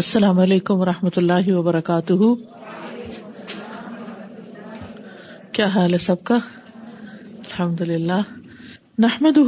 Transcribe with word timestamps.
السلام 0.00 0.38
علیکم 0.40 0.80
و 0.80 0.84
رحمۃ 0.84 1.16
اللہ 1.16 1.48
وبرکاتہ 1.52 2.14
کیا 5.56 5.66
حال 5.74 5.92
ہے 5.92 5.98
سب 6.04 6.22
کا 6.30 6.38
رحمت 6.38 7.82
اللہ 7.82 8.30
نحمد 9.04 9.38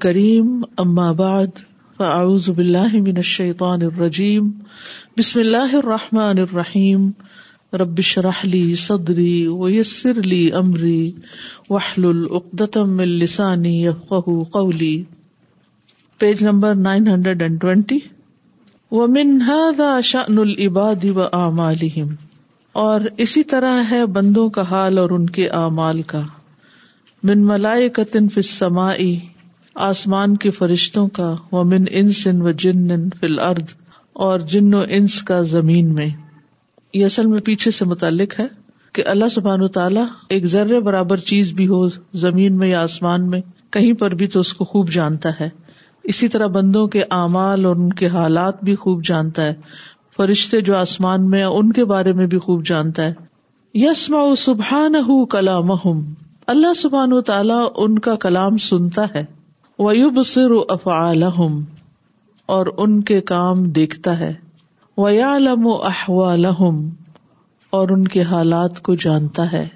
کریم 0.00 0.60
الرجیم 3.60 4.50
بسم 5.18 5.40
اللہ 5.40 5.74
الرحمٰن 5.82 6.38
الرحیم 6.46 7.10
ربش 7.84 8.16
رحلی 8.28 8.62
صدری 8.88 9.34
و 9.50 9.70
یسر 9.76 10.18
علی 10.24 10.50
عمری 10.62 11.10
قولی 14.52 15.02
page 16.20 16.44
number 16.50 16.74
nine 16.88 17.08
hundred 17.08 17.42
and 17.42 17.60
twenty 17.60 17.98
وہ 18.96 19.06
من 19.12 19.38
شان 19.46 19.80
آشان 19.86 20.38
العباد 20.38 21.04
و 21.14 21.22
امال 21.38 21.82
اور 22.84 23.00
اسی 23.24 23.42
طرح 23.50 23.80
ہے 23.90 24.04
بندوں 24.14 24.48
کا 24.50 24.62
حال 24.70 24.98
اور 24.98 25.10
ان 25.16 25.26
کے 25.36 25.48
اعمال 25.58 26.00
کا 26.12 26.20
من 27.30 27.44
ملائے 27.46 27.88
قطن 27.98 28.28
فمای 28.58 29.14
آسمان 29.88 30.36
کے 30.44 30.50
فرشتوں 30.60 31.06
کا 31.18 31.28
وہ 31.52 31.64
من 31.72 31.84
انس 32.00 32.26
و 32.32 32.50
جن 32.64 33.08
فل 33.20 33.38
ارد 33.48 33.72
اور 34.28 34.40
جن 34.52 34.72
و 34.74 34.80
انس 34.98 35.22
کا 35.30 35.40
زمین 35.52 35.94
میں 35.94 36.06
یہ 36.94 37.04
اصل 37.04 37.26
میں 37.34 37.40
پیچھے 37.44 37.70
سے 37.80 37.84
متعلق 37.92 38.38
ہے 38.40 38.46
کہ 38.94 39.04
اللہ 39.14 39.28
سبحان 39.34 39.62
و 39.62 39.68
تعالی 39.78 40.00
ایک 40.36 40.44
ذرے 40.56 40.80
برابر 40.88 41.16
چیز 41.30 41.52
بھی 41.60 41.66
ہو 41.68 41.86
زمین 42.26 42.58
میں 42.58 42.68
یا 42.68 42.82
آسمان 42.82 43.28
میں 43.30 43.40
کہیں 43.72 43.92
پر 44.02 44.14
بھی 44.22 44.26
تو 44.36 44.40
اس 44.40 44.52
کو 44.60 44.64
خوب 44.74 44.90
جانتا 44.92 45.38
ہے 45.40 45.48
اسی 46.12 46.26
طرح 46.34 46.46
بندوں 46.52 46.86
کے 46.92 47.02
اعمال 47.14 47.64
اور 47.66 47.76
ان 47.76 47.88
کے 48.02 48.06
حالات 48.12 48.62
بھی 48.64 48.74
خوب 48.84 49.02
جانتا 49.04 49.44
ہے 49.46 49.54
فرشتے 50.16 50.60
جو 50.68 50.76
آسمان 50.76 51.28
میں 51.30 51.42
ان 51.44 51.72
کے 51.78 51.84
بارے 51.90 52.12
میں 52.20 52.26
بھی 52.34 52.38
خوب 52.44 52.64
جانتا 52.66 53.06
ہے 53.06 53.12
یس 53.82 54.06
سبحان 54.44 54.96
کلام 55.36 55.72
اللہ 56.54 56.72
سبحان 56.84 57.12
و 57.12 57.20
تعالی 57.32 57.60
ان 57.84 57.98
کا 58.06 58.14
کلام 58.24 58.56
سنتا 58.70 59.04
ہے 59.14 59.24
سر 60.32 60.54
اف 60.76 60.88
عم 60.96 61.60
اور 62.56 62.66
ان 62.84 63.00
کے 63.12 63.20
کام 63.34 63.64
دیکھتا 63.80 64.18
ہے 64.20 64.32
وم 65.04 65.68
احو 65.90 66.24
الحم 66.24 66.80
اور 67.80 67.88
ان 67.98 68.08
کے 68.16 68.22
حالات 68.34 68.80
کو 68.88 68.94
جانتا 69.08 69.50
ہے 69.52 69.66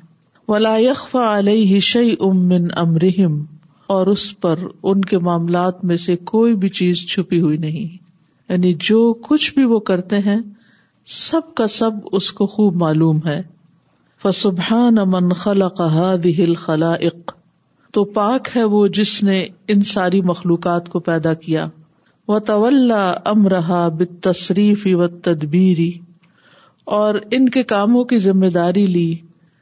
ولا 0.48 0.76
لخ 0.90 1.14
علیہ 1.28 1.80
شعی 1.92 2.14
امن 2.30 2.66
امرحم 2.86 3.40
اور 3.92 4.06
اس 4.10 4.22
پر 4.40 4.58
ان 4.90 5.00
کے 5.10 5.18
معاملات 5.28 5.84
میں 5.88 5.96
سے 6.02 6.14
کوئی 6.28 6.54
بھی 6.60 6.68
چیز 6.78 7.00
چھپی 7.14 7.40
ہوئی 7.40 7.56
نہیں 7.64 7.96
یعنی 8.52 8.72
جو 8.88 9.00
کچھ 9.28 9.48
بھی 9.54 9.64
وہ 9.72 9.78
کرتے 9.90 10.18
ہیں 10.28 10.36
سب 11.16 11.50
کا 11.60 11.66
سب 11.76 11.98
اس 12.18 12.30
کو 12.38 12.46
خوب 12.54 12.76
معلوم 12.82 13.18
ہے 13.26 13.40
فسبحان 14.22 15.02
تو 17.98 18.04
پاک 18.18 18.48
ہے 18.56 18.62
وہ 18.76 18.86
جس 19.00 19.12
نے 19.28 19.36
ان 19.74 19.82
ساری 19.92 20.20
مخلوقات 20.32 20.88
کو 20.96 21.00
پیدا 21.10 21.34
کیا 21.44 21.66
وہ 22.34 22.38
تو 22.52 22.64
امرہا 23.32 23.86
بشریفی 23.98 24.94
و 25.00 25.08
تدبیری 25.28 25.90
اور 27.02 27.20
ان 27.38 27.48
کے 27.56 27.62
کاموں 27.76 28.04
کی 28.12 28.18
ذمہ 28.30 28.50
داری 28.56 28.86
لی 28.96 29.08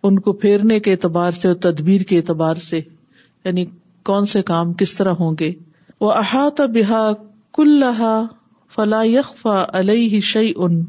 ان 0.09 0.19
کو 0.27 0.33
پھیرنے 0.47 0.79
کے 0.85 0.93
اعتبار 0.97 1.41
سے 1.43 1.49
اور 1.49 1.57
تدبیر 1.71 2.03
کے 2.13 2.17
اعتبار 2.25 2.63
سے 2.69 2.81
یعنی 3.45 3.65
کون 4.09 4.27
سے 4.33 4.43
کام 4.51 4.73
کس 4.83 4.95
طرح 4.97 5.13
ہوں 5.21 5.35
گے 5.41 5.53
وہ 6.01 6.13
احاطہ 6.13 6.67
بحا 6.75 7.09
فلا 8.75 9.03
علیہ 9.79 10.21
شعی 10.33 10.53
ان 10.65 10.83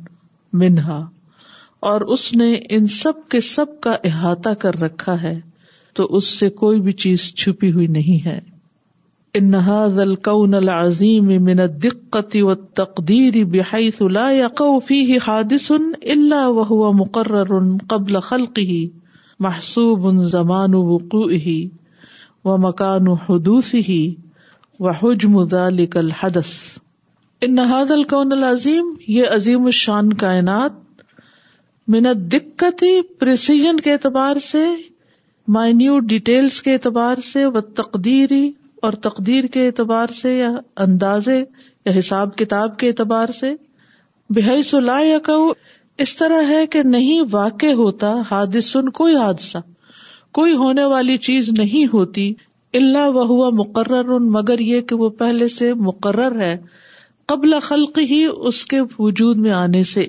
منہا 0.62 1.02
اور 1.92 2.02
اس 2.16 2.32
نے 2.42 2.56
ان 2.78 2.88
سب 2.96 3.28
کے 3.32 3.40
سب 3.54 3.80
کا 3.82 3.96
احاطہ 4.10 4.50
کر 4.64 4.80
رکھا 4.82 5.22
ہے 5.22 5.40
تو 6.00 6.06
اس 6.18 6.28
سے 6.40 6.50
کوئی 6.60 6.80
بھی 6.82 6.92
چیز 7.06 7.34
چھپی 7.44 7.72
ہوئی 7.72 7.88
نہیں 7.96 8.26
ہے 8.26 8.40
العظیم 10.60 11.28
من 11.44 11.60
الدقت 11.60 12.36
و 12.44 12.54
تقدیر 12.80 13.36
لا 13.46 13.70
اللہ 13.74 14.48
کو 14.58 14.70
حادث 15.28 15.72
الا 15.72 16.14
اللہ 16.46 16.74
مقرر 17.00 17.54
قبل 17.90 18.20
خلقہ 18.30 18.84
محسوب 19.48 20.10
زمان 20.32 20.74
وقو 20.74 21.28
و 22.46 22.56
مکان 22.68 23.08
و 23.08 23.14
حجم 23.28 23.60
ہیلحد 25.54 26.38
ان 27.46 27.54
نہاد 27.56 27.92
العظیم 28.12 28.94
یہ 29.08 29.28
عظیم 29.36 29.66
الشان 29.66 30.12
کائنات 30.24 31.02
من 31.96 32.04
نے 32.04 32.14
دقت 32.38 32.84
پریسیجن 33.20 33.76
کے 33.86 33.90
اعتبار 33.94 34.36
سے 34.52 34.64
مائنیوٹ 35.58 36.02
ڈیٹیلس 36.16 36.56
کے 36.62 36.70
اعتبار 36.74 37.16
سے 37.32 37.42
و 37.46 37.56
تقدیری 37.82 38.46
اور 38.88 38.92
تقدیر 39.08 39.44
کے 39.54 39.62
اعتبار 39.68 40.08
سے 40.22 40.30
یا 40.38 40.52
اندازے 40.86 41.40
یا 41.86 41.92
حساب 42.00 42.28
کتاب 42.38 42.70
کے 42.80 42.86
اعتبار 42.88 43.28
سے 43.40 43.50
بحی 44.36 44.62
صلاح 44.64 45.02
یا 45.02 45.18
کہ 45.26 45.34
اس 46.02 46.12
طرح 46.18 46.42
ہے 46.50 46.62
کہ 46.72 46.80
نہیں 46.84 47.22
واقع 47.32 47.72
ہوتا 47.84 48.10
حادث 48.32 48.76
حادثہ 48.78 49.60
کوئی 50.34 50.54
ہونے 50.56 50.84
والی 50.92 51.18
چیز 51.28 51.50
نہیں 51.58 51.88
ہوتی 51.94 52.32
اللہ 52.80 53.10
و 53.10 53.24
ہوا 53.30 53.50
مقرر 53.54 54.18
مگر 54.36 54.60
یہ 54.60 54.82
کہ 54.90 54.96
وہ 54.96 55.10
پہلے 55.22 55.48
سے 55.60 55.74
مقرر 55.88 56.40
ہے 56.42 56.56
قبل 57.28 57.60
خلق 57.62 57.98
ہی 58.10 58.24
اس 58.36 58.66
کے 58.74 58.80
وجود 59.00 59.38
میں 59.46 59.52
آنے 59.52 59.82
سے 59.92 60.06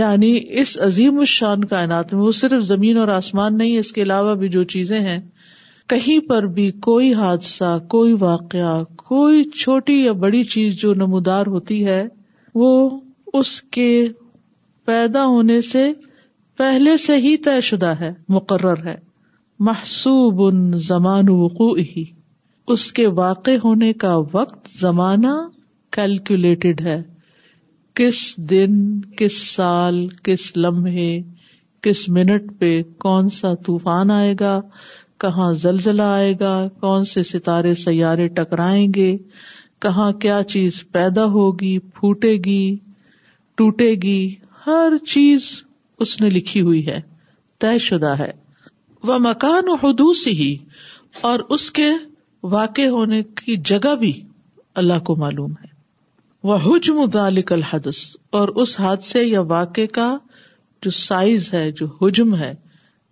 یعنی 0.00 0.38
اس 0.60 0.76
عظیم 0.86 1.18
الشان 1.18 1.64
کائنات 1.70 2.12
میں 2.14 2.20
وہ 2.22 2.30
صرف 2.40 2.62
زمین 2.64 2.96
اور 2.98 3.08
آسمان 3.14 3.56
نہیں، 3.58 3.78
اس 3.78 3.92
کے 3.92 4.02
علاوہ 4.02 4.34
بھی 4.42 4.48
جو 4.48 4.62
چیزیں 4.74 4.98
ہیں 5.06 5.18
کہیں 5.90 6.18
پر 6.28 6.46
بھی 6.58 6.70
کوئی 6.86 7.12
حادثہ 7.14 7.76
کوئی 7.94 8.12
واقعہ 8.20 8.78
کوئی 9.04 9.42
چھوٹی 9.60 9.98
یا 10.04 10.12
بڑی 10.26 10.42
چیز 10.54 10.76
جو 10.80 10.92
نمودار 11.04 11.46
ہوتی 11.56 11.84
ہے 11.86 12.02
وہ 12.62 12.70
اس 13.40 13.60
کے 13.76 13.88
پیدا 14.86 15.24
ہونے 15.34 15.60
سے 15.70 15.90
پہلے 16.58 16.96
سے 17.06 17.16
ہی 17.26 17.36
طے 17.44 17.60
شدہ 17.70 17.92
ہے 18.00 18.12
مقرر 18.38 18.86
ہے 18.86 18.96
محسوب 19.66 20.40
ان 20.42 20.60
زمان 20.84 21.28
وقوع 21.28 21.76
ہی 21.78 22.02
اس 22.74 22.90
کے 22.92 23.06
واقع 23.18 23.50
ہونے 23.64 23.92
کا 24.04 24.14
وقت 24.32 24.68
زمانہ 24.78 25.34
کیلکولیٹڈ 25.96 26.80
ہے 26.86 26.96
کس 28.00 28.22
دن 28.50 28.74
کس 29.18 29.36
سال 29.50 30.06
کس 30.28 30.50
لمحے 30.56 31.12
کس 31.82 32.08
منٹ 32.18 32.50
پہ 32.60 32.72
کون 33.04 33.28
سا 33.38 33.54
طوفان 33.66 34.10
آئے 34.16 34.34
گا 34.40 34.60
کہاں 35.26 35.50
زلزلہ 35.68 36.08
آئے 36.18 36.34
گا 36.40 36.58
کون 36.80 37.04
سے 37.14 37.22
ستارے 37.30 37.74
سیارے 37.86 38.28
ٹکرائیں 38.42 38.86
گے 38.96 39.16
کہاں 39.82 40.10
کیا 40.26 40.40
چیز 40.54 40.84
پیدا 40.96 41.24
ہوگی 41.38 41.78
پھوٹے 42.00 42.32
گی 42.46 42.62
ٹوٹے 43.56 43.90
گی 44.06 44.20
ہر 44.66 44.98
چیز 45.14 45.48
اس 46.02 46.20
نے 46.20 46.30
لکھی 46.38 46.60
ہوئی 46.70 46.86
ہے 46.86 47.00
طے 47.62 47.76
شدہ 47.90 48.14
ہے 48.18 48.30
وہ 49.08 49.18
مکان 49.20 49.68
و 49.68 49.74
حدوسی 49.82 50.30
ہی 50.40 50.54
اور 51.28 51.38
اس 51.54 51.70
کے 51.78 51.88
واقع 52.50 52.82
ہونے 52.90 53.22
کی 53.44 53.56
جگہ 53.70 53.94
بھی 54.00 54.12
اللہ 54.82 54.98
کو 55.06 55.14
معلوم 55.22 55.50
ہے 55.62 55.70
وہ 56.48 56.56
حجم 56.64 57.04
دالک 57.14 57.52
الحد 57.52 57.86
اور 58.40 58.48
اس 58.62 58.78
حادثے 58.80 59.22
یا 59.24 59.40
واقع 59.54 59.84
کا 59.94 60.06
جو 60.84 60.90
سائز 60.98 61.52
ہے 61.54 61.70
جو 61.80 61.86
حجم 62.00 62.34
ہے 62.38 62.52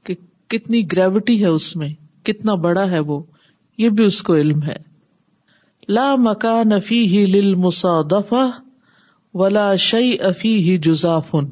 کہ 0.07 0.15
کتنی 0.55 0.81
گریوٹی 0.93 1.41
ہے 1.43 1.49
اس 1.59 1.75
میں 1.83 1.89
کتنا 2.27 2.55
بڑا 2.67 2.91
ہے 2.91 2.99
وہ 3.11 3.21
یہ 3.79 3.89
بھی 3.99 4.05
اس 4.05 4.23
کو 4.29 4.37
علم 4.37 4.63
ہے 4.63 4.77
لا 5.97 6.15
مکان 6.31 6.73
افی 6.73 7.05
ہی 7.17 7.25
لفا 7.33 7.99
و 8.11 8.45
ولا 9.43 9.75
شعی 9.89 10.13
افی 10.29 10.77
جزافن 10.85 11.49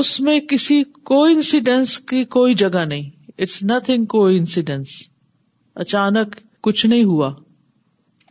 اس 0.00 0.18
میں 0.26 0.38
کسی 0.48 0.82
کو 1.10 1.22
انسیڈینس 1.24 1.98
کی 2.12 2.24
کوئی 2.36 2.54
جگہ 2.64 2.84
نہیں 2.88 3.08
اٹس 3.42 3.62
نتنگ 3.68 4.04
کو 4.12 4.24
انسیڈینس 4.28 4.88
اچانک 5.84 6.34
کچھ 6.64 6.84
نہیں 6.86 7.04
ہوا 7.10 7.30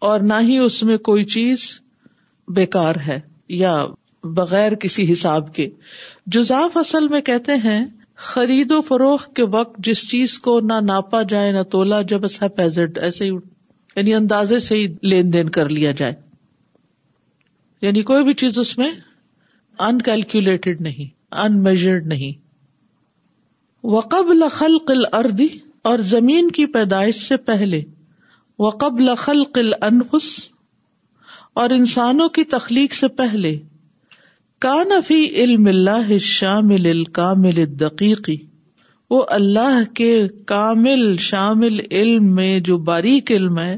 اور 0.10 0.20
نہ 0.30 0.34
ہی 0.48 0.58
اس 0.66 0.82
میں 0.90 0.98
کوئی 1.08 1.24
چیز 1.36 1.62
بیکار 2.56 2.96
ہے 3.08 3.20
یا 3.62 3.76
بغیر 4.38 4.76
کسی 4.84 5.12
حساب 5.12 5.54
کے 5.56 5.68
جزاف 6.36 6.78
اصل 6.78 7.08
میں 7.14 7.22
کہتے 7.30 7.56
ہیں 7.64 7.80
خرید 8.32 8.72
و 8.72 8.80
فروخت 8.88 9.36
کے 9.36 9.44
وقت 9.56 9.78
جس 9.88 10.08
چیز 10.10 10.38
کو 10.48 10.60
نہ 10.74 10.80
ناپا 10.86 11.22
جائے 11.30 11.52
نہ 11.52 11.64
تولا 11.72 12.02
جب 12.14 12.26
پیز 12.58 12.80
ایسے 12.80 13.26
ہی 13.26 13.30
یعنی 13.30 14.14
اندازے 14.16 14.60
سے 14.70 14.76
ہی 14.78 14.86
لین 15.10 15.32
دین 15.34 15.50
کر 15.60 15.70
لیا 15.80 15.92
جائے 16.02 16.14
یعنی 17.82 18.02
کوئی 18.12 18.24
بھی 18.26 18.34
چیز 18.44 18.60
اس 18.60 18.78
میں 18.78 18.92
انکیلکولیٹڈ 19.88 20.82
نہیں 20.90 21.12
ان 21.46 21.64
نہیں 22.10 22.39
وقبل 23.92 24.44
خلق 24.52 24.88
قل 24.88 25.04
اردی 25.18 25.48
اور 25.90 26.00
زمین 26.14 26.50
کی 26.56 26.66
پیدائش 26.76 27.22
سے 27.28 27.38
پہلے 27.50 27.82
وقبل 28.60 29.14
خلق 29.18 29.54
قل 29.56 29.72
اور 31.62 31.70
انسانوں 31.76 32.28
کی 32.38 32.44
تخلیق 32.54 32.94
سے 32.94 33.08
پہلے 33.22 33.56
کا 34.66 34.74
نفی 34.90 35.24
علم 35.44 35.66
اللہ 35.68 36.18
شامل 36.22 37.04
کا 37.20 37.30
الدقیقی 37.58 38.36
وہ 39.10 39.24
اللہ 39.36 39.82
کے 39.96 40.14
کامل 40.48 41.16
شامل 41.28 41.80
علم 42.00 42.34
میں 42.36 42.60
جو 42.70 42.78
باریک 42.92 43.32
علم 43.32 43.60
ہے 43.60 43.78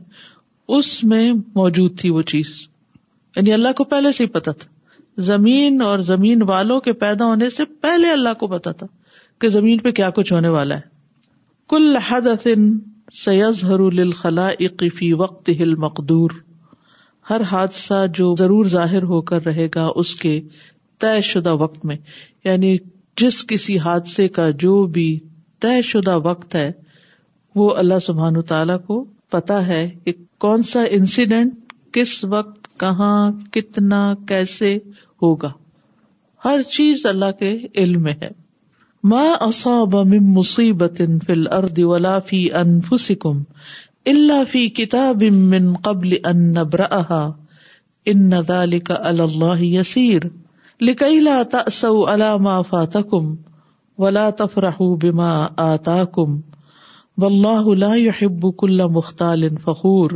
اس 0.77 1.03
میں 1.11 1.31
موجود 1.55 1.99
تھی 1.99 2.09
وہ 2.09 2.21
چیز 2.33 2.47
یعنی 3.35 3.53
اللہ 3.53 3.71
کو 3.77 3.83
پہلے 3.93 4.11
سے 4.11 4.23
ہی 4.23 4.29
پتا 4.29 4.51
تھا 4.61 4.69
زمین 5.29 5.81
اور 5.81 5.99
زمین 6.09 6.41
والوں 6.49 6.79
کے 6.81 6.93
پیدا 7.05 7.25
ہونے 7.25 7.49
سے 7.59 7.65
پہلے 7.81 8.11
اللہ 8.11 8.33
کو 8.39 8.47
پتا 8.57 8.71
تھا 8.81 8.87
کہ 9.41 9.49
زمین 9.49 9.77
پہ 9.85 9.91
کیا 9.97 10.09
کچھ 10.15 10.31
ہونے 10.33 10.47
والا 10.55 10.75
ہے 10.77 10.89
کل 11.69 11.95
حدث 12.09 12.47
سیز 13.23 13.63
ہر 13.69 13.79
فی 14.15 14.69
عکیفی 14.69 15.11
وقت 15.21 15.49
ہل 15.59 15.73
مقدور 15.85 16.31
ہر 17.29 17.41
حادثہ 17.51 18.05
جو 18.15 18.33
ضرور 18.37 18.65
ظاہر 18.73 19.03
ہو 19.13 19.21
کر 19.31 19.45
رہے 19.45 19.67
گا 19.75 19.85
اس 20.03 20.13
کے 20.19 20.39
طے 21.05 21.13
شدہ 21.29 21.53
وقت 21.63 21.85
میں 21.91 21.95
یعنی 22.45 22.75
جس 23.21 23.43
کسی 23.47 23.77
حادثے 23.85 24.27
کا 24.37 24.49
جو 24.65 24.73
بھی 24.97 25.07
طے 25.65 25.81
شدہ 25.89 26.17
وقت 26.27 26.55
ہے 26.55 26.71
وہ 27.61 27.69
اللہ 27.83 27.99
سبحان 28.07 28.41
تعالی 28.51 28.77
کو 28.87 29.03
پتا 29.37 29.65
ہے 29.67 29.81
کہ 30.05 30.13
کون 30.45 30.63
سا 30.73 30.83
انسیڈینٹ 30.99 31.73
کس 31.93 32.23
وقت 32.35 32.67
کہاں 32.79 33.15
کتنا 33.53 34.03
کیسے 34.27 34.77
ہوگا 35.21 35.51
ہر 36.45 36.61
چیز 36.77 37.05
اللہ 37.15 37.31
کے 37.39 37.55
علم 37.83 38.01
میں 38.03 38.13
ہے 38.21 38.29
ما 39.09 39.21
اصاب 39.43 39.95
من 40.07 40.25
مصیبت 40.33 40.97
فی 40.97 41.05
فی 41.25 41.31
الارض 41.31 41.79
ولا 41.91 42.17
انفسکم 42.59 43.41
الا 44.11 44.35
فی 44.49 44.67
کتاب 44.79 45.23
من 45.53 45.71
قبل 45.87 46.11
ان 46.13 46.21
ان 46.35 46.43
نبرأها 46.57 47.31
علی 48.11 48.79
علی 48.97 49.21
اللہ 49.21 49.63
یسیر 49.63 50.25
لکی 50.89 51.19
لا 51.19 52.35
ما 52.47 52.61
فاتکم 52.69 53.33
ولا 54.03 54.29
بما 55.01 55.31
آتاکم 55.65 56.39
واللہ 57.23 57.73
لا 57.85 57.93
يحب 58.01 58.47
کل 58.59 58.87
مختال 58.97 59.47
فخور 59.63 60.11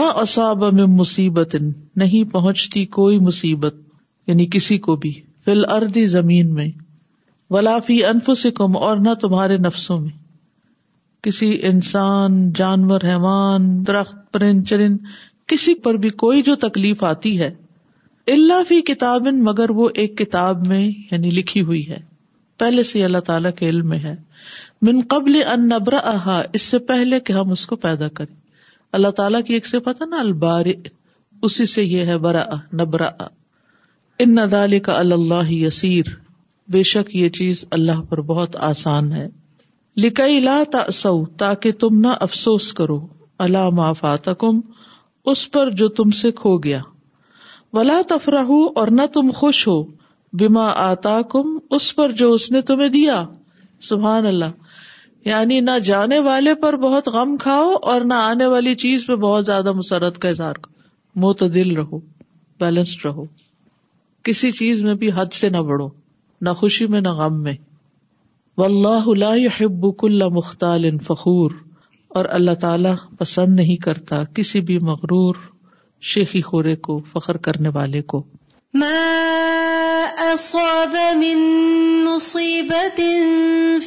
ما 0.00 0.06
اصاب 0.24 0.64
من 0.74 0.96
مصیبت 0.96 1.56
نہیں 2.04 2.30
پہنچتی 2.32 2.84
کوئی 3.00 3.18
مصیبت 3.30 3.80
یعنی 4.26 4.46
کسی 4.52 4.78
کو 4.88 4.96
بھی 5.06 5.12
فی 5.44 5.50
الارض 5.50 5.98
زمین 6.10 6.54
میں 6.54 6.68
ولافی 7.54 7.94
انف 8.06 8.28
اور 8.88 8.96
نہ 9.04 9.14
تمہارے 9.20 9.56
نفسوں 9.66 10.00
میں 10.00 10.10
کسی 11.22 11.48
انسان 11.70 12.36
جانور 12.58 13.00
حیوان 13.04 13.66
درخت 13.86 14.16
پرند 14.32 14.62
چرند 14.68 14.96
کسی 15.52 15.74
پر 15.86 15.94
بھی 16.04 16.08
کوئی 16.24 16.42
جو 16.48 16.54
تکلیف 16.66 17.02
آتی 17.04 17.38
ہے 17.40 17.50
اللہ 18.32 18.62
فی 18.68 18.80
کتاب 18.90 19.22
کتاب 19.22 19.34
مگر 19.48 19.70
وہ 19.80 19.88
ایک 20.02 20.22
میں 20.68 20.80
یعنی 21.10 21.30
لکھی 21.40 21.62
ہوئی 21.70 21.88
ہے 21.88 21.98
پہلے 22.58 22.82
سے 22.84 23.04
اللہ 23.04 23.24
تعالیٰ 23.26 23.50
کے 23.58 23.68
علم 23.68 23.88
میں 23.88 23.98
ہے 24.04 24.14
من 24.88 25.00
قبل 25.10 25.42
ان 25.52 25.68
نبرا 25.68 26.40
اس 26.58 26.62
سے 26.62 26.78
پہلے 26.92 27.20
کہ 27.28 27.32
ہم 27.32 27.50
اس 27.52 27.66
کو 27.66 27.76
پیدا 27.86 28.08
کریں 28.20 28.34
اللہ 28.98 29.16
تعالیٰ 29.20 29.42
کی 29.46 29.54
ایک 29.54 29.66
صفت 29.66 30.02
ہے 30.02 30.06
نا 30.10 30.20
البار 30.20 30.66
اسی 30.74 31.66
سے 31.74 31.84
یہ 31.84 32.04
ہے 32.12 32.18
برا 32.28 32.44
نبرا 32.82 33.10
ان 34.24 34.34
ندال 34.34 34.78
کا 34.90 34.98
اللہ 34.98 35.52
یسیر 35.52 36.16
بے 36.72 36.82
شک 36.88 37.14
یہ 37.16 37.28
چیز 37.36 37.64
اللہ 37.76 38.00
پر 38.08 38.20
بہت 38.26 38.56
آسان 38.66 39.10
ہے 39.12 39.26
لکئی 40.02 40.38
لا 40.40 40.62
تاسو 40.72 41.12
تاکہ 41.42 41.72
تم 41.80 41.98
نہ 42.00 42.12
افسوس 42.26 42.72
کرو 42.80 42.98
اللہ 43.46 43.68
ما 43.78 43.90
آتا 44.12 44.32
اس 45.32 45.50
پر 45.52 45.70
جو 45.80 45.88
تم 46.00 46.10
سے 46.20 46.30
کھو 46.40 46.56
گیا 46.64 46.78
ولا 47.76 48.00
تفرح 48.08 48.52
اور 48.80 48.88
نہ 48.98 49.06
تم 49.14 49.30
خوش 49.38 49.66
ہو 49.68 49.80
بیما 50.40 50.68
آتا 50.88 51.20
کم 51.30 51.58
اس 51.78 51.94
پر 51.96 52.12
جو 52.22 52.32
اس 52.32 52.50
نے 52.52 52.60
تمہیں 52.70 52.88
دیا 52.98 53.22
سبحان 53.88 54.26
اللہ 54.26 55.28
یعنی 55.30 55.60
نہ 55.60 55.78
جانے 55.84 56.18
والے 56.28 56.54
پر 56.62 56.76
بہت 56.88 57.08
غم 57.16 57.36
کھاؤ 57.42 57.72
اور 57.92 58.00
نہ 58.12 58.20
آنے 58.30 58.46
والی 58.54 58.74
چیز 58.84 59.06
پہ 59.06 59.14
بہت 59.26 59.46
زیادہ 59.46 59.72
مسرت 59.82 60.18
کا 60.22 60.28
اظہار 60.28 60.62
معتدل 61.24 61.76
رہو 61.76 61.98
بیلنسڈ 62.60 63.04
رہو 63.06 63.24
کسی 64.30 64.50
چیز 64.62 64.82
میں 64.84 64.94
بھی 65.04 65.10
حد 65.16 65.32
سے 65.40 65.48
نہ 65.56 65.62
بڑھو 65.72 65.88
نہ 66.46 66.52
خوشی 66.58 66.86
میں 66.92 67.00
نہ 67.00 67.12
غم 67.16 67.42
میں 67.42 67.52
واللہ 68.60 69.06
لا 69.18 69.32
يحب 69.36 69.86
كل 70.00 70.22
مختال 70.36 70.88
فخور 71.06 71.50
اور 72.18 72.24
اللہ 72.38 72.54
تعالی 72.62 72.90
پسند 73.18 73.54
نہیں 73.60 73.76
کرتا 73.84 74.22
کسی 74.38 74.60
بھی 74.70 74.78
مغرور 74.90 75.34
شیخی 76.12 76.42
خورے 76.48 76.74
کو 76.88 76.98
فخر 77.12 77.36
کرنے 77.48 77.68
والے 77.74 78.02
کو 78.12 78.22
ما 78.80 79.24
اصاب 80.32 80.94
من 81.20 81.40
مصیبت 82.04 83.00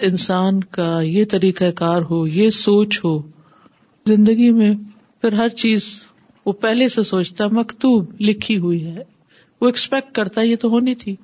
انسان 0.00 0.62
کا 0.64 0.98
یہ 1.02 1.24
طریقہ 1.30 1.70
کار 1.76 2.02
ہو 2.10 2.18
ہو 2.18 2.26
یہ 2.26 2.50
سوچ 2.56 3.00
زندگی 4.06 4.50
میں 4.58 4.70
پھر 5.20 5.32
ہر 5.38 5.48
چیز 5.62 5.88
وہ 6.46 6.52
پہلے 6.64 6.88
سے 6.94 7.02
سوچتا 7.12 7.46
مکتوب 7.60 8.12
لکھی 8.20 8.58
ہوئی 8.66 8.84
ہے 8.86 9.02
وہ 9.60 9.66
ایکسپیکٹ 9.68 10.14
کرتا 10.16 10.42
یہ 10.46 10.56
تو 10.60 10.68
ہونی 10.70 10.94
تھی 11.04 11.16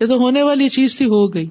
یہ 0.00 0.06
تو 0.06 0.16
ہونے 0.22 0.42
والی 0.50 0.68
چیز 0.76 0.96
تھی 0.96 1.06
ہو 1.16 1.26
گئی 1.34 1.48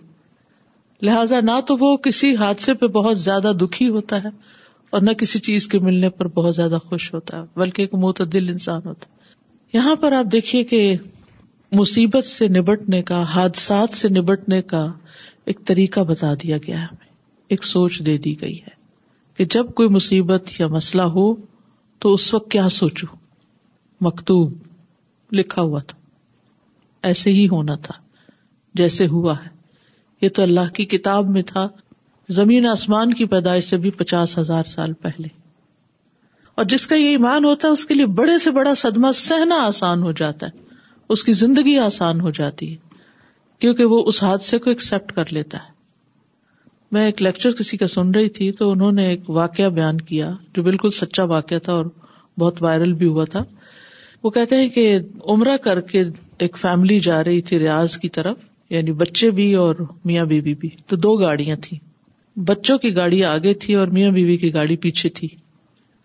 لہذا 1.09 1.39
نہ 1.51 1.59
تو 1.67 1.77
وہ 1.85 1.95
کسی 2.09 2.35
حادثے 2.45 2.73
پہ 2.83 2.87
بہت 3.01 3.19
زیادہ 3.19 3.51
دکھی 3.61 3.89
ہوتا 3.97 4.23
ہے 4.23 4.29
اور 4.89 5.01
نہ 5.01 5.11
کسی 5.17 5.39
چیز 5.47 5.67
کے 5.67 5.79
ملنے 5.79 6.09
پر 6.19 6.27
بہت 6.35 6.55
زیادہ 6.55 6.77
خوش 6.85 7.13
ہوتا 7.13 7.37
ہے 7.37 7.59
بلکہ 7.59 7.81
ایک 7.81 7.93
معتدل 8.03 8.49
انسان 8.49 8.81
ہوتا 8.85 9.07
ہے 9.11 9.27
یہاں 9.77 9.95
پر 10.03 10.11
آپ 10.19 10.31
دیکھیے 10.31 10.63
کہ 10.71 10.79
مصیبت 11.79 12.25
سے 12.25 12.47
نبٹنے 12.59 13.01
کا 13.09 13.21
حادثات 13.35 13.95
سے 13.95 14.09
نبٹنے 14.09 14.61
کا 14.71 14.85
ایک 15.51 15.59
طریقہ 15.67 15.99
بتا 16.09 16.33
دیا 16.43 16.57
گیا 16.65 16.79
ہے 16.81 16.85
ہمیں 16.91 17.07
ایک 17.55 17.63
سوچ 17.65 17.99
دے 18.05 18.17
دی 18.23 18.39
گئی 18.41 18.57
ہے 18.67 18.77
کہ 19.37 19.45
جب 19.55 19.73
کوئی 19.75 19.89
مصیبت 19.89 20.59
یا 20.59 20.67
مسئلہ 20.77 21.01
ہو 21.17 21.33
تو 22.01 22.13
اس 22.13 22.33
وقت 22.33 22.51
کیا 22.51 22.67
سوچو 22.79 23.07
مکتوب 24.05 24.53
لکھا 25.35 25.61
ہوا 25.61 25.79
تھا 25.87 25.97
ایسے 27.07 27.29
ہی 27.33 27.47
ہونا 27.51 27.75
تھا 27.83 27.93
جیسے 28.81 29.07
ہوا 29.11 29.33
ہے 29.43 29.47
یہ 30.21 30.29
تو 30.35 30.41
اللہ 30.43 30.69
کی 30.73 30.85
کتاب 30.93 31.29
میں 31.35 31.41
تھا 31.53 31.67
زمین 32.37 32.65
آسمان 32.67 33.13
کی 33.19 33.25
پیدائش 33.25 33.63
سے 33.69 33.77
بھی 33.83 33.89
پچاس 33.99 34.37
ہزار 34.37 34.63
سال 34.69 34.91
پہلے 35.01 35.27
اور 36.61 36.65
جس 36.73 36.85
کا 36.87 36.95
یہ 36.95 37.07
ایمان 37.09 37.45
ہوتا 37.45 37.67
ہے 37.67 37.71
اس 37.73 37.85
کے 37.85 37.93
لیے 37.93 38.05
بڑے 38.19 38.37
سے 38.43 38.51
بڑا 38.57 38.73
صدمہ 38.81 39.11
سہنا 39.15 39.55
آسان 39.65 40.03
ہو 40.03 40.11
جاتا 40.21 40.47
ہے 40.47 40.67
اس 41.13 41.23
کی 41.23 41.33
زندگی 41.39 41.77
آسان 41.85 42.19
ہو 42.21 42.31
جاتی 42.39 42.71
ہے 42.71 42.75
کیونکہ 43.61 43.85
وہ 43.93 44.03
اس 44.09 44.21
حادثے 44.23 44.57
کو 44.65 44.69
ایکسپٹ 44.69 45.11
کر 45.11 45.31
لیتا 45.37 45.57
ہے 45.63 45.77
میں 46.95 47.05
ایک 47.05 47.21
لیکچر 47.21 47.51
کسی 47.59 47.77
کا 47.77 47.87
سن 47.93 48.11
رہی 48.15 48.29
تھی 48.37 48.51
تو 48.59 48.69
انہوں 48.71 48.91
نے 48.99 49.07
ایک 49.07 49.29
واقعہ 49.29 49.69
بیان 49.79 50.01
کیا 50.11 50.29
جو 50.55 50.63
بالکل 50.63 50.89
سچا 50.99 51.23
واقعہ 51.33 51.59
تھا 51.63 51.73
اور 51.73 51.85
بہت 52.39 52.61
وائرل 52.63 52.93
بھی 53.01 53.07
ہوا 53.07 53.25
تھا 53.31 53.43
وہ 54.23 54.29
کہتے 54.37 54.55
ہیں 54.61 54.69
کہ 54.77 54.85
عمرہ 55.35 55.57
کر 55.63 55.81
کے 55.93 56.03
ایک 56.45 56.57
فیملی 56.57 56.99
جا 57.09 57.23
رہی 57.23 57.41
تھی 57.49 57.59
ریاض 57.59 57.97
کی 58.05 58.09
طرف 58.19 58.37
یعنی 58.77 58.91
بچے 59.03 59.29
بھی 59.39 59.53
اور 59.63 59.75
میاں 60.05 60.25
بیوی 60.25 60.41
بھی, 60.41 60.55
بھی 60.55 60.69
تو 60.87 60.95
دو 60.95 61.13
گاڑیاں 61.17 61.55
تھیں 61.61 61.87
بچوں 62.47 62.77
کی 62.79 62.95
گاڑی 62.95 63.23
آگے 63.25 63.53
تھی 63.61 63.75
اور 63.75 63.87
میاں 63.97 64.11
بیوی 64.11 64.37
کی 64.37 64.53
گاڑی 64.53 64.75
پیچھے 64.83 65.09
تھی 65.17 65.27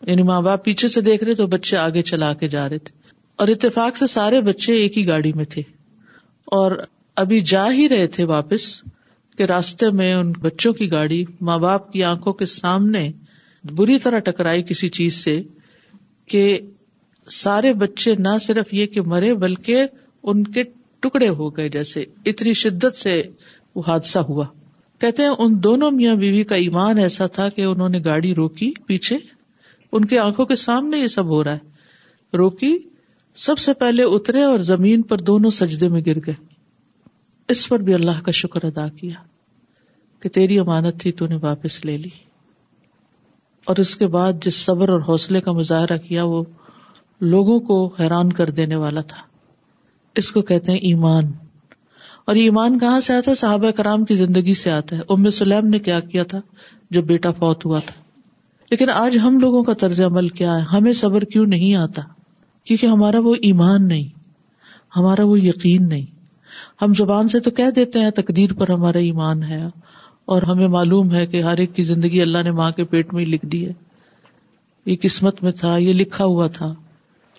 یعنی 0.07 0.23
ماں 0.23 0.41
باپ 0.43 0.65
پیچھے 0.65 0.89
سے 0.89 1.01
دیکھ 1.01 1.25
رہے 1.25 1.35
تو 1.35 1.47
بچے 1.47 1.77
آگے 1.77 2.03
چلا 2.03 2.33
کے 2.41 2.49
جا 2.49 2.69
رہے 2.69 2.79
تھے 2.79 2.95
اور 3.41 3.49
اتفاق 3.49 3.97
سے 3.97 4.07
سارے 4.07 4.41
بچے 4.49 4.75
ایک 4.77 4.99
ہی 4.99 5.07
گاڑی 5.09 5.33
میں 5.37 5.45
تھے 5.53 5.63
اور 6.59 6.73
ابھی 7.23 7.41
جا 7.53 7.67
ہی 7.73 7.89
رہے 7.89 8.07
تھے 8.17 8.25
واپس 8.27 8.69
راستے 9.49 9.89
میں 9.99 10.13
ان 10.15 10.31
بچوں 10.41 10.73
کی 10.73 10.91
گاڑی 10.91 11.23
ماں 11.47 11.59
باپ 11.59 11.91
کی 11.93 12.03
آنکھوں 12.05 12.33
کے 12.33 12.47
سامنے 12.47 13.09
بری 13.77 13.99
طرح 14.03 14.19
ٹکرائی 14.25 14.63
کسی 14.69 14.89
چیز 14.99 15.15
سے 15.25 15.41
کہ 16.31 16.59
سارے 17.43 17.73
بچے 17.81 18.15
نہ 18.19 18.37
صرف 18.43 18.73
یہ 18.75 18.87
کہ 18.95 19.03
مرے 19.13 19.33
بلکہ 19.45 19.87
ان 20.33 20.45
کے 20.53 20.63
ٹکڑے 21.03 21.29
ہو 21.29 21.49
گئے 21.57 21.69
جیسے 21.69 22.05
اتنی 22.31 22.53
شدت 22.65 22.97
سے 22.97 23.23
وہ 23.75 23.83
حادثہ 23.87 24.19
ہوا 24.29 24.45
کہتے 25.01 25.23
ہیں 25.23 25.31
ان 25.45 25.55
دونوں 25.65 25.91
میاں 25.91 26.15
بیوی 26.17 26.43
کا 26.51 26.55
ایمان 26.65 26.99
ایسا 26.99 27.27
تھا 27.37 27.49
کہ 27.57 27.65
انہوں 27.65 27.89
نے 27.89 27.99
گاڑی 28.05 28.35
روکی 28.35 28.71
پیچھے 28.87 29.17
ان 29.97 30.05
کے 30.13 30.19
آنکھوں 30.19 30.47
کے 30.47 30.57
سامنے 30.67 30.99
یہ 30.99 31.07
سب 31.15 31.31
ہو 31.35 31.43
رہا 31.45 31.53
ہے 31.55 32.37
روکی 32.37 32.77
سب 33.47 33.59
سے 33.59 33.75
پہلے 33.81 34.03
اترے 34.17 34.43
اور 34.45 34.61
زمین 34.71 35.03
پر 35.13 35.17
دونوں 35.31 35.51
سجدے 35.59 35.89
میں 35.89 36.01
گر 36.07 36.19
گئے 36.27 36.35
اس 37.55 37.69
پر 37.69 37.79
بھی 37.87 37.95
اللہ 37.95 38.21
کا 38.27 38.31
شکر 38.41 38.65
ادا 38.65 38.89
کیا 39.01 39.23
کہ 40.23 40.29
تیری 40.35 40.59
امانت 40.59 41.01
تھی 41.01 41.13
تو 41.21 41.27
نے 41.29 41.37
واپس 41.43 41.85
لے 41.85 41.97
لی 41.99 42.11
اور 43.73 43.77
اس 43.85 43.95
کے 43.97 44.07
بعد 44.15 44.45
جس 44.45 44.57
صبر 44.65 44.89
اور 44.93 45.01
حوصلے 45.09 45.41
کا 45.41 45.53
مظاہرہ 45.53 45.97
کیا 46.09 46.25
وہ 46.33 46.43
لوگوں 47.33 47.59
کو 47.69 47.85
حیران 47.99 48.33
کر 48.41 48.51
دینے 48.61 48.77
والا 48.77 49.01
تھا 49.13 49.23
اس 50.23 50.31
کو 50.33 50.43
کہتے 50.51 50.73
ہیں 50.73 50.79
ایمان 50.89 51.31
اور 52.29 52.37
یہ 52.37 52.43
ایمان 52.43 52.79
کہاں 52.79 53.01
سے 53.07 53.13
آتا 53.15 53.31
ہے 53.31 53.35
صحابہ 53.37 53.71
کرام 53.77 54.05
کی 54.05 54.15
زندگی 54.15 54.53
سے 54.61 54.71
آتا 54.71 54.97
ہے 54.97 55.03
ام 55.15 55.29
سلیم 55.39 55.67
نے 55.69 55.79
کیا 55.89 55.99
کیا 56.13 56.23
تھا 56.33 56.41
جب 56.97 57.05
بیٹا 57.07 57.31
فوت 57.39 57.65
ہوا 57.67 57.79
تھا 57.87 57.95
لیکن 58.71 58.91
آج 58.91 59.19
ہم 59.25 59.39
لوگوں 59.39 59.63
کا 59.65 59.73
طرز 59.81 60.01
عمل 60.03 60.29
کیا 60.39 60.57
ہے 60.57 60.63
ہمیں 60.73 60.93
صبر 61.01 61.25
کیوں 61.35 61.45
نہیں 61.47 61.75
آتا 61.81 62.03
کیونکہ 62.67 62.87
ہمارا 62.87 63.19
وہ 63.25 63.35
ایمان 63.49 63.87
نہیں 63.89 64.09
ہمارا 64.97 65.25
وہ 65.33 65.39
یقین 65.41 65.89
نہیں 65.89 66.05
ہم 66.83 66.93
زبان 66.99 67.29
سے 67.29 67.41
تو 67.41 67.51
کہہ 67.59 67.71
دیتے 67.77 68.01
ہیں 68.01 68.11
تقدیر 68.21 68.53
پر 68.59 68.71
ہمارا 68.71 68.99
ایمان 69.11 69.43
ہے 69.45 69.63
اور 70.35 70.43
ہمیں 70.49 70.67
معلوم 70.79 71.13
ہے 71.15 71.27
کہ 71.33 71.43
ہر 71.43 71.59
ایک 71.65 71.75
کی 71.77 71.83
زندگی 71.93 72.21
اللہ 72.23 72.43
نے 72.45 72.51
ماں 72.61 72.71
کے 72.77 72.85
پیٹ 72.93 73.13
میں 73.15 73.25
لکھ 73.27 73.47
دی 73.53 73.65
ہے 73.67 73.73
یہ 74.91 74.97
قسمت 75.03 75.43
میں 75.43 75.53
تھا 75.61 75.77
یہ 75.77 75.93
لکھا 75.93 76.25
ہوا 76.25 76.47
تھا 76.57 76.73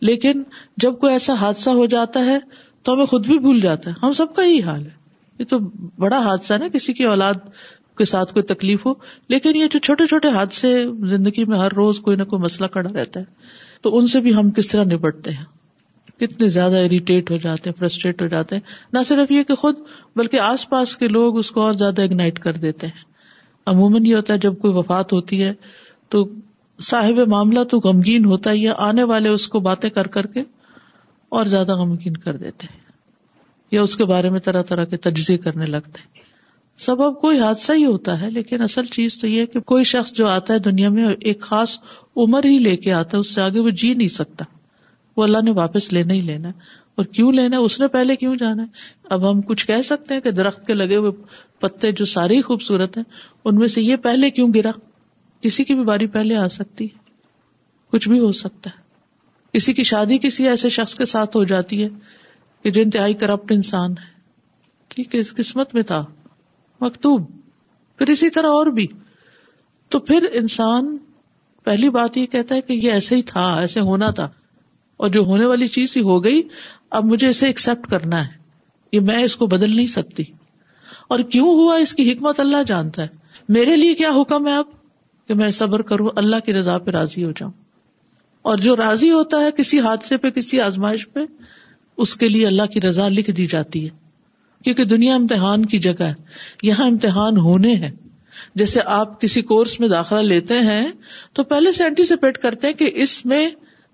لیکن 0.07 0.43
جب 0.83 0.97
کوئی 0.99 1.13
ایسا 1.13 1.33
حادثہ 1.39 1.69
ہو 1.81 1.85
جاتا 1.95 2.25
ہے 2.25 2.37
تو 2.85 2.93
ہمیں 2.93 3.05
خود 3.11 3.27
بھی 3.27 3.37
بھول 3.43 3.59
جاتا 3.61 3.89
ہے 3.89 3.95
ہم 4.05 4.11
سب 4.13 4.33
کا 4.35 4.43
یہی 4.43 4.61
حال 4.63 4.85
ہے 4.85 4.93
یہ 5.39 5.45
تو 5.49 5.57
بڑا 5.99 6.17
حادثہ 6.25 6.53
ہے 6.53 6.57
نا 6.59 6.67
کسی 6.73 6.93
کی 6.99 7.03
اولاد 7.13 7.47
کے 7.97 8.05
ساتھ 8.11 8.33
کوئی 8.33 8.43
تکلیف 8.53 8.85
ہو 8.85 8.93
لیکن 9.33 9.55
یہ 9.55 9.67
جو 9.71 9.79
چھوٹے 9.87 10.05
چھوٹے 10.09 10.27
حادثے 10.35 10.71
زندگی 11.15 11.45
میں 11.53 11.57
ہر 11.59 11.73
روز 11.81 11.99
کوئی 12.07 12.17
نہ 12.17 12.23
کوئی 12.33 12.41
مسئلہ 12.41 12.67
کڑا 12.75 12.89
رہتا 12.93 13.19
ہے 13.19 13.81
تو 13.85 13.95
ان 13.97 14.07
سے 14.13 14.19
بھی 14.27 14.35
ہم 14.35 14.49
کس 14.59 14.67
طرح 14.67 14.83
نپٹتے 14.93 15.31
ہیں 15.37 15.45
کتنے 16.19 16.47
زیادہ 16.57 16.83
اریٹیٹ 16.85 17.31
ہو 17.31 17.35
جاتے 17.45 17.69
ہیں 17.69 17.77
فرسٹریٹ 17.79 18.21
ہو 18.21 18.27
جاتے 18.33 18.55
ہیں 18.55 18.61
نہ 18.93 18.99
صرف 19.05 19.31
یہ 19.31 19.43
کہ 19.47 19.55
خود 19.63 19.79
بلکہ 20.15 20.39
آس 20.51 20.69
پاس 20.69 20.95
کے 20.97 21.07
لوگ 21.17 21.37
اس 21.37 21.51
کو 21.57 21.61
اور 21.61 21.73
زیادہ 21.83 22.01
اگنائٹ 22.01 22.39
کر 22.45 22.57
دیتے 22.67 22.87
ہیں 22.87 23.03
عموماً 23.71 24.05
یہ 24.05 24.15
ہوتا 24.15 24.33
ہے 24.33 24.37
جب 24.47 24.57
کوئی 24.59 24.73
وفات 24.73 25.13
ہوتی 25.13 25.43
ہے 25.43 25.53
تو 26.13 26.27
صاحب 26.89 27.19
معاملہ 27.33 27.63
تو 27.73 27.79
غمگین 27.83 28.25
ہوتا 28.25 28.51
ہی 28.51 28.67
ہے 28.67 28.73
آنے 28.87 29.03
والے 29.13 29.29
اس 29.37 29.47
کو 29.55 29.59
باتیں 29.69 29.89
کر 29.99 30.07
کر 30.15 30.25
کے 30.35 30.43
اور 31.37 31.45
زیادہ 31.51 31.75
غمگین 31.77 32.17
کر 32.25 32.37
دیتے 32.41 32.67
ہیں 32.73 32.81
یا 33.71 33.81
اس 33.85 33.95
کے 33.99 34.05
بارے 34.11 34.29
میں 34.35 34.39
طرح 34.43 34.61
طرح 34.67 34.83
کے 34.91 34.97
تجزیے 35.05 35.37
کرنے 35.45 35.65
لگتے 35.65 36.01
ہیں 36.03 36.23
سبب 36.85 37.19
کوئی 37.21 37.39
حادثہ 37.39 37.71
ہی 37.79 37.85
ہوتا 37.85 38.19
ہے 38.21 38.29
لیکن 38.37 38.61
اصل 38.61 38.85
چیز 38.95 39.17
تو 39.21 39.27
یہ 39.27 39.41
ہے 39.41 39.45
کہ 39.55 39.59
کوئی 39.71 39.83
شخص 39.91 40.11
جو 40.19 40.27
آتا 40.29 40.53
ہے 40.53 40.59
دنیا 40.69 40.89
میں 40.97 41.07
ایک 41.31 41.41
خاص 41.49 41.77
عمر 42.23 42.45
ہی 42.45 42.57
لے 42.67 42.75
کے 42.85 42.93
آتا 42.99 43.17
ہے 43.17 43.19
اس 43.25 43.33
سے 43.35 43.41
آگے 43.41 43.59
وہ 43.65 43.69
جی 43.81 43.93
نہیں 43.93 44.13
سکتا 44.19 44.45
وہ 45.17 45.23
اللہ 45.23 45.41
نے 45.45 45.51
واپس 45.59 45.91
لینا 45.97 46.13
ہی 46.13 46.21
لینا 46.29 46.49
ہے 46.49 46.73
اور 46.99 47.05
کیوں 47.17 47.31
لینا 47.33 47.57
ہے 47.57 47.61
اس 47.67 47.79
نے 47.79 47.87
پہلے 47.97 48.15
کیوں 48.23 48.35
جانا 48.39 48.63
ہے 48.63 49.13
اب 49.13 49.29
ہم 49.29 49.41
کچھ 49.51 49.65
کہہ 49.67 49.81
سکتے 49.91 50.13
ہیں 50.13 50.21
کہ 50.27 50.31
درخت 50.39 50.65
کے 50.67 50.73
لگے 50.73 50.95
ہوئے 51.03 51.11
پتے 51.65 51.91
جو 52.01 52.05
سارے 52.15 52.35
ہی 52.35 52.41
خوبصورت 52.51 52.97
ہیں 52.97 53.03
ان 53.45 53.55
میں 53.63 53.67
سے 53.77 53.81
یہ 53.81 53.95
پہلے 54.07 54.29
کیوں 54.39 54.47
گرا 54.55 54.71
کسی 55.47 55.63
کی 55.71 55.75
بھی 55.75 55.83
باری 55.91 56.07
پہلے 56.17 56.35
آ 56.35 56.47
سکتی 56.57 56.85
ہے 56.93 57.03
کچھ 57.95 58.09
بھی 58.09 58.19
ہو 58.25 58.31
سکتا 58.43 58.69
ہے 58.77 58.83
کسی 59.55 59.73
کی 59.73 59.83
شادی 59.87 60.17
کسی 60.21 60.47
ایسے 60.49 60.69
شخص 60.75 60.93
کے 61.01 61.05
ساتھ 61.09 61.35
ہو 61.37 61.43
جاتی 61.49 61.81
ہے 61.83 61.87
کہ 62.63 62.71
جو 62.77 62.81
انتہائی 62.81 63.13
کرپٹ 63.21 63.51
انسان 63.51 63.91
ہے 63.97 64.09
ٹھیک 64.95 65.13
ہے 65.15 65.19
اس 65.19 65.31
قسمت 65.35 65.73
میں 65.75 65.83
تھا 65.91 66.03
مکتوب 66.81 67.29
پھر 67.97 68.09
اسی 68.15 68.29
طرح 68.37 68.55
اور 68.57 68.67
بھی 68.79 68.87
تو 69.93 69.99
پھر 70.09 70.27
انسان 70.41 70.95
پہلی 71.69 71.89
بات 71.99 72.17
یہ 72.17 72.25
کہتا 72.33 72.55
ہے 72.55 72.61
کہ 72.61 72.73
یہ 72.73 72.91
ایسے 72.91 73.15
ہی 73.15 73.21
تھا 73.31 73.45
ایسے 73.59 73.81
ہونا 73.91 74.09
تھا 74.19 74.27
اور 75.05 75.09
جو 75.15 75.21
ہونے 75.29 75.45
والی 75.53 75.67
چیز 75.77 75.95
ہی 75.97 76.01
ہو 76.09 76.23
گئی 76.23 76.41
اب 76.99 77.05
مجھے 77.13 77.27
اسے 77.29 77.47
ایکسپٹ 77.47 77.89
کرنا 77.91 78.23
ہے 78.27 78.33
یہ 78.91 78.99
میں 79.11 79.23
اس 79.23 79.35
کو 79.43 79.47
بدل 79.57 79.75
نہیں 79.75 79.87
سکتی 79.99 80.23
اور 81.13 81.19
کیوں 81.35 81.53
ہوا 81.59 81.75
اس 81.85 81.93
کی 81.93 82.11
حکمت 82.11 82.39
اللہ 82.39 82.63
جانتا 82.67 83.01
ہے 83.03 83.07
میرے 83.59 83.75
لیے 83.75 83.95
کیا 84.03 84.09
حکم 84.21 84.47
ہے 84.47 84.55
اب 84.57 84.77
کہ 85.27 85.33
میں 85.43 85.49
صبر 85.61 85.81
کروں 85.93 86.09
اللہ 86.23 86.45
کی 86.45 86.53
رضا 86.59 86.77
پہ 86.87 86.91
راضی 86.99 87.23
ہو 87.23 87.31
جاؤں 87.39 87.51
اور 88.51 88.57
جو 88.65 88.75
راضی 88.75 89.09
ہوتا 89.11 89.37
ہے 89.41 89.49
کسی 89.57 89.79
حادثے 89.81 90.17
پہ 90.23 90.29
کسی 90.33 90.59
آزمائش 90.61 91.07
پہ 91.13 91.19
اس 92.03 92.15
کے 92.23 92.27
لیے 92.27 92.45
اللہ 92.47 92.65
کی 92.73 92.81
رضا 92.81 93.07
لکھ 93.09 93.29
دی 93.39 93.45
جاتی 93.53 93.83
ہے 93.85 93.89
کیونکہ 94.63 94.83
دنیا 94.91 95.15
امتحان 95.15 95.65
کی 95.71 95.77
جگہ 95.85 96.03
ہے 96.09 96.13
یہاں 96.67 96.85
امتحان 96.87 97.37
ہونے 97.47 97.73
ہیں 97.85 97.89
جیسے 98.61 98.81
آپ 98.97 99.19
کسی 99.21 99.41
کورس 99.53 99.79
میں 99.79 99.87
داخلہ 99.95 100.19
لیتے 100.27 100.59
ہیں 100.69 100.85
تو 101.39 101.43
پہلے 101.55 101.71
سے 101.79 101.83
اینٹیسپیٹ 101.83 102.37
کرتے 102.45 102.67
ہیں 102.67 102.73
کہ 102.83 102.89
اس 103.03 103.17
میں 103.33 103.47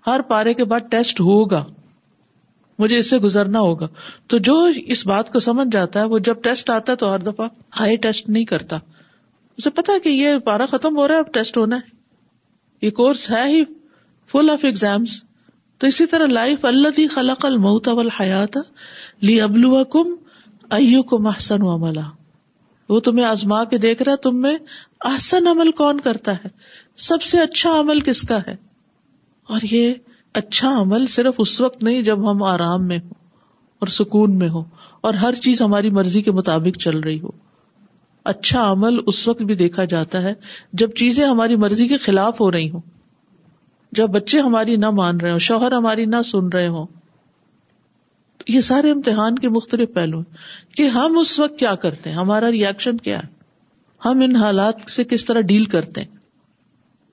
ہر 0.06 0.20
پارے 0.30 0.54
کے 0.60 0.64
بعد 0.72 0.90
ٹیسٹ 0.90 1.20
ہوگا 1.30 1.64
مجھے 2.78 2.96
اس 2.98 3.10
سے 3.10 3.18
گزرنا 3.26 3.60
ہوگا 3.70 3.88
تو 4.32 4.38
جو 4.48 4.58
اس 4.96 5.06
بات 5.06 5.32
کو 5.32 5.40
سمجھ 5.50 5.68
جاتا 5.72 6.00
ہے 6.00 6.04
وہ 6.14 6.18
جب 6.30 6.42
ٹیسٹ 6.44 6.70
آتا 6.78 6.92
ہے 6.92 6.96
تو 7.04 7.12
ہر 7.14 7.18
دفعہ 7.32 7.48
ہائی 7.80 7.96
ٹیسٹ 8.06 8.28
نہیں 8.28 8.44
کرتا 8.56 8.78
اسے 9.58 9.70
پتا 9.82 9.98
کہ 10.04 10.08
یہ 10.08 10.38
پارا 10.48 10.66
ختم 10.76 10.96
ہو 10.98 11.08
رہا 11.08 11.14
ہے 11.14 11.20
اب 11.26 11.32
ٹیسٹ 11.34 11.56
ہونا 11.58 11.76
ہے 11.84 12.86
یہ 12.86 12.90
کورس 13.02 13.30
ہے 13.30 13.46
ہی 13.50 13.62
فل 14.30 14.50
آف 14.50 14.64
ایگزامس 14.64 15.20
تو 15.80 15.86
اسی 15.86 16.06
طرح 16.10 16.26
لائف 16.38 16.64
اللہ 16.64 16.90
تھی 16.96 17.06
خلق 17.14 17.46
حیات 18.20 18.56
لی 19.22 19.40
ابلو 19.40 19.82
کم 19.94 20.12
او 20.74 21.02
کم 21.10 21.26
آسن 21.26 21.62
عملا 21.72 22.00
وہ 22.88 23.00
تمہیں 23.06 23.24
آزما 23.26 23.62
کے 23.64 23.78
دیکھ 23.78 24.02
رہا 24.02 24.14
تم 24.22 24.40
میں 24.40 24.54
احسن 25.10 25.46
عمل 25.46 25.70
کون 25.82 26.00
کرتا 26.00 26.32
ہے 26.44 26.48
سب 27.08 27.22
سے 27.22 27.40
اچھا 27.40 27.78
عمل 27.80 28.00
کس 28.08 28.22
کا 28.28 28.38
ہے 28.46 28.54
اور 29.54 29.60
یہ 29.70 29.92
اچھا 30.40 30.70
عمل 30.80 31.06
صرف 31.14 31.34
اس 31.44 31.60
وقت 31.60 31.82
نہیں 31.82 32.02
جب 32.02 32.30
ہم 32.30 32.42
آرام 32.52 32.86
میں 32.88 32.98
ہوں 32.98 33.10
اور 33.82 33.88
سکون 33.94 34.38
میں 34.38 34.48
ہو 34.48 34.62
اور 35.08 35.14
ہر 35.22 35.34
چیز 35.44 35.62
ہماری 35.62 35.90
مرضی 36.00 36.22
کے 36.22 36.32
مطابق 36.32 36.76
چل 36.80 36.98
رہی 37.00 37.20
ہو 37.20 37.30
اچھا 38.32 38.70
عمل 38.72 38.98
اس 39.06 39.26
وقت 39.28 39.42
بھی 39.50 39.54
دیکھا 39.62 39.84
جاتا 39.94 40.22
ہے 40.22 40.32
جب 40.82 40.92
چیزیں 40.96 41.26
ہماری 41.26 41.56
مرضی 41.66 41.88
کے 41.88 41.96
خلاف 42.04 42.40
ہو 42.40 42.50
رہی 42.52 42.70
ہوں 42.70 42.80
جب 43.96 44.08
بچے 44.10 44.40
ہماری 44.40 44.76
نہ 44.82 44.90
مان 44.98 45.20
رہے 45.20 45.30
ہوں 45.30 45.38
شوہر 45.48 45.72
ہماری 45.72 46.04
نہ 46.14 46.20
سن 46.24 46.48
رہے 46.54 46.68
ہوں 46.76 46.86
یہ 48.48 48.60
سارے 48.70 48.90
امتحان 48.90 49.38
کے 49.38 49.48
مختلف 49.56 49.92
پہلو 49.94 50.18
ہیں 50.18 50.74
کہ 50.76 50.86
ہم 50.96 51.18
اس 51.18 51.38
وقت 51.40 51.58
کیا 51.58 51.74
کرتے 51.82 52.10
ہیں 52.10 52.16
ہمارا 52.16 52.50
ریئیکشن 52.52 52.96
کیا 53.08 53.18
ہے 53.22 53.26
ہم 54.04 54.20
ان 54.24 54.36
حالات 54.36 54.90
سے 54.90 55.04
کس 55.10 55.24
طرح 55.24 55.40
ڈیل 55.50 55.64
کرتے 55.74 56.00
ہیں 56.00 56.20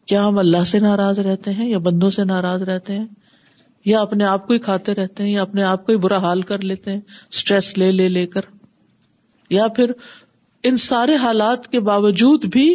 کیا 0.09 0.25
ہم 0.27 0.37
اللہ 0.39 0.63
سے 0.71 0.79
ناراض 0.85 1.19
رہتے 1.27 1.51
ہیں 1.53 1.67
یا 1.69 1.77
بندوں 1.87 2.09
سے 2.11 2.23
ناراض 2.25 2.63
رہتے 2.69 2.97
ہیں 2.97 3.05
یا 3.85 3.99
اپنے 4.01 4.25
آپ 4.25 4.47
کو 4.47 4.53
ہی 4.53 4.59
کھاتے 4.69 4.95
رہتے 4.95 5.23
ہیں 5.23 5.31
یا 5.31 5.41
اپنے 5.41 5.63
آپ 5.63 5.85
کو 5.85 5.91
ہی 5.91 5.97
برا 6.05 6.17
حال 6.27 6.41
کر 6.51 6.63
لیتے 6.71 6.91
ہیں 6.91 6.99
اسٹریس 7.31 7.77
لے 7.77 7.91
لے 7.91 8.07
لے 8.09 8.25
کر 8.37 8.45
یا 9.57 9.67
پھر 9.75 9.91
ان 10.69 10.75
سارے 10.87 11.15
حالات 11.25 11.67
کے 11.71 11.79
باوجود 11.91 12.45
بھی 12.51 12.65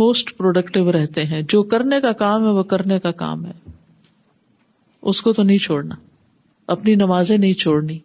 موسٹ 0.00 0.36
پروڈکٹیو 0.36 0.92
رہتے 0.92 1.24
ہیں 1.30 1.40
جو 1.48 1.62
کرنے 1.72 2.00
کا 2.00 2.12
کام 2.20 2.44
ہے 2.46 2.50
وہ 2.58 2.62
کرنے 2.72 2.98
کا 3.00 3.10
کام 3.22 3.44
ہے 3.46 3.52
اس 5.10 5.20
کو 5.22 5.32
تو 5.32 5.42
نہیں 5.42 5.58
چھوڑنا 5.64 5.94
اپنی 6.74 6.94
نمازیں 6.94 7.36
نہیں 7.36 7.52
چھوڑنی 7.64 7.98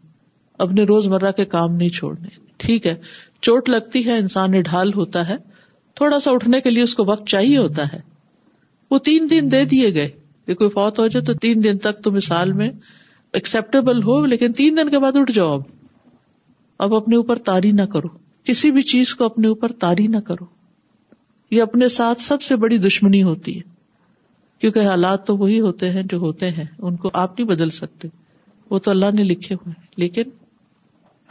اپنے 0.65 0.83
روز 0.89 1.07
مرہ 1.07 1.31
کے 1.37 1.45
کام 1.53 1.75
نہیں 1.75 1.89
چھوڑنے 1.99 2.29
ٹھیک 2.63 2.87
ہے 2.87 2.95
چوٹ 3.41 3.69
لگتی 3.69 4.05
ہے 4.05 4.17
انسان 4.17 4.59
ڈھال 4.65 4.93
ہوتا 4.93 5.27
ہے 5.29 5.35
تھوڑا 5.95 6.19
سا 6.19 6.31
اٹھنے 6.31 6.61
کے 6.61 6.69
لیے 6.69 6.83
اس 6.83 6.95
کو 6.95 7.03
وقت 7.07 7.27
چاہیے 7.27 7.57
ہوتا 7.57 7.91
ہے 7.93 7.99
وہ 8.91 8.97
تین 9.07 9.27
دن 9.31 9.51
دے 9.51 9.63
دیے 9.73 9.93
گئے 9.93 10.09
کہ 10.45 10.53
کوئی 10.55 10.69
فوت 10.69 10.99
ہو 10.99 11.07
جائے 11.07 11.23
تو 11.25 11.33
تین 11.45 11.63
دن 11.63 11.77
تک 11.87 12.03
تو 12.03 12.11
مثال 12.11 12.53
میں 12.61 12.69
ایکسپٹیبل 13.39 14.03
ہو 14.03 14.23
لیکن 14.25 14.51
تین 14.59 14.77
دن 14.77 14.89
کے 14.89 14.99
بعد 14.99 15.15
اٹھ 15.21 15.31
جاؤ 15.35 15.55
اب 15.55 15.61
اب 16.85 16.93
اپنے 16.95 17.15
اوپر 17.15 17.39
تاری 17.51 17.71
نہ 17.71 17.85
کرو 17.93 18.07
کسی 18.51 18.71
بھی 18.71 18.81
چیز 18.93 19.15
کو 19.15 19.25
اپنے 19.25 19.47
اوپر 19.47 19.71
تاری 19.79 20.07
نہ 20.07 20.19
کرو 20.27 20.45
یہ 21.51 21.61
اپنے 21.61 21.87
ساتھ 21.89 22.21
سب 22.21 22.41
سے 22.41 22.55
بڑی 22.63 22.77
دشمنی 22.85 23.21
ہوتی 23.23 23.55
ہے 23.57 23.75
کیونکہ 24.59 24.87
حالات 24.87 25.25
تو 25.27 25.35
وہی 25.37 25.59
ہوتے 25.61 25.89
ہیں 25.91 26.03
جو 26.11 26.17
ہوتے 26.17 26.49
ہیں 26.51 26.65
ان 26.79 26.95
کو 27.03 27.09
آپ 27.13 27.37
نہیں 27.39 27.47
بدل 27.49 27.69
سکتے 27.77 28.07
وہ 28.69 28.79
تو 28.85 28.91
اللہ 28.91 29.11
نے 29.15 29.23
لکھے 29.23 29.55
ہوئے 29.55 29.73
ہیں 29.77 29.85
لیکن 30.03 30.29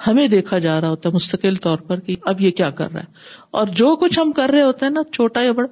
ہمیں 0.06 0.26
دیکھا 0.28 0.58
جا 0.66 0.80
رہا 0.80 0.88
ہوتا 0.88 1.08
ہے 1.08 1.14
مستقل 1.14 1.54
طور 1.66 1.78
پر 1.86 2.00
کہ 2.06 2.16
اب 2.32 2.40
یہ 2.40 2.50
کیا 2.60 2.70
کر 2.80 2.90
رہا 2.92 3.00
ہے 3.00 3.44
اور 3.60 3.66
جو 3.80 3.94
کچھ 4.00 4.18
ہم 4.18 4.32
کر 4.40 4.50
رہے 4.52 4.62
ہوتے 4.62 4.84
ہیں 4.86 4.92
نا 4.92 5.02
چھوٹا 5.12 5.42
یا 5.42 5.52
بڑا 5.60 5.66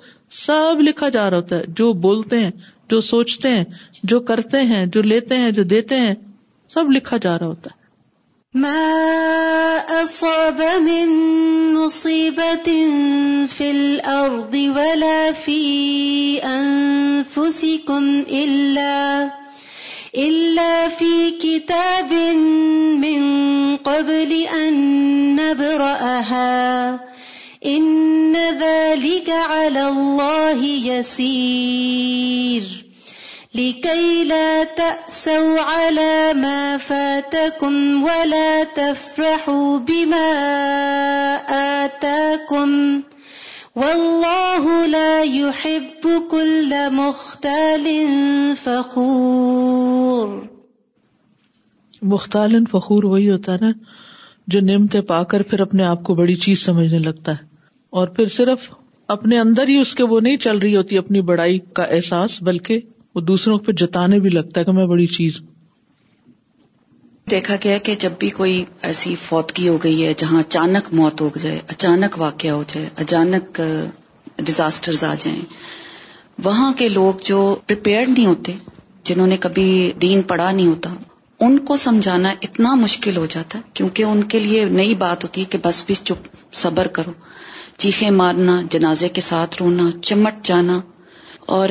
سب 0.44 0.80
لکھا 0.86 1.08
جا 1.16 1.28
رہا 1.30 1.36
ہوتا 1.36 1.56
ہے 1.56 1.72
جو 1.78 1.92
بولتے 2.06 2.38
ہیں 2.44 2.50
جو 2.90 3.00
سوچتے 3.10 3.48
ہیں 3.48 3.64
جو 4.12 4.20
کرتے 4.30 4.60
ہیں 4.72 4.84
جو 4.96 5.02
لیتے 5.02 5.36
ہیں 5.38 5.50
جو 5.58 5.62
دیتے 5.74 6.00
ہیں 6.00 6.14
سب 6.74 6.90
لکھا 6.94 7.16
جا 7.22 7.38
رہا 7.38 7.46
ہوتا 7.46 7.70
ہے 7.76 7.82
ما 8.54 8.74
أصاب 10.02 10.62
من 10.80 11.08
مصيبة 11.74 12.64
في 12.64 12.94
في 13.46 13.70
الأرض 13.70 14.54
ولا 14.54 15.28
أنفسكم 16.44 18.24
إلا 18.30 19.30
إلا 20.14 20.88
في 20.88 21.30
كتاب 21.30 22.12
من 23.02 23.24
قبل 23.76 24.32
أن 24.32 24.74
نبرأها 25.36 26.90
إن 27.66 28.36
ذلك 28.36 29.30
على 29.30 29.88
الله 29.88 30.64
يسير 30.64 32.83
مختال 33.56 34.30
فخور 34.76 35.50
وہی 53.04 53.28
ہوتا 53.30 53.52
ہے 53.52 53.58
نا 53.60 53.68
جو 54.46 54.60
نعمتیں 54.60 54.98
پا 55.00 55.18
کر 55.22 55.42
پھر 55.42 55.60
اپنے 55.60 55.84
آپ 55.84 56.02
کو 56.04 56.14
بڑی 56.14 56.34
چیز 56.34 56.58
سمجھنے 56.64 56.98
لگتا 56.98 57.32
ہے 57.32 57.44
اور 58.00 58.08
پھر 58.16 58.26
صرف 58.38 58.70
اپنے 59.16 59.38
اندر 59.40 59.68
ہی 59.68 59.76
اس 59.80 59.94
کے 59.94 60.04
وہ 60.10 60.20
نہیں 60.20 60.36
چل 60.48 60.56
رہی 60.58 60.76
ہوتی 60.76 60.98
اپنی 60.98 61.20
بڑائی 61.30 61.58
کا 61.74 61.84
احساس 61.98 62.42
بلکہ 62.50 62.80
وہ 63.14 63.20
دوسروں 63.20 63.58
پہ 63.66 63.72
جتانے 63.80 64.18
بھی 64.20 64.30
لگتا 64.30 64.60
ہے 64.60 64.64
کہ 64.64 64.72
میں 64.78 64.86
بڑی 64.86 65.06
چیز 65.16 65.40
ہوں 65.40 65.52
دیکھا 67.30 67.54
گیا 67.64 67.76
کہ 67.88 67.94
جب 67.98 68.12
بھی 68.18 68.28
کوئی 68.38 68.62
ایسی 68.86 69.14
فوتگی 69.24 69.68
ہو 69.68 69.76
گئی 69.82 70.04
ہے 70.06 70.12
جہاں 70.22 70.38
اچانک 70.40 70.92
موت 71.00 71.20
ہو 71.20 71.28
جائے 71.42 71.60
اچانک 71.74 72.18
واقعہ 72.20 72.50
ہو 72.50 72.62
جائے 72.72 72.88
اچانک 73.04 73.60
ڈیزاسٹرز 74.46 75.04
آ 75.04 75.12
جائیں 75.20 75.40
وہاں 76.44 76.72
کے 76.78 76.88
لوگ 76.88 77.22
جو 77.24 77.38
پریپیئرڈ 77.66 78.08
نہیں 78.08 78.26
ہوتے 78.26 78.54
جنہوں 79.08 79.26
نے 79.26 79.36
کبھی 79.40 79.68
دین 80.02 80.22
پڑا 80.32 80.50
نہیں 80.50 80.66
ہوتا 80.66 80.94
ان 81.46 81.58
کو 81.68 81.76
سمجھانا 81.84 82.32
اتنا 82.42 82.74
مشکل 82.82 83.16
ہو 83.16 83.24
جاتا 83.34 83.58
ہے 83.58 83.62
کیونکہ 83.74 84.02
ان 84.04 84.22
کے 84.34 84.38
لیے 84.38 84.64
نئی 84.80 84.94
بات 85.04 85.24
ہوتی 85.24 85.40
ہے 85.40 85.46
کہ 85.50 85.58
بس 85.64 85.84
بھی 85.86 85.94
چپ 86.02 86.28
صبر 86.64 86.86
کرو 86.98 87.12
چیخیں 87.84 88.10
مارنا 88.20 88.60
جنازے 88.70 89.08
کے 89.08 89.20
ساتھ 89.28 89.62
رونا 89.62 89.90
چمٹ 90.02 90.44
جانا 90.46 90.78
اور 91.56 91.68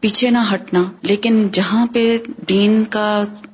پیچھے 0.00 0.28
نہ 0.30 0.38
ہٹنا 0.52 0.82
لیکن 1.08 1.46
جہاں 1.52 1.86
پہ 1.94 2.04
دین 2.48 2.82
کا 2.90 3.06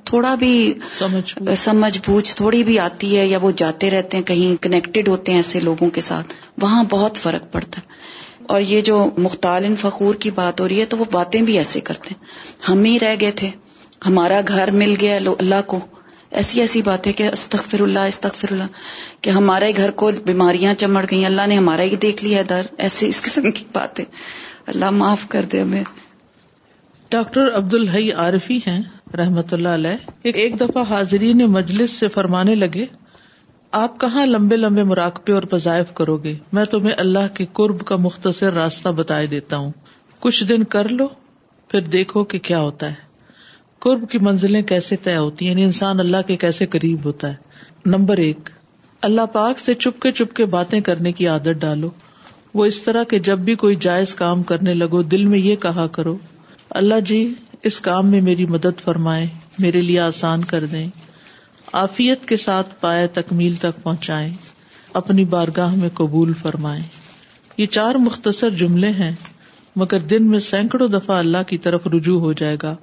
تھوڑا 0.09 0.33
بھی 0.41 0.53
سمجھ 0.97 1.97
بوجھ 2.07 2.35
تھوڑی 2.37 2.63
بھی 2.63 2.77
آتی 2.79 3.17
ہے 3.17 3.25
یا 3.27 3.37
وہ 3.41 3.51
جاتے 3.61 3.89
رہتے 3.91 4.17
ہیں 4.17 4.23
کہیں 4.27 4.55
کنیکٹڈ 4.63 5.07
ہوتے 5.07 5.31
ہیں 5.31 5.39
ایسے 5.39 5.59
لوگوں 5.59 5.89
کے 5.97 6.01
ساتھ 6.01 6.33
وہاں 6.61 6.83
بہت 6.89 7.17
فرق 7.23 7.51
پڑتا 7.53 7.81
ہے 7.81 7.97
اور 8.53 8.61
یہ 8.61 8.81
جو 8.81 9.05
مختالن 9.27 9.75
فخور 9.79 10.15
کی 10.21 10.31
بات 10.35 10.61
ہو 10.61 10.67
رہی 10.67 10.79
ہے 10.79 10.85
تو 10.93 10.97
وہ 10.97 11.05
باتیں 11.11 11.41
بھی 11.49 11.57
ایسے 11.57 11.79
کرتے 11.89 12.13
ہیں 12.13 12.69
ہم 12.71 12.83
ہی 12.83 12.97
رہ 13.01 13.15
گئے 13.21 13.31
تھے 13.41 13.49
ہمارا 14.05 14.39
گھر 14.47 14.71
مل 14.83 14.95
گیا 15.01 15.15
اللہ 15.39 15.61
کو 15.67 15.79
ایسی 16.39 16.59
ایسی 16.61 16.81
بات 16.81 17.07
ہے 17.07 17.11
کہ 17.19 17.27
استغفر 17.31 17.81
اللہ 17.81 17.99
استغفر 18.07 18.51
اللہ 18.51 18.67
کہ 19.21 19.29
ہمارے 19.37 19.71
گھر 19.77 19.91
کو 20.01 20.11
بیماریاں 20.25 20.73
چمڑ 20.85 21.05
گئیں 21.11 21.25
اللہ 21.25 21.47
نے 21.47 21.55
ہمارا 21.57 21.81
ہی 21.81 21.95
دیکھ 22.01 22.23
لیا 22.23 22.41
در 22.49 22.65
ایسے 22.87 23.07
اس 23.09 23.21
قسم 23.21 23.49
کی 23.59 23.63
باتیں 23.73 24.03
اللہ 24.69 24.89
معاف 24.95 25.25
کر 25.29 25.45
دے 25.51 25.59
ہمیں 25.61 25.83
ڈاکٹر 27.11 27.47
عبد 27.57 27.73
الحی 27.73 28.11
عارفی 28.23 28.57
ہیں 28.65 28.81
رحمت 29.17 29.53
اللہ 29.53 29.75
علیہ 29.77 30.29
ایک 30.41 30.59
دفعہ 30.59 30.83
حاضرین 30.89 31.39
مجلس 31.51 31.91
سے 31.99 32.07
فرمانے 32.15 32.53
لگے 32.55 32.85
آپ 33.79 33.99
کہاں 33.99 34.25
لمبے 34.25 34.55
لمبے 34.57 34.83
مراقبے 34.91 35.33
اور 35.33 35.43
پذائف 35.53 35.93
کرو 35.99 36.17
گے 36.27 36.33
میں 36.57 36.65
تمہیں 36.75 36.93
اللہ 37.05 37.33
کے 37.37 37.45
قرب 37.59 37.81
کا 37.91 37.95
مختصر 38.05 38.53
راستہ 38.53 38.89
بتائے 38.99 39.25
دیتا 39.33 39.57
ہوں 39.63 39.71
کچھ 40.25 40.43
دن 40.49 40.63
کر 40.75 40.87
لو 40.99 41.07
پھر 41.71 41.87
دیکھو 41.97 42.23
کہ 42.33 42.39
کیا 42.49 42.59
ہوتا 42.59 42.89
ہے 42.89 43.31
قرب 43.87 44.09
کی 44.11 44.19
منزلیں 44.27 44.61
کیسے 44.73 44.95
طے 45.07 45.15
ہوتی 45.17 45.45
ہیں 45.45 45.51
یعنی 45.51 45.63
انسان 45.63 45.99
اللہ 45.99 46.27
کے 46.27 46.37
کیسے 46.45 46.65
قریب 46.77 47.05
ہوتا 47.11 47.29
ہے 47.31 47.89
نمبر 47.95 48.17
ایک 48.27 48.49
اللہ 49.09 49.25
پاک 49.39 49.59
سے 49.65 49.73
چپ 49.85 50.01
کے 50.01 50.11
چپ 50.21 50.35
کے 50.41 50.45
باتیں 50.57 50.79
کرنے 50.91 51.11
کی 51.21 51.27
عادت 51.35 51.61
ڈالو 51.65 51.89
وہ 52.55 52.65
اس 52.65 52.81
طرح 52.83 53.03
کے 53.09 53.17
جب 53.27 53.39
بھی 53.47 53.55
کوئی 53.63 53.75
جائز 53.81 54.13
کام 54.15 54.43
کرنے 54.51 54.73
لگو 54.73 55.01
دل 55.13 55.25
میں 55.33 55.39
یہ 55.39 55.55
کہا 55.61 55.85
کرو 55.97 56.15
اللہ 56.79 56.99
جی 57.05 57.19
اس 57.69 57.79
کام 57.87 58.07
میں 58.11 58.21
میری 58.21 58.45
مدد 58.49 58.79
فرمائے 58.83 59.25
میرے 59.59 59.81
لیے 59.81 59.99
آسان 59.99 60.43
کر 60.53 60.65
دیں 60.71 60.87
آفیت 61.83 62.25
کے 62.27 62.37
ساتھ 62.43 62.73
پایا 62.81 63.07
تکمیل 63.13 63.55
تک 63.65 63.81
پہنچائے 63.83 64.29
اپنی 65.01 65.25
بارگاہ 65.33 65.75
میں 65.77 65.89
قبول 65.93 66.33
فرمائیں 66.41 66.83
یہ 67.57 67.65
چار 67.65 67.95
مختصر 68.05 68.49
جملے 68.59 68.89
ہیں 69.01 69.11
مگر 69.81 69.99
دن 70.11 70.27
میں 70.29 70.39
سینکڑوں 70.49 70.87
دفعہ 70.87 71.17
اللہ 71.19 71.43
کی 71.47 71.57
طرف 71.65 71.87
رجوع 71.95 72.19
ہو 72.19 72.31
جائے 72.41 72.57
گا 72.63 72.75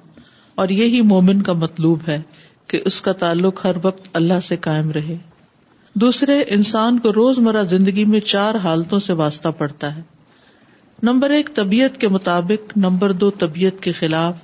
اور 0.61 0.69
یہی 0.81 1.01
مومن 1.13 1.41
کا 1.49 1.53
مطلوب 1.63 2.07
ہے 2.07 2.21
کہ 2.67 2.79
اس 2.85 3.01
کا 3.01 3.13
تعلق 3.23 3.65
ہر 3.65 3.75
وقت 3.83 4.07
اللہ 4.17 4.39
سے 4.43 4.55
قائم 4.61 4.91
رہے 4.91 5.17
دوسرے 6.01 6.33
انسان 6.55 6.97
کو 7.03 7.11
روز 7.13 7.37
مرہ 7.45 7.61
زندگی 7.69 8.03
میں 8.05 8.19
چار 8.31 8.55
حالتوں 8.63 8.97
سے 9.05 9.13
واسطہ 9.21 9.49
پڑتا 9.57 9.95
ہے 9.95 10.01
نمبر 11.09 11.29
ایک 11.37 11.49
طبیعت 11.55 11.97
کے 12.01 12.07
مطابق 12.15 12.75
نمبر 12.83 13.11
دو 13.23 13.29
طبیعت 13.45 13.79
کے 13.83 13.91
خلاف 14.01 14.41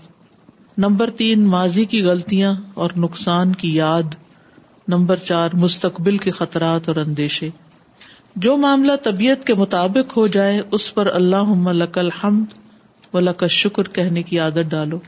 نمبر 0.85 1.09
تین 1.21 1.45
ماضی 1.49 1.85
کی 1.93 2.01
غلطیاں 2.07 2.53
اور 2.85 2.95
نقصان 3.05 3.53
کی 3.63 3.73
یاد 3.75 4.15
نمبر 4.95 5.23
چار 5.29 5.55
مستقبل 5.67 6.17
کے 6.25 6.31
خطرات 6.41 6.89
اور 6.89 6.95
اندیشے 7.05 7.49
جو 8.47 8.57
معاملہ 8.67 8.91
طبیعت 9.03 9.45
کے 9.47 9.55
مطابق 9.63 10.17
ہو 10.17 10.25
جائے 10.37 10.59
اس 10.77 10.93
پر 10.95 11.13
اللہ 11.21 11.53
لک 11.83 11.97
الحمد 12.07 13.13
و 13.15 13.19
لک 13.29 13.47
شکر 13.61 13.89
کہنے 13.99 14.23
کی 14.31 14.39
عادت 14.47 14.71
ڈالو 14.77 14.99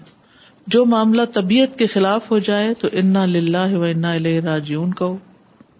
جو 0.75 0.85
معاملہ 0.95 1.21
طبیعت 1.39 1.77
کے 1.79 1.87
خلاف 1.95 2.31
ہو 2.31 2.39
جائے 2.51 2.73
تو 2.83 2.87
انا 3.03 3.25
للہ 3.37 3.71
و 3.77 3.83
انا 3.93 4.13
اللہ 4.13 4.39
راجیون 4.49 4.93
کہو 5.03 5.17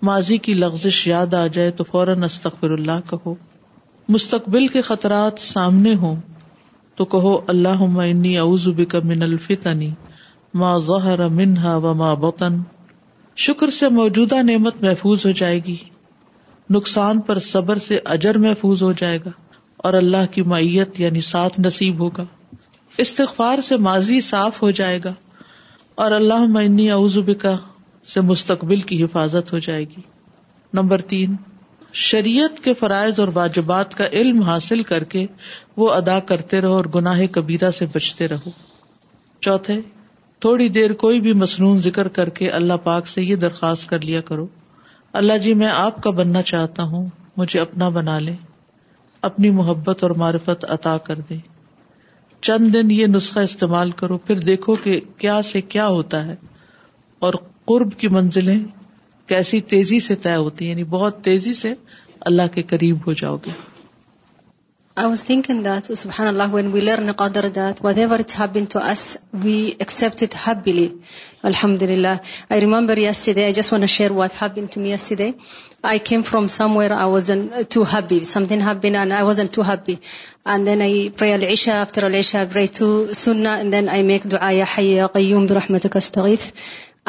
ماضی 0.06 0.38
کی 0.46 0.54
لغزش 0.54 0.98
یاد 1.08 1.34
آ 1.42 1.46
جائے 1.56 1.70
تو 1.78 1.84
فوراً 1.92 2.24
استغفر 2.24 2.72
اللہ 2.74 3.00
کہو 3.10 3.34
مستقبل 4.16 4.68
کے 4.74 4.82
خطرات 4.90 5.40
سامنے 5.44 5.94
ہوں 6.02 6.16
تو 7.00 7.06
کہو 7.14 7.32
اللہ 7.54 7.82
کا 8.92 9.00
من 9.12 9.24
الفتنی 9.30 9.90
ظہر 10.88 11.20
و 11.28 11.94
ما 12.02 12.14
بطن 12.28 12.60
شکر 13.48 13.70
سے 13.82 13.90
موجودہ 13.96 14.42
نعمت 14.52 14.84
محفوظ 14.84 15.26
ہو 15.26 15.32
جائے 15.44 15.60
گی 15.64 15.76
نقصان 16.78 17.20
پر 17.30 17.40
صبر 17.50 17.78
سے 17.90 18.00
اجر 18.18 18.38
محفوظ 18.48 18.84
ہو 18.84 18.92
جائے 19.04 19.20
گا 19.26 19.32
اور 19.88 19.94
اللہ 20.04 20.30
کی 20.36 20.42
معیت 20.54 21.00
یعنی 21.00 21.22
ساتھ 21.34 21.60
نصیب 21.68 22.00
ہوگا 22.06 22.26
استغفار 23.08 23.62
سے 23.72 23.78
ماضی 23.90 24.22
صاف 24.34 24.62
ہو 24.64 24.72
جائے 24.82 25.00
گا 25.06 25.14
اور 26.04 26.18
اللہ 26.20 26.58
ازبکا 26.94 27.56
سے 28.14 28.22
مستقبل 28.22 28.80
کی 28.90 29.04
حفاظت 29.04 29.52
ہو 29.54 29.60
جائے 29.68 29.84
گی 29.96 30.02
نمبر 30.78 31.02
تین 31.14 31.36
شریعت 32.08 32.64
کے 32.64 32.74
فرائض 32.80 33.20
اور 33.20 33.28
واجبات 33.34 33.96
کا 33.98 34.08
علم 34.22 34.42
حاصل 34.50 34.82
کر 34.92 35.04
کے 35.14 35.26
وہ 35.78 35.90
ادا 35.92 36.20
کرتے 36.32 36.62
رہو 36.62 36.76
اور 36.76 36.86
گناہ 36.96 37.22
کبیرہ 37.32 37.72
سے 37.78 37.86
بچتے 37.94 38.28
رہو 38.28 38.52
چوتھے 39.48 39.80
تھوڑی 40.42 40.68
دیر 40.78 40.94
کوئی 41.04 41.20
بھی 41.22 41.34
مصنون 41.44 41.80
ذکر 41.82 42.08
کر 42.18 42.30
کے 42.40 42.50
اللہ 42.60 42.78
پاک 42.84 43.08
سے 43.08 43.22
یہ 43.24 43.36
درخواست 43.46 43.90
کر 43.90 44.00
لیا 44.10 44.22
کرو 44.30 44.46
اللہ 45.22 45.38
جی 45.44 45.54
میں 45.62 45.68
آپ 45.68 46.02
کا 46.04 46.10
بننا 46.20 46.42
چاہتا 46.52 46.84
ہوں 46.94 47.08
مجھے 47.38 47.60
اپنا 47.60 47.90
بنا 47.98 48.18
لے 48.20 48.34
اپنی 49.30 49.50
محبت 49.60 50.04
اور 50.04 50.12
معرفت 50.24 50.66
عطا 50.72 50.98
کر 51.08 51.20
دے 51.30 51.38
چند 52.48 52.74
دن 52.74 52.92
یہ 52.92 53.08
نسخہ 53.08 53.40
استعمال 53.50 53.92
کرو 54.02 54.18
پھر 54.28 54.40
دیکھو 54.50 54.76
کہ 54.84 55.00
کیا 55.18 55.42
سے 55.52 55.62
کیا 55.76 55.88
ہوتا 55.88 56.24
ہے 56.26 56.36
اور 57.26 57.34
قرب 57.70 57.94
کی 58.00 58.08
منزلیں 58.16 58.58
کیسی 59.30 59.60
تیزی 59.76 60.00
سے 60.08 60.16
طے 60.24 60.36
ہوتی 60.36 60.66
ہیں 60.66 60.72
یعنی 60.72 60.84
بہت 60.90 61.22
تیزی 61.24 61.54
سے 61.64 61.74
اللہ 62.32 62.48
کے 62.54 62.62
قریب 62.64 63.08
ہو 63.08 63.14
جاؤ 63.14 63.36
گے 63.46 63.54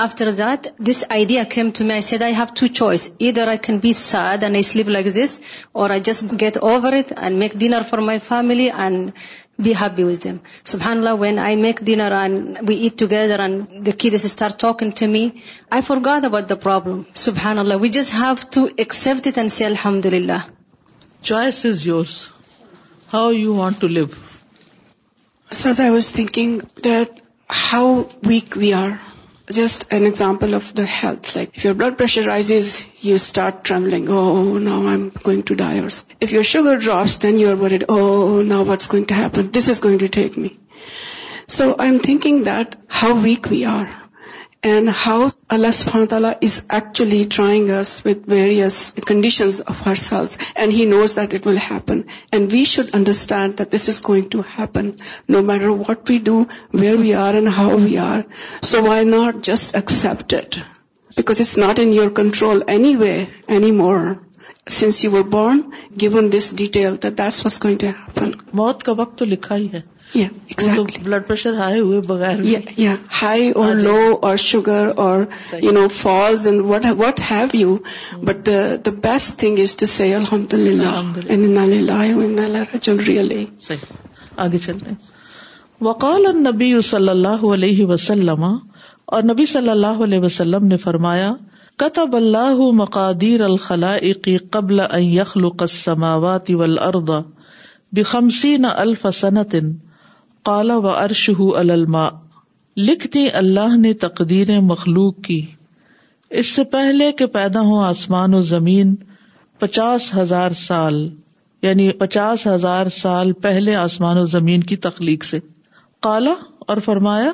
after 0.02 0.28
this 0.87 1.02
آئیڈیات 1.09 1.76
make 7.30 7.54
dinner 7.61 7.82
for 7.90 7.98
my 8.09 8.18
family 8.26 8.68
and 8.78 9.11
be 9.64 9.72
has 9.82 10.26
سوین 10.72 10.98
الن 11.06 11.38
آئی 11.44 11.56
میک 11.61 11.80
دنر 11.87 12.12
کیسٹ 14.00 14.42
الحمد 19.62 20.06
اللہ 20.12 20.46
choice 21.22 21.64
how 23.14 23.30
you 23.32 23.54
want 23.54 23.85
live 23.85 24.06
said 25.62 25.80
I 25.80 25.90
was 25.90 26.12
thinking 26.12 26.61
how 27.70 27.94
we 28.26 28.40
we 28.56 28.72
are 28.82 28.88
Just 29.50 29.92
an 29.92 30.04
example 30.06 30.54
of 30.54 30.74
the 30.74 30.85
health, 30.85 31.37
like 31.37 31.56
if 31.56 31.62
your 31.62 31.74
blood 31.74 31.96
pressure 31.96 32.24
rises, 32.24 32.85
you 33.00 33.16
start 33.16 33.62
trembling, 33.62 34.09
oh, 34.09 34.59
now 34.59 34.88
I'm 34.88 35.11
going 35.11 35.44
to 35.44 35.54
die. 35.54 35.78
Or 35.78 35.88
if 36.20 36.32
your 36.32 36.42
sugar 36.42 36.78
drops, 36.78 37.16
then 37.16 37.38
you're 37.38 37.54
worried, 37.54 37.85
oh, 37.88 38.42
now 38.42 38.64
what's 38.64 38.88
going 38.88 39.06
to 39.06 39.14
happen? 39.14 39.52
This 39.52 39.68
is 39.68 39.78
going 39.78 39.98
to 39.98 40.09
take 40.09 40.37
me. 40.37 40.59
So 41.46 41.76
I'm 41.78 42.00
thinking 42.00 42.42
that 42.44 42.74
how 42.88 43.22
weak 43.22 43.48
we 43.48 43.64
are. 43.64 43.88
And 44.66 44.88
how 45.05 45.26
Allah 45.55 45.72
سبحانہ 45.74 46.05
تعالیٰ 46.11 46.31
is 46.42 46.55
actually 46.76 47.22
trying 47.35 47.68
us 47.70 47.90
with 48.07 48.22
various 48.31 48.79
conditions 49.07 49.61
of 49.72 49.87
ourselves 50.05 50.37
and 50.55 50.72
he 50.79 50.85
knows 50.94 51.14
that 51.16 51.35
it 51.35 51.46
will 51.46 51.59
happen 51.70 52.00
and 52.33 52.52
we 52.52 52.62
should 52.72 52.87
understand 52.98 53.59
that 53.59 53.72
this 53.74 53.88
is 53.88 54.00
going 54.09 54.29
to 54.31 54.40
happen 54.59 54.90
no 55.33 55.42
matter 55.52 55.68
what 55.85 56.11
we 56.11 56.18
do 56.31 56.42
where 56.81 56.94
we 57.00 57.14
are 57.26 57.35
and 57.40 57.48
how 57.57 57.76
we 57.85 57.96
are 58.09 58.18
so 58.72 58.83
why 58.88 59.05
not 59.14 59.42
just 59.50 59.74
accept 59.83 60.35
because 61.16 61.40
it's 61.40 61.57
not 61.59 61.81
in 61.83 61.92
your 62.00 62.11
control 62.20 62.62
anyway 63.02 63.14
anymore 63.83 63.98
since 64.81 65.05
you 65.05 65.11
were 65.12 65.22
born 65.37 65.61
given 66.00 66.33
this 66.37 66.52
detail 66.64 66.96
that 67.02 67.20
was 67.20 67.62
going 67.64 67.79
to 67.81 67.87
happen 67.87 68.31
موت 68.62 68.83
کا 68.88 68.92
وقت 69.02 69.18
تو 69.18 69.24
لکھا 69.35 69.57
ہی 69.57 69.68
ہے 69.74 69.81
blood 70.56 71.26
pressure 71.26 71.54
high 71.58 71.78
ہوئے 71.80 72.00
بغیر 72.06 72.40
high 73.22 73.48
اور 73.62 73.74
low 73.74 73.96
اور 74.28 74.36
شوگر 74.42 74.86
اور 75.04 75.18
you 75.52 75.58
you 75.62 75.70
know 75.78 75.86
falls 75.96 76.46
and 76.46 76.60
what 77.00 77.20
have 77.30 77.76
but 78.24 78.48
the 78.86 78.90
best 79.02 79.38
thing 79.40 79.58
is 79.62 79.76
to 79.76 79.86
الحمد 80.04 80.54
للہ 80.54 81.92
آگے 84.44 84.58
چلتے 84.62 84.90
ہیں 84.90 85.14
وقال 85.84 86.24
نبی 86.42 86.72
صلی 86.90 87.08
اللہ 89.68 89.88
علیہ 90.02 90.20
وسلم 90.24 90.66
نے 90.66 90.76
فرمایا 90.84 91.32
کتب 91.82 92.14
اللہ 92.16 92.60
مقادیر 92.74 93.40
الخلا 93.44 93.94
ان 94.10 94.36
قبل 94.50 94.80
السماوات 94.90 96.50
والارض 96.60 97.10
بخمسین 97.96 98.64
الف 98.76 98.80
الفصنت 99.06 99.54
کالا 100.46 100.74
و 100.82 100.87
ارش 100.88 101.28
الما 101.35 101.70
الما 101.72 102.09
دی 103.14 103.22
اللہ 103.38 103.76
نے 103.85 103.92
تقدیر 104.02 104.48
مخلوق 104.66 105.14
کی 105.26 105.40
اس 106.42 106.50
سے 106.56 106.64
پہلے 106.74 107.11
کہ 107.20 107.26
پیدا 107.37 107.61
ہو 107.70 107.78
آسمان 107.85 108.35
و 108.35 108.40
زمین 108.50 108.94
پچاس 109.64 110.09
ہزار 110.16 110.50
سال 110.61 110.98
یعنی 111.62 111.90
پچاس 112.02 112.46
ہزار 112.46 112.88
سال 112.98 113.32
پہلے 113.46 113.74
آسمان 113.82 114.18
و 114.18 114.24
زمین 114.37 114.62
کی 114.72 114.76
تخلیق 114.87 115.24
سے 115.32 115.38
کالا 116.09 116.35
اور 116.74 116.82
فرمایا 116.87 117.32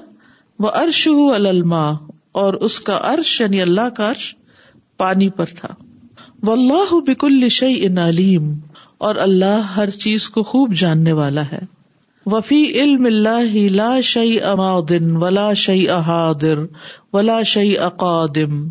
ہُ 0.63 0.69
عرش 0.83 1.07
اور 1.37 2.55
اس 2.69 2.81
کا 2.89 2.99
عرش 3.13 3.41
یعنی 3.41 3.63
اللہ 3.63 3.89
کا 3.97 4.11
عرش 4.11 4.35
پانی 5.05 5.29
پر 5.41 5.55
تھا 5.61 5.75
و 6.47 6.51
اللہ 6.53 6.95
بک 7.11 7.25
الشع 7.31 7.71
علیم 8.09 8.53
اور 9.09 9.23
اللہ 9.29 9.73
ہر 9.77 9.91
چیز 10.07 10.29
کو 10.39 10.43
خوب 10.55 10.75
جاننے 10.85 11.13
والا 11.23 11.45
ہے 11.53 11.61
وفی 12.31 12.57
علم 12.81 13.05
اللہ 13.07 13.55
لا 13.75 14.01
شعی 14.05 14.39
امادن 14.51 15.11
ولا 15.23 15.53
شعی 15.63 15.87
احادر 15.95 16.59
ولا 17.13 17.43
شعی 17.53 17.77
اقادم 17.87 18.63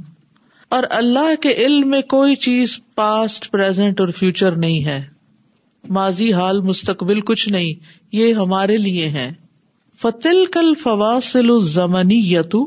اور 0.78 0.84
اللہ 1.00 1.34
کے 1.42 1.50
علم 1.66 1.90
میں 1.90 2.02
کوئی 2.14 2.36
چیز 2.46 2.78
پاسٹ 2.96 3.50
پرزینٹ 3.52 4.00
اور 4.02 4.08
فیوچر 4.20 4.56
نہیں 4.66 4.86
ہے 4.86 5.02
ماضی 5.98 6.32
حال 6.34 6.62
مستقبل 6.72 7.20
کچھ 7.30 7.48
نہیں 7.50 7.90
یہ 8.18 8.34
ہمارے 8.44 8.78
لیے 8.78 9.08
ہے 9.20 9.30
فتل 10.02 10.44
کل 10.54 10.74
فواصل 10.84 11.50
الزمنی 11.54 12.20
یتو 12.34 12.66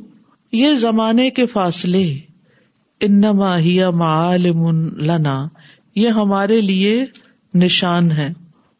یہ 0.56 0.74
زمانے 0.84 1.30
کے 1.38 1.46
فاصلے 1.54 2.04
انما 3.06 3.56
ہی 3.58 3.78
لنا 5.06 5.44
یہ 5.96 6.08
ہمارے 6.22 6.60
لیے 6.60 7.04
نشان 7.62 8.10
ہے 8.12 8.28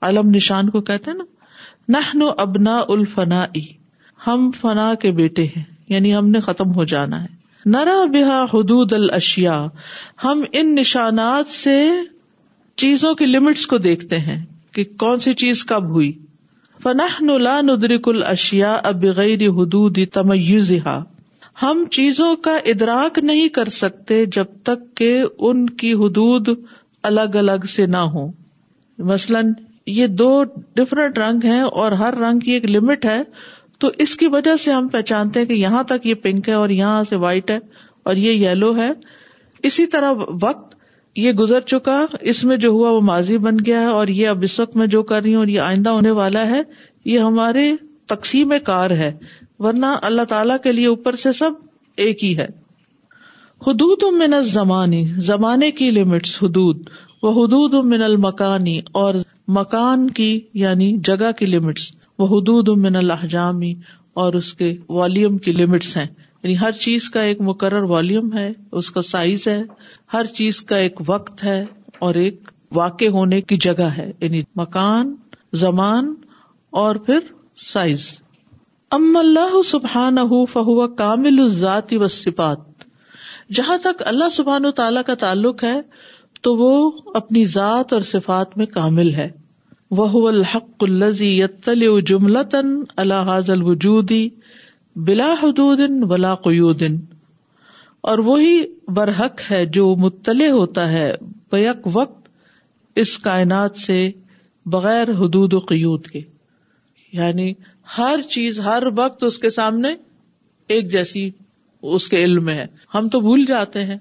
علم 0.06 0.34
نشان 0.34 0.70
کو 0.70 0.80
کہتے 0.90 1.10
ہیں 1.10 1.16
نا 1.18 1.24
نہ 1.92 1.96
نو 2.14 2.28
ابنا 2.44 2.78
الفنا 2.92 3.44
ہم 4.26 4.50
فنا 4.60 4.92
کے 5.00 5.10
بیٹے 5.12 5.44
ہیں 5.56 5.62
یعنی 5.88 6.14
ہم 6.16 6.28
نے 6.30 6.40
ختم 6.40 6.74
ہو 6.74 6.84
جانا 6.92 7.20
ہے 7.22 7.68
نرا 7.74 7.96
بحا 8.12 8.42
حدود 8.52 8.92
الشیا 8.92 9.56
ہم 10.24 10.42
ان 10.60 10.74
نشانات 10.74 11.50
سے 11.52 11.76
چیزوں 12.82 13.14
کی 13.14 13.26
لمٹس 13.26 13.66
کو 13.72 13.78
دیکھتے 13.86 14.18
ہیں 14.18 14.42
کہ 14.74 14.84
کون 14.98 15.20
سی 15.26 15.32
چیز 15.42 15.64
کب 15.66 15.90
ہوئی 15.90 16.10
فنا 16.82 17.06
نلا 17.24 17.60
ندرک 17.64 18.08
الشیا 18.08 18.30
اشیا 18.30 18.72
اب 18.88 19.04
غیر 19.16 19.48
حدود 19.58 19.98
چیزوں 21.92 22.34
کا 22.44 22.56
ادراک 22.74 23.18
نہیں 23.24 23.48
کر 23.58 23.68
سکتے 23.74 24.24
جب 24.36 24.46
تک 24.64 24.94
کہ 24.96 25.12
ان 25.48 25.68
کی 25.82 25.92
حدود 26.02 26.48
الگ 27.10 27.36
الگ 27.42 27.64
سے 27.74 27.86
نہ 27.96 28.02
ہو 28.14 28.26
مثلاً 29.12 29.52
یہ 29.92 30.06
دو 30.18 30.28
ڈفرنٹ 30.74 31.18
رنگ 31.18 31.44
ہیں 31.44 31.60
اور 31.80 31.92
ہر 32.02 32.14
رنگ 32.20 32.38
کی 32.40 32.52
ایک 32.52 32.66
لمٹ 32.70 33.04
ہے 33.04 33.20
تو 33.80 33.88
اس 34.04 34.14
کی 34.16 34.28
وجہ 34.32 34.56
سے 34.64 34.72
ہم 34.72 34.86
پہچانتے 34.88 35.40
ہیں 35.40 35.46
کہ 35.46 35.52
یہاں 35.52 35.82
تک 35.88 36.06
یہ 36.06 36.14
پنک 36.22 36.48
ہے 36.48 36.54
اور 36.54 36.68
یہاں 36.68 37.02
سے 37.08 37.16
وائٹ 37.24 37.50
ہے 37.50 37.58
اور 38.12 38.16
یہ 38.16 38.46
یلو 38.48 38.76
ہے 38.76 38.90
اسی 39.68 39.86
طرح 39.94 40.12
وقت 40.42 40.72
یہ 41.16 41.32
گزر 41.38 41.60
چکا 41.72 42.04
اس 42.32 42.42
میں 42.44 42.56
جو 42.62 42.70
ہوا 42.70 42.90
وہ 42.90 43.00
ماضی 43.08 43.36
بن 43.38 43.56
گیا 43.66 43.80
ہے 43.80 43.86
اور 43.98 44.06
یہ 44.20 44.28
اب 44.28 44.42
اس 44.42 44.58
وقت 44.60 44.76
میں 44.76 44.86
جو 44.94 45.02
کر 45.10 45.22
رہی 45.22 45.32
ہوں 45.34 45.40
اور 45.40 45.48
یہ 45.48 45.60
آئندہ 45.66 45.90
ہونے 45.98 46.10
والا 46.20 46.46
ہے 46.50 46.62
یہ 47.10 47.18
ہمارے 47.20 47.70
تقسیم 48.14 48.52
کار 48.64 48.90
ہے 49.02 49.12
ورنہ 49.64 49.86
اللہ 50.08 50.22
تعالی 50.28 50.54
کے 50.62 50.72
لیے 50.72 50.86
اوپر 50.86 51.16
سے 51.26 51.32
سب 51.32 51.50
ایک 52.06 52.24
ہی 52.24 52.36
ہے 52.38 52.46
حدود 53.66 54.02
من 54.22 54.34
الزمانی 54.34 55.04
زمانے 55.26 55.70
کی 55.82 55.90
لمٹس 55.90 56.42
حدود 56.42 56.82
وہ 57.22 57.32
حدود 57.42 57.74
من 57.92 58.02
المکانی 58.02 58.80
اور 59.02 59.14
مکان 59.56 60.08
کی 60.10 60.38
یعنی 60.54 60.92
جگہ 61.06 61.30
کی 61.38 61.46
لمٹس 61.46 61.90
وہ 62.18 62.26
حدود 62.28 62.68
من 62.84 62.96
الحجامی 62.96 63.72
اور 64.22 64.34
اس 64.34 64.52
کے 64.54 64.72
والیوم 64.98 65.36
کی 65.46 65.52
لمٹس 65.52 65.96
ہیں 65.96 66.04
یعنی 66.06 66.56
ہر 66.58 66.70
چیز 66.80 67.08
کا 67.10 67.20
ایک 67.28 67.40
مقرر 67.40 67.82
والیوم 67.90 68.36
ہے 68.36 68.48
اس 68.80 68.90
کا 68.92 69.02
سائز 69.12 69.46
ہے 69.48 69.60
ہر 70.12 70.26
چیز 70.36 70.60
کا 70.70 70.76
ایک 70.84 71.00
وقت 71.06 71.44
ہے 71.44 71.62
اور 72.06 72.14
ایک 72.24 72.50
واقع 72.74 73.06
ہونے 73.14 73.40
کی 73.40 73.56
جگہ 73.64 73.88
ہے 73.96 74.10
یعنی 74.20 74.42
مکان 74.56 75.14
زمان 75.64 76.14
اور 76.84 76.96
پھر 77.06 77.18
سائز 77.72 78.06
ام 78.92 79.16
اللہ 79.16 79.60
سبحان 79.64 80.16
فہو 80.52 80.86
کامل 80.94 81.48
ذاتی 81.58 81.98
صفات 82.10 82.58
جہاں 83.54 83.76
تک 83.82 84.02
اللہ 84.06 84.28
سبحان 84.32 84.64
و 84.64 84.70
تعالی 84.80 85.00
کا 85.06 85.14
تعلق 85.22 85.64
ہے 85.64 85.80
تو 86.44 86.54
وہ 86.56 86.70
اپنی 87.18 87.42
ذات 87.50 87.92
اور 87.98 88.00
صفات 88.06 88.56
میں 88.58 88.64
کامل 88.72 89.12
ہے 89.14 89.28
وہ 90.00 90.28
الحق 90.28 90.84
الزی 90.86 91.28
یتل 91.40 92.36
تن 92.50 92.74
اللہ 93.02 93.22
حاضل 93.32 93.62
بلا 95.06 95.32
حدود 95.42 95.80
ولا 96.10 96.34
قیودن 96.48 96.96
اور 98.12 98.18
وہی 98.26 98.52
برحق 98.96 99.40
ہے 99.50 99.64
جو 99.76 99.86
مطلع 100.04 100.48
ہوتا 100.58 100.88
ہے 100.92 101.10
بیک 101.52 101.86
وقت 101.92 102.28
اس 103.04 103.16
کائنات 103.28 103.76
سے 103.86 103.96
بغیر 104.74 105.10
حدود 105.20 105.52
و 105.54 105.58
قیود 105.72 106.06
کے 106.12 106.20
یعنی 107.20 107.52
ہر 107.98 108.20
چیز 108.36 108.60
ہر 108.66 108.82
وقت 108.96 109.24
اس 109.24 109.38
کے 109.46 109.50
سامنے 109.60 109.94
ایک 110.76 110.90
جیسی 110.92 111.28
اس 111.98 112.08
کے 112.08 112.24
علم 112.24 112.44
میں 112.44 112.54
ہے 112.60 112.66
ہم 112.94 113.08
تو 113.16 113.20
بھول 113.28 113.44
جاتے 113.48 113.84
ہیں 113.92 113.98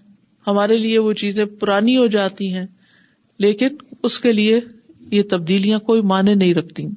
ہمارے 0.48 0.78
لیے 0.78 1.00
وہ 1.00 1.14
چیزیں 1.22 1.44
پرانی 1.60 1.98
ہو 1.98 2.06
جاتی 2.16 2.54
ہیں 2.54 2.66
لیکن 3.46 3.76
اس 4.08 4.20
کے 4.20 4.32
لیے 4.34 4.60
یہ 5.12 5.24
تبدیلیاں 5.30 5.80
کوئی 5.90 6.02
معنی 6.12 6.34
نہیں 6.34 6.54
رکھتی 6.54 6.88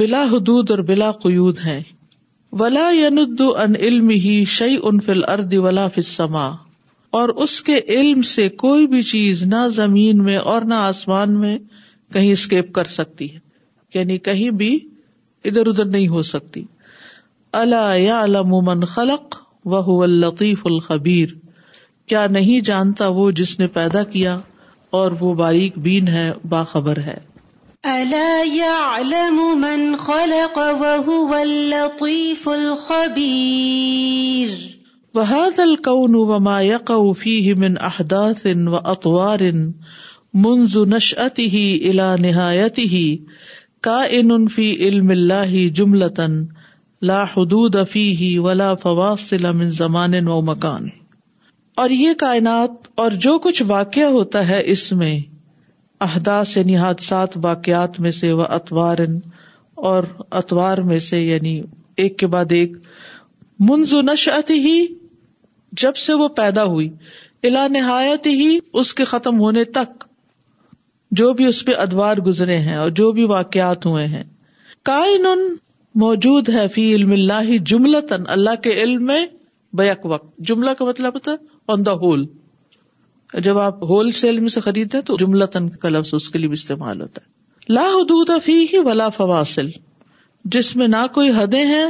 بلا 0.00 0.22
حدود 0.32 0.70
اور 0.70 0.78
بلا 0.88 1.10
قیود 1.24 1.58
ہیں 1.64 1.80
ولا 2.60 2.88
یند 2.92 3.40
ان 3.54 3.76
علم 3.88 4.08
ہی 4.24 4.42
شعی 4.58 4.76
ان 4.90 5.00
فل 5.04 5.22
ارد 5.28 5.54
ولا 5.66 5.86
فسما 5.96 6.46
اور 7.18 7.28
اس 7.44 7.60
کے 7.62 7.78
علم 7.98 8.22
سے 8.34 8.48
کوئی 8.64 8.86
بھی 8.92 9.02
چیز 9.10 9.42
نہ 9.52 9.66
زمین 9.72 10.22
میں 10.24 10.36
اور 10.52 10.62
نہ 10.68 10.74
آسمان 10.90 11.38
میں 11.40 11.56
کہیں 12.14 12.30
اسکیپ 12.32 12.72
کر 12.74 12.84
سکتی 12.98 13.32
ہے 13.34 13.38
یعنی 13.94 14.18
کہیں 14.30 14.48
بھی 14.62 14.78
ادھر 15.50 15.66
ادھر 15.68 15.84
نہیں 15.94 16.08
ہو 16.08 16.22
سکتی 16.32 16.64
اللہ 17.60 17.96
یا 17.98 18.22
علام 18.24 18.84
خلق 18.94 19.36
وہ 19.72 20.00
حقیف 20.28 20.66
الخبیر 20.66 21.34
کیا 22.12 22.26
نہیں 22.32 22.60
جانتا 22.68 23.06
وہ 23.18 23.30
جس 23.36 23.58
نے 23.58 23.66
پیدا 23.74 24.02
کیا 24.14 24.32
اور 24.96 25.12
وہ 25.20 25.32
باریک 25.34 25.76
بین 25.86 26.08
ہے 26.14 26.24
باخبر 26.54 26.98
ہے 27.06 27.14
الا 27.92 28.24
يعلم 28.54 29.38
من 29.60 29.84
خلق 30.02 30.58
وهو 30.64 31.30
اللطيف 31.38 32.44
الخبير 32.56 34.52
وهذا 35.20 35.64
الكون 35.64 36.18
وما 36.34 36.58
يقع 36.68 36.98
فيه 37.24 37.56
من 37.64 37.80
احداث 37.90 38.44
واطوار 38.76 39.46
منذ 40.44 40.78
نشاته 40.94 41.66
الى 41.80 42.14
نهايته 42.28 43.84
كائن 43.90 44.46
في 44.58 44.68
علم 44.86 45.10
الله 45.18 45.66
جمله 45.82 47.12
لا 47.12 47.20
حدود 47.36 47.82
فيه 47.98 48.32
ولا 48.48 48.70
فواصل 48.88 49.52
من 49.62 49.76
زمان 49.84 50.18
ومكان 50.24 50.52
مكان 50.54 51.00
اور 51.80 51.90
یہ 51.90 52.14
کائنات 52.18 52.88
اور 53.02 53.10
جو 53.26 53.38
کچھ 53.44 53.62
واقع 53.66 54.02
ہوتا 54.16 54.46
ہے 54.48 54.60
اس 54.70 54.90
میں 55.02 55.18
اہداس 56.06 56.56
یعنی 56.56 56.76
حادثات 56.76 57.36
واقعات 57.42 58.00
میں 58.00 58.10
سے 58.10 58.32
وہ 58.40 58.44
اتوار 58.56 58.98
اور 59.90 60.04
اتوار 60.40 60.78
میں 60.88 60.98
سے 61.08 61.20
یعنی 61.20 61.60
ایک 62.02 62.18
کے 62.18 62.26
بعد 62.34 62.52
ایک 62.52 62.72
منزو 63.68 64.00
نشعت 64.12 64.50
ہی 64.50 64.76
جب 65.82 65.96
سے 66.04 66.14
وہ 66.22 66.28
پیدا 66.36 66.64
ہوئی 66.74 66.88
الا 67.48 67.66
نہایت 67.70 68.26
ہی 68.26 68.56
اس 68.82 68.92
کے 68.94 69.04
ختم 69.12 69.38
ہونے 69.40 69.64
تک 69.78 70.04
جو 71.20 71.32
بھی 71.38 71.46
اس 71.46 71.64
پہ 71.64 71.72
ادوار 71.84 72.16
گزرے 72.26 72.56
ہیں 72.66 72.76
اور 72.76 72.90
جو 73.00 73.10
بھی 73.12 73.24
واقعات 73.30 73.86
ہوئے 73.86 74.06
ہیں 74.06 74.22
کائن 74.90 75.26
موجود 76.02 76.48
ہے 76.48 76.66
فی 76.74 76.92
علم 76.94 77.12
اللہ 77.12 77.56
جملتاً 77.72 78.24
اللہ 78.36 78.60
کے 78.62 78.74
علم 78.82 79.04
میں 79.06 79.24
بیک 79.76 80.06
وقت 80.10 80.36
جملہ 80.50 80.70
کا 80.78 80.84
مطلب 80.84 81.14
ہوتا 81.14 81.32
ہے 81.32 81.50
آن 81.70 81.82
دا 81.86 81.92
ہول 82.02 82.24
جب 83.44 83.58
آپ 83.58 83.82
ہول 83.88 84.10
سیل 84.20 84.38
میں 84.40 84.48
سے 84.54 84.60
خریدتے 84.60 84.98
ہیں 84.98 85.04
تو 85.04 85.16
جملہ 85.20 85.44
تن 85.52 85.68
کا 85.84 85.88
لفظ 85.88 86.14
اس 86.14 86.28
کے 86.30 86.38
لیے 86.38 86.48
بھی 86.48 86.56
استعمال 86.60 87.00
ہوتا 87.00 87.22
ہے 87.26 87.72
لا 87.74 87.84
حدود 87.94 88.30
فی 88.44 88.60
ہی 88.72 88.78
ولا 88.88 89.08
فواصل 89.16 89.68
جس 90.56 90.74
میں 90.76 90.88
نہ 90.88 91.06
کوئی 91.14 91.30
حدیں 91.36 91.64
ہیں 91.66 91.86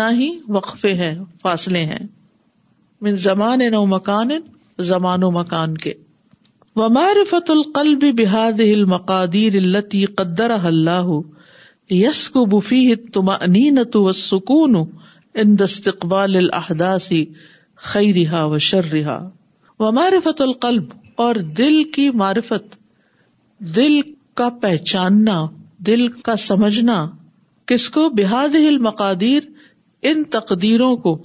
نہ 0.00 0.10
ہی 0.18 0.30
وقفے 0.56 0.92
ہیں 0.94 1.14
فاصلے 1.42 1.84
ہیں 1.92 2.06
من 3.02 3.16
زمان 3.28 3.60
نو 3.72 3.84
مکان 3.96 4.30
زمان 4.92 5.22
و 5.24 5.30
مکان 5.40 5.76
کے 5.84 5.94
ومارفت 6.76 7.50
القلب 7.50 8.04
بحاد 8.20 8.60
المقادیر 8.70 9.54
التی 9.64 10.04
قدر 10.20 10.50
اللہ 10.62 11.08
یس 12.04 12.28
کو 12.30 12.44
بفی 12.56 12.86
تم 13.14 13.28
انینت 13.40 13.96
و 13.96 14.10
سکون 14.24 14.76
اندست 15.44 15.88
اقبال 15.88 16.36
الحداسی 16.36 17.24
خی 17.86 18.12
رہا 18.12 18.38
رہا 18.40 18.44
و 18.54 18.58
شر 18.68 18.94
معرفت 19.94 20.40
القلب 20.42 20.84
اور 21.24 21.34
دل 21.58 21.82
کی 21.94 22.08
معرفت 22.22 22.74
دل 23.76 24.00
کا 24.36 24.48
پہچاننا 24.62 25.34
دل 25.86 26.06
کا 26.26 26.34
سمجھنا 26.44 26.96
کس 27.66 27.88
کو 27.96 28.08
بحاد 28.18 28.54
ہل 28.54 28.78
مقادیر 28.86 29.42
ان 30.10 30.22
تقدیروں 30.38 30.94
کو 31.04 31.16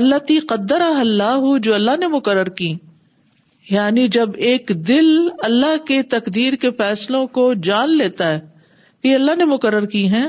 اللہ 0.00 0.18
تی 0.28 0.38
قدر 0.48 0.80
اللہ 0.96 1.44
جو 1.62 1.74
اللہ 1.74 1.96
نے 2.00 2.06
مقرر 2.16 2.48
کی 2.60 2.72
یعنی 3.70 4.06
جب 4.18 4.30
ایک 4.48 4.70
دل 4.88 5.08
اللہ 5.44 5.76
کے 5.88 6.02
تقدیر 6.14 6.54
کے 6.62 6.70
فیصلوں 6.78 7.26
کو 7.38 7.52
جان 7.68 7.96
لیتا 7.98 8.30
ہے 8.32 9.14
اللہ 9.14 9.34
نے 9.38 9.44
مقرر 9.44 9.84
کی 9.92 10.08
ہے 10.10 10.22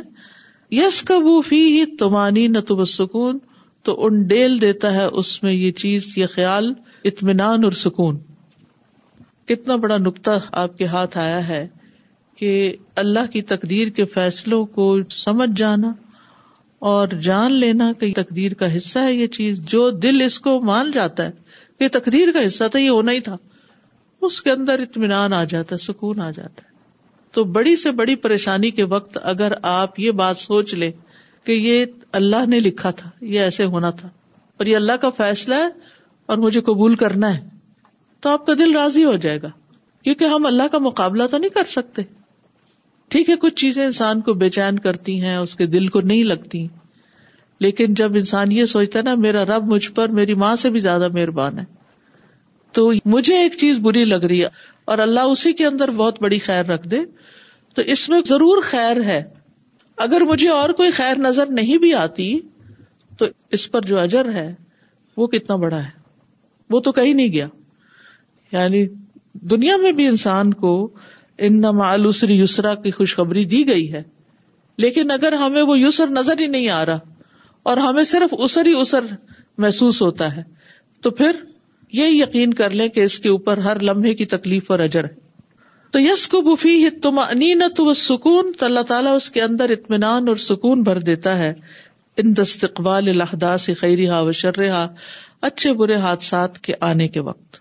یس 0.76 1.02
کبو 1.08 1.40
فی 1.50 1.60
تمانی 2.00 2.48
نہ 2.56 2.60
تو 2.68 2.86
سکون 2.94 3.38
تو 3.86 3.94
ان 4.06 4.22
ڈیل 4.28 4.60
دیتا 4.62 4.92
ہے 4.96 5.04
اس 5.22 5.32
میں 5.44 5.52
یہ 5.52 5.72
چیز 5.82 6.06
یہ 6.18 6.28
خیال 6.36 6.72
اطمینان 7.10 7.64
اور 7.64 7.72
سکون 7.80 8.18
کتنا 9.48 9.76
بڑا 9.84 9.98
نقطہ 10.06 10.38
آپ 10.62 10.78
کے 10.78 10.86
ہاتھ 10.94 11.18
آیا 11.24 11.48
ہے 11.48 11.66
کہ 12.40 12.50
اللہ 13.04 13.28
کی 13.34 13.42
تقدیر 13.52 13.90
کے 14.00 14.06
فیصلوں 14.14 14.66
کو 14.78 14.88
سمجھ 15.20 15.50
جانا 15.60 15.92
اور 16.94 17.08
جان 17.28 17.54
لینا 17.66 17.92
کہ 18.00 18.12
تقدیر 18.16 18.54
کا 18.62 18.76
حصہ 18.76 19.00
ہے 19.08 19.14
یہ 19.14 19.28
چیز 19.38 19.60
جو 19.74 19.90
دل 20.08 20.22
اس 20.26 20.40
کو 20.48 20.60
مان 20.72 20.92
جاتا 20.94 21.26
ہے 21.26 21.32
کہ 21.80 21.88
تقدیر 22.00 22.32
کا 22.38 22.46
حصہ 22.48 22.68
تھا 22.72 22.80
یہ 22.80 22.90
ہونا 22.90 23.12
ہی 23.12 23.20
تھا 23.30 23.38
اس 24.30 24.42
کے 24.48 24.52
اندر 24.52 24.80
اطمینان 24.88 25.34
آ 25.34 25.44
جاتا 25.54 25.76
ہے 25.76 25.84
سکون 25.86 26.22
آ 26.22 26.32
جاتا 26.40 26.66
ہے 26.70 26.74
تو 27.38 27.44
بڑی 27.60 27.76
سے 27.86 27.92
بڑی 28.02 28.16
پریشانی 28.26 28.72
کے 28.80 28.84
وقت 28.98 29.18
اگر 29.34 29.54
آپ 29.78 30.00
یہ 30.00 30.12
بات 30.24 30.38
سوچ 30.48 30.74
لیں 30.84 30.92
کہ 31.46 31.52
یہ 31.52 31.86
اللہ 32.20 32.46
نے 32.50 32.60
لکھا 32.60 32.90
تھا 33.00 33.10
یہ 33.34 33.40
ایسے 33.40 33.66
ہونا 33.74 33.90
تھا 34.00 34.08
اور 34.58 34.66
یہ 34.66 34.76
اللہ 34.76 34.98
کا 35.02 35.10
فیصلہ 35.18 35.56
ہے 35.64 35.68
اور 36.34 36.38
مجھے 36.46 36.62
قبول 36.70 36.96
کرنا 37.02 37.34
ہے 37.38 37.42
تو 38.22 38.30
آپ 38.30 38.46
کا 38.46 38.54
دل 38.60 38.76
راضی 38.76 39.04
ہو 39.06 39.16
جائے 39.26 39.42
گا 39.42 39.50
کیونکہ 40.04 40.34
ہم 40.36 40.46
اللہ 40.46 40.68
کا 40.72 40.78
مقابلہ 40.88 41.24
تو 41.32 41.38
نہیں 41.38 41.50
کر 41.58 41.70
سکتے 41.74 42.02
ٹھیک 43.14 43.30
ہے 43.30 43.36
کچھ 43.42 43.54
چیزیں 43.62 43.86
انسان 43.86 44.22
کو 44.28 44.34
بے 44.44 44.50
چین 44.58 44.80
کرتی 44.86 45.22
ہیں 45.22 45.36
اس 45.38 45.56
کے 45.56 45.66
دل 45.76 45.88
کو 45.96 46.02
نہیں 46.12 46.24
لگتی 46.34 46.66
لیکن 47.66 47.94
جب 48.02 48.16
انسان 48.22 48.52
یہ 48.52 48.66
سوچتا 48.76 49.02
نا 49.06 49.14
میرا 49.26 49.44
رب 49.46 49.68
مجھ 49.74 49.92
پر 49.96 50.10
میری 50.20 50.34
ماں 50.46 50.56
سے 50.62 50.70
بھی 50.70 50.80
زیادہ 50.88 51.08
مہربان 51.14 51.60
ہے 51.60 51.64
تو 52.78 52.88
مجھے 53.16 53.38
ایک 53.42 53.56
چیز 53.58 53.80
بری 53.82 54.04
لگ 54.06 54.26
رہی 54.32 54.42
ہے 54.44 54.48
اور 54.94 54.98
اللہ 55.08 55.32
اسی 55.36 55.54
کے 55.62 55.66
اندر 55.66 55.92
بہت 56.02 56.22
بڑی 56.22 56.40
خیر 56.48 56.66
رکھ 56.72 56.88
دے 56.96 57.00
تو 57.76 57.82
اس 57.96 58.08
میں 58.10 58.20
ضرور 58.28 58.62
خیر 58.72 59.04
ہے 59.06 59.22
اگر 60.04 60.22
مجھے 60.30 60.50
اور 60.50 60.70
کوئی 60.78 60.92
خیر 60.92 61.18
نظر 61.20 61.50
نہیں 61.60 61.78
بھی 61.82 61.94
آتی 61.96 62.34
تو 63.18 63.26
اس 63.58 63.70
پر 63.72 63.82
جو 63.86 64.00
اجر 64.00 64.32
ہے 64.36 64.52
وہ 65.18 65.28
کتنا 65.36 65.56
بڑا 65.56 65.84
ہے 65.84 65.90
وہ 66.70 66.80
تو 66.88 66.92
کہیں 66.92 67.14
نہیں 67.14 67.32
گیا 67.34 67.48
یعنی 68.52 68.86
دنیا 69.50 69.78
میں 69.78 69.92
بھی 70.00 70.08
انسان 70.08 70.54
کو 70.64 70.74
ان 71.46 71.60
نمالوسری 71.62 72.40
یسرا 72.42 72.74
کی 72.84 72.92
خوشخبری 72.98 73.44
دی 73.54 73.68
گئی 73.68 73.92
ہے 73.94 74.02
لیکن 74.84 75.12
اگر 75.12 75.34
ہمیں 75.44 75.62
وہ 75.62 75.80
یسر 75.80 76.08
نظر 76.18 76.40
ہی 76.40 76.48
نہیں 76.48 76.70
آ 76.70 76.86
رہا 76.86 77.00
اور 77.70 77.78
ہمیں 77.88 78.04
صرف 78.12 78.34
اسر 78.38 78.66
ہی 78.66 78.74
اسر 78.80 79.06
محسوس 79.66 80.02
ہوتا 80.02 80.36
ہے 80.36 80.44
تو 81.02 81.12
پھر 81.22 81.36
یہ 81.94 82.08
یقین 82.22 82.54
کر 82.54 82.70
لیں 82.82 82.88
کہ 82.98 83.04
اس 83.04 83.20
کے 83.20 83.30
اوپر 83.30 83.58
ہر 83.70 83.80
لمحے 83.90 84.14
کی 84.22 84.26
تکلیف 84.36 84.72
اور 84.72 84.80
اجر 84.90 85.04
ہے 85.04 85.24
تو 85.96 86.00
یس 86.02 86.28
کو 86.28 86.40
بفی 86.46 86.72
تم 87.04 87.20
انینت 87.20 87.80
و 87.80 87.92
سکون 87.98 88.52
تو 88.60 88.66
اللہ 88.66 88.80
تعالیٰ 88.88 89.14
اس 89.16 89.30
کے 89.32 89.42
اندر 89.42 89.70
اطمینان 89.76 90.28
اور 90.28 90.38
سکون 90.46 90.82
بھر 90.88 91.00
دیتا 91.10 91.38
ہے 91.38 91.52
ان 92.24 92.36
دستقبال 92.38 93.10
خیری 93.80 94.08
ہا 94.10 94.20
و 94.22 94.32
شرحا 94.40 94.84
اچھے 95.50 95.72
برے 95.82 95.96
حادثات 96.06 96.58
کے 96.66 96.74
آنے 96.88 97.08
کے 97.14 97.20
وقت 97.28 97.60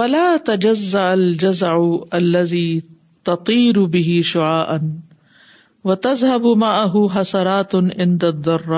ولا 0.00 0.24
الجزا 0.94 1.72
الزی 2.18 2.64
تقیر 3.30 3.80
شعا 4.32 4.60
ان 4.74 4.90
و 5.84 5.94
تزب 6.08 6.46
حسرات 6.64 7.14
حسراتن 7.20 7.88
ان 8.06 8.16
در 8.20 8.68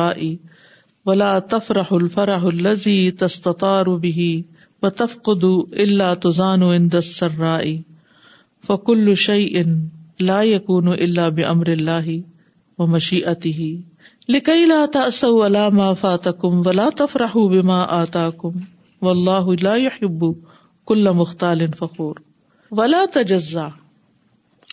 ولا 1.07 1.33
تفرح 1.57 1.92
الفرح 2.00 2.44
الزی 2.53 3.00
تستارف 3.24 5.18
قدو 5.31 5.53
اللہ 5.87 6.14
تذانو 6.29 6.70
ان 6.77 6.90
دس 6.92 7.11
سر 7.16 7.42
فکل 8.66 9.12
شعی 9.29 9.46
ان 9.61 9.72
لا 10.29 10.40
یقون 10.50 10.87
اللہ 10.88 11.29
بمر 11.38 11.66
اللہ 11.70 12.07
و 12.83 12.87
مشی 12.92 13.24
اتی 13.33 13.53
لکئی 14.35 14.64
لا 14.66 14.85
تاسو 14.92 15.33
ولا 15.38 15.68
ما 15.79 15.92
فاتکم 16.03 16.62
ولا 16.66 16.88
تفرح 16.98 17.35
بما 17.53 17.81
آتا 17.96 18.29
کم 18.42 18.57
و 19.07 19.09
اللہ 19.11 19.50
لا 19.62 19.74
یحب 19.81 20.24
کل 20.90 21.11
مختال 21.20 21.66
فخور 21.79 22.22
ولا 22.81 23.05
تجزا 23.12 23.66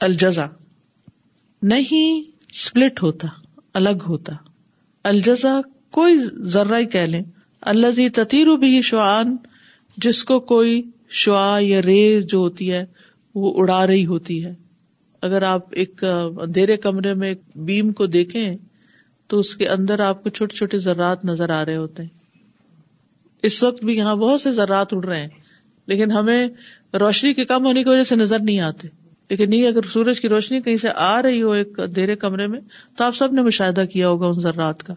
الجزا 0.08 0.45
نہیں 1.73 2.21
سپلٹ 2.63 3.04
ہوتا 3.04 3.27
الگ 3.80 4.06
ہوتا 4.10 4.34
الجزا 5.12 5.60
کوئی 5.97 6.15
ذرہ 6.56 6.77
ہی 6.80 6.86
کہہ 6.95 7.06
لیں 7.15 7.21
اللہ 7.73 7.91
زی 7.97 8.10
تتیر 8.21 8.56
بھی 8.63 8.82
شعان 8.93 9.36
جس 10.04 10.23
کو 10.32 10.39
کوئی 10.54 10.82
شعا 11.25 11.58
یا 11.62 11.82
ریز 11.82 12.25
جو 12.32 12.38
ہوتی 12.39 12.71
ہے 12.73 12.84
وہ 13.36 13.54
اڑا 13.62 13.86
رہی 13.88 14.06
ہوتی 14.06 14.44
ہے 14.46 14.54
اگر 15.26 15.41
آپ 15.48 15.74
ایک 15.82 16.04
اندھیرے 16.04 16.78
کمرے 16.86 17.13
میں 17.24 17.34
بیم 17.65 17.91
کو 18.00 18.06
دیکھیں 18.15 18.56
تو 19.30 19.39
اس 19.39 19.56
کے 19.56 19.67
اندر 19.70 20.00
آپ 20.06 20.24
کو 20.24 20.30
چھوٹے 20.30 20.56
چھوٹے 20.56 20.78
ذرات 20.86 21.26
نظر 21.26 21.50
آ 21.58 21.63
رہے 21.65 21.76
ہوتے 21.76 22.04
ہیں 22.04 22.10
اس 23.50 23.62
وقت 23.63 23.84
بھی 23.86 23.96
یہاں 23.98 24.15
بہت 24.15 24.41
سے 24.41 24.52
ذرات 24.54 24.94
اڑ 24.94 25.04
رہے 25.06 25.20
ہیں 25.20 25.28
لیکن 25.88 26.12
ہمیں 26.12 26.48
روشنی 27.00 27.34
کے 27.34 27.46
کم 27.46 27.65
ہونے 27.65 27.84
کی 27.84 27.89
وجہ 27.89 28.04
سے 28.10 28.15
نظر 28.15 28.39
نہیں 28.41 28.60
آتے 28.70 28.88
لیکن 29.30 29.50
نہیں 29.50 29.67
اگر 29.67 29.88
سورج 29.91 30.20
کی 30.22 30.30
روشنی 30.30 30.62
کہیں 30.62 30.78
سے 30.78 30.89
آ 31.08 31.22
رہی 31.22 31.41
ہو 31.41 31.52
ایک 31.60 31.80
اندھیرے 31.80 32.15
کمرے 32.24 32.48
میں 32.54 32.60
تو 32.98 33.04
آپ 33.04 33.15
سب 33.15 33.34
نے 33.34 33.41
مشاہدہ 33.41 33.86
کیا 33.94 34.10
ہوگا 34.10 34.28
ان 34.28 34.39
ذرات 34.41 34.84
کا 34.84 34.94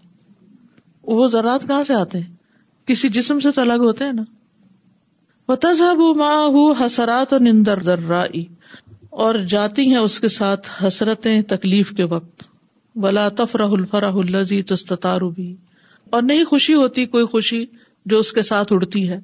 وہ 1.17 1.27
ذرات 1.37 1.67
کہاں 1.69 1.83
سے 1.85 1.95
آتے 2.01 2.19
ہیں 2.19 2.33
کسی 2.87 3.09
جسم 3.19 3.41
سے 3.41 3.51
تو 3.55 3.61
الگ 3.61 3.83
ہوتے 3.89 4.05
ہیں 4.05 4.13
نا 4.13 4.23
وہ 5.49 5.55
تذہب 5.63 5.99
ما 6.17 6.35
ہو 6.53 6.71
حسرات 6.81 7.33
اور 9.25 9.35
جاتی 9.49 9.85
ہیں 9.89 9.97
اس 9.97 10.19
کے 10.21 10.29
ساتھ 10.37 10.69
حسرتیں 10.83 11.41
تکلیف 11.49 11.91
کے 11.97 12.05
وقت 12.13 12.45
تفرح 13.37 13.73
الفرح 13.77 14.15
الزی 14.23 14.61
تستار 14.71 15.21
بھی 15.35 15.55
اور 16.17 16.23
نہیں 16.23 16.45
خوشی 16.51 16.75
ہوتی 16.75 17.05
کوئی 17.15 17.25
خوشی 17.33 17.65
جو 18.13 18.19
اس 18.19 18.33
کے 18.33 18.43
ساتھ 18.49 18.73
اڑتی 18.73 19.09
ہے 19.11 19.19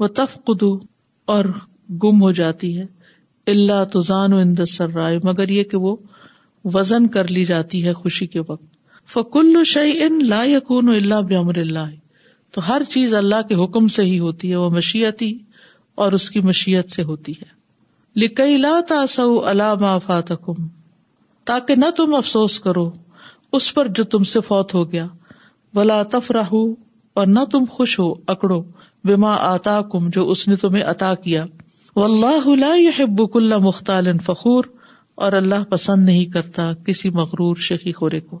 وہ 0.00 0.06
تف 0.18 0.36
قدو 0.46 0.70
اور 1.36 1.44
گم 2.02 2.20
ہو 2.22 2.30
جاتی 2.42 2.76
ہے 2.78 2.84
اللہ 3.52 3.84
تو 3.92 4.00
زان 4.10 4.32
و 4.32 4.38
اندر 4.40 4.64
سر 4.76 4.96
مگر 5.24 5.48
یہ 5.56 5.64
کہ 5.72 5.76
وہ 5.86 5.96
وزن 6.74 7.06
کر 7.16 7.30
لی 7.30 7.44
جاتی 7.44 7.84
ہے 7.86 7.92
خوشی 8.02 8.26
کے 8.36 8.40
وقت 8.48 9.08
فکل 9.12 9.62
شعی 9.72 10.00
ان 10.02 10.18
لا 10.28 10.42
یقون 10.52 10.88
اللہ 10.94 11.20
بمر 11.30 11.58
اللہ 11.60 11.90
تو 12.54 12.68
ہر 12.68 12.82
چیز 12.90 13.14
اللہ 13.14 13.42
کے 13.48 13.54
حکم 13.64 13.86
سے 13.98 14.02
ہی 14.04 14.18
ہوتی 14.18 14.50
ہے 14.50 14.56
وہ 14.56 14.70
مشیتی 14.70 15.32
اور 16.02 16.12
اس 16.12 16.28
کی 16.30 16.40
مشیت 16.44 16.90
سے 16.94 17.02
ہوتی 17.10 17.32
ہے 17.40 18.56
لا 18.58 19.04
تاکہ 21.44 21.74
نہ 21.76 21.90
تم 21.96 22.14
افسوس 22.14 22.58
کرو 22.60 22.90
اس 23.58 23.72
پر 23.74 23.88
جو 23.96 24.04
تم 24.14 24.22
سے 24.32 24.40
فوت 24.46 24.74
ہو 24.74 24.90
گیا 24.92 25.06
ولا 25.76 26.00
رہو 26.34 26.64
اور 27.22 27.26
نہ 27.26 27.44
تم 27.50 27.64
خوش 27.70 27.98
ہو 27.98 28.12
اکڑو 28.34 28.62
آتا 29.28 29.80
کم 29.92 30.08
جو 30.14 30.28
اس 30.30 30.46
نے 30.48 30.56
تمہیں 30.64 30.82
عطا 30.90 31.14
کیا 31.24 31.44
اللہ 32.04 32.76
یہ 32.78 33.04
بک 33.18 33.36
اللہ 33.36 33.58
مختال 33.66 34.16
فخور 34.26 34.64
اور 35.24 35.32
اللہ 35.40 35.64
پسند 35.70 36.04
نہیں 36.08 36.24
کرتا 36.32 36.72
کسی 36.86 37.10
مغرور 37.20 37.56
شکی 37.68 37.92
خورے 38.00 38.20
کو 38.20 38.40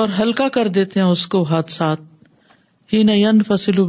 اور 0.00 0.08
ہلکا 0.18 0.48
کر 0.52 0.68
دیتے 0.78 1.00
ہیں 1.00 1.06
اس 1.06 1.26
کو 1.34 1.42
حادثات 1.50 2.00
ہی 2.92 3.02
ہی 3.10 3.26
فصل 3.46 3.80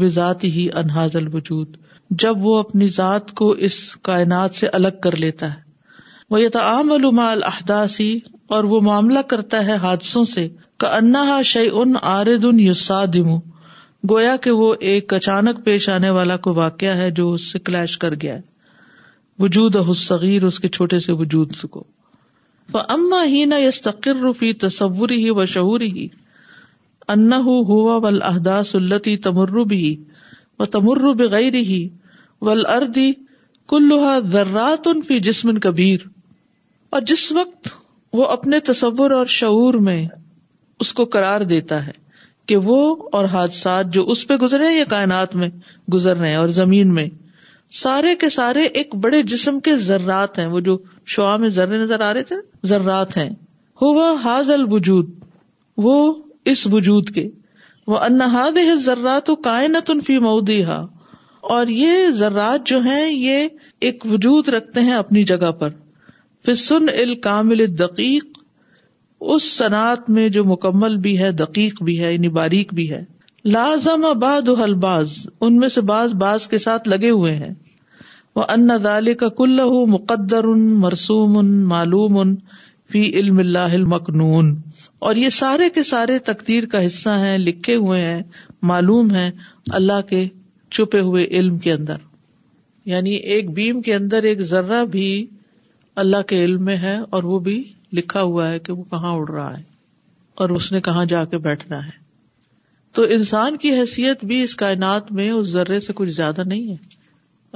انحاظ 0.79 1.15
الوجود 1.15 1.75
جب 2.21 2.45
وہ 2.45 2.57
اپنی 2.59 2.88
ذات 2.97 3.31
کو 3.41 3.49
اس 3.67 3.79
کائنات 4.09 4.55
سے 4.55 4.67
الگ 4.73 4.99
کر 5.03 5.15
لیتا 5.23 5.49
ہے 5.51 6.27
وہ 6.35 7.21
الحداسی 7.27 8.09
اور 8.57 8.63
وہ 8.71 8.79
معاملہ 8.83 9.19
کرتا 9.33 9.65
ہے 9.65 9.75
حادثوں 9.83 10.23
سے 10.33 10.47
کا 10.83 10.93
انا 10.95 11.23
ان 11.71 11.93
آرد 12.12 12.45
ان 12.49 12.59
یوسا 12.59 13.03
دمو 13.13 13.38
گویا 14.09 14.35
کہ 14.43 14.51
وہ 14.62 14.73
ایک 14.89 15.13
اچانک 15.13 15.63
پیش 15.65 15.89
آنے 15.89 16.09
والا 16.17 16.38
کو 16.47 16.53
واقع 16.53 16.93
ہے 16.97 17.09
جو 17.19 17.31
اس 17.33 17.51
سے 17.51 17.59
کلیش 17.69 17.97
کر 18.03 18.15
گیا 18.21 18.35
ہے 18.35 18.41
وجود 19.43 19.75
احسیر 19.88 20.43
اس 20.43 20.59
کے 20.59 20.69
چھوٹے 20.79 20.99
سے 21.07 21.12
وجود 21.23 21.55
کو 21.71 21.83
اما 22.77 23.23
ہی 23.25 23.43
نہ 23.51 23.55
یس 23.60 23.82
تصور 23.82 24.29
تصوری 24.62 25.29
و 25.29 25.45
شعور 25.53 25.82
ہی 25.82 26.05
ہوا 27.10 27.95
ول 28.03 28.21
وحداس 28.23 28.75
التی 28.75 29.15
تمر 29.27 29.63
بھی 29.67 29.95
تمر 30.71 31.03
ہی 31.43 31.88
ول 32.47 32.65
اردی 32.75 33.12
کلوہا 33.69 34.17
ذرات 34.32 34.88
ان 34.88 35.01
فی 35.08 35.19
جسمن 35.29 35.60
کبیر 35.60 36.08
اور 36.97 37.01
جس 37.13 37.32
وقت 37.36 37.67
وہ 38.17 38.25
اپنے 38.36 38.60
تصور 38.67 39.12
اور 39.17 39.25
شعور 39.39 39.73
میں 39.88 40.03
اس 40.84 40.93
کو 40.99 41.05
قرار 41.15 41.41
دیتا 41.53 41.86
ہے 41.88 41.91
کہ 42.47 42.55
وہ 42.67 42.77
اور 43.17 43.25
حادثات 43.32 43.93
جو 43.93 44.05
اس 44.12 44.25
پہ 44.27 44.36
گزرے 44.41 44.71
یا 44.75 44.84
کائنات 44.89 45.36
میں 45.41 45.49
گزر 45.93 46.17
رہے 46.17 46.29
ہیں 46.29 46.36
اور 46.36 46.47
زمین 46.62 46.93
میں 46.93 47.08
سارے 47.77 48.13
کے 48.19 48.27
سارے 48.29 48.62
ایک 48.79 48.95
بڑے 49.01 49.21
جسم 49.32 49.60
کے 49.65 49.75
ذرات 49.77 50.38
ہیں 50.39 50.45
وہ 50.51 50.60
جو 50.67 50.77
شعا 51.15 51.36
میں 51.41 51.49
ذرے 51.58 51.77
نظر 51.77 51.99
آ 52.01 52.13
رہے 52.13 52.23
تھے 52.29 52.36
ذرات 52.67 53.15
ہیں 53.17 53.29
ہو 53.82 53.91
وہ 53.97 54.13
حاض 54.23 54.49
ال 54.51 54.63
وجود 54.71 55.12
وہ 55.86 55.95
اس 56.53 56.65
وجود 56.71 57.10
کے 57.15 57.27
وہ 57.88 57.97
انہاد 58.05 58.58
ذرات 58.86 59.29
و 59.29 59.36
کائنت 59.49 59.91
فی 60.05 60.17
مودی 60.19 60.63
ہا 60.63 60.82
اور 61.55 61.67
یہ 61.67 62.08
ذرات 62.13 62.65
جو 62.67 62.79
ہیں 62.86 63.05
یہ 63.12 63.45
ایک 63.89 64.05
وجود 64.12 64.49
رکھتے 64.53 64.79
ہیں 64.89 64.93
اپنی 64.93 65.23
جگہ 65.34 65.51
پر 65.60 65.69
پھر 66.45 66.53
سن 66.63 66.89
ال 66.99 67.15
کامل 67.27 67.65
دقیق 67.79 68.38
اس 69.34 69.51
صنعت 69.58 70.10
میں 70.17 70.27
جو 70.36 70.43
مکمل 70.53 70.97
بھی 71.05 71.17
ہے 71.19 71.32
دقیق 71.45 71.82
بھی 71.84 71.99
ہے 72.03 72.13
یعنی 72.13 72.29
باریک 72.41 72.73
بھی 72.73 72.89
ہے 72.91 73.03
لازم 73.45 74.06
الباز 74.23 75.13
ان 75.41 75.56
میں 75.60 75.67
سے 75.73 75.82
باز 75.89 76.13
باز 76.21 76.47
کے 76.47 76.58
ساتھ 76.58 76.88
لگے 76.89 77.10
ہوئے 77.10 77.34
ہیں 77.36 77.52
وہ 78.36 78.43
ان 78.54 78.67
دال 78.84 79.13
کا 79.19 79.30
کل 79.38 79.60
مقدر 79.91 80.43
ان 80.54 80.67
مرسوم 80.80 81.38
ان 81.38 81.52
معلوم 81.67 82.17
ان 82.19 82.36
فی 82.91 83.04
علم 83.19 83.39
اللہ 83.39 83.75
اور 84.99 85.15
یہ 85.15 85.30
سارے 85.36 85.69
کے 85.73 85.84
سارے 85.91 86.17
تقدیر 86.32 86.65
کا 86.71 86.86
حصہ 86.86 87.10
ہیں 87.23 87.38
لکھے 87.38 87.75
ہوئے 87.84 88.02
ہیں 88.02 88.21
معلوم 88.71 89.13
ہے 89.15 89.30
اللہ 89.80 90.02
کے 90.10 90.25
چھپے 90.71 90.99
ہوئے 91.10 91.25
علم 91.39 91.58
کے 91.60 91.73
اندر 91.73 91.97
یعنی 92.91 93.13
ایک 93.36 93.49
بیم 93.54 93.82
کے 93.82 93.95
اندر 93.95 94.23
ایک 94.30 94.41
ذرا 94.52 94.84
بھی 94.91 95.08
اللہ 96.04 96.21
کے 96.28 96.43
علم 96.45 96.63
میں 96.65 96.78
ہے 96.78 96.97
اور 97.17 97.23
وہ 97.32 97.39
بھی 97.47 97.62
لکھا 97.97 98.21
ہوا 98.21 98.49
ہے 98.49 98.60
کہ 98.60 98.73
وہ 98.73 98.84
کہاں 98.91 99.13
اڑ 99.15 99.30
رہا 99.30 99.58
ہے 99.58 99.62
اور 100.41 100.49
اس 100.60 100.71
نے 100.71 100.82
کہاں 100.82 101.06
جا 101.13 101.23
کے 101.32 101.38
بیٹھنا 101.47 101.86
ہے 101.86 101.97
تو 102.93 103.02
انسان 103.15 103.58
کی 103.63 103.71
حیثیت 103.80 104.23
بھی 104.30 104.41
اس 104.43 104.56
کائنات 104.60 105.12
میں 105.17 105.30
اس 105.32 105.47
ذرے 105.47 105.80
سے 105.88 105.93
کچھ 105.95 106.10
زیادہ 106.12 106.43
نہیں 106.45 106.69
ہے 106.69 106.75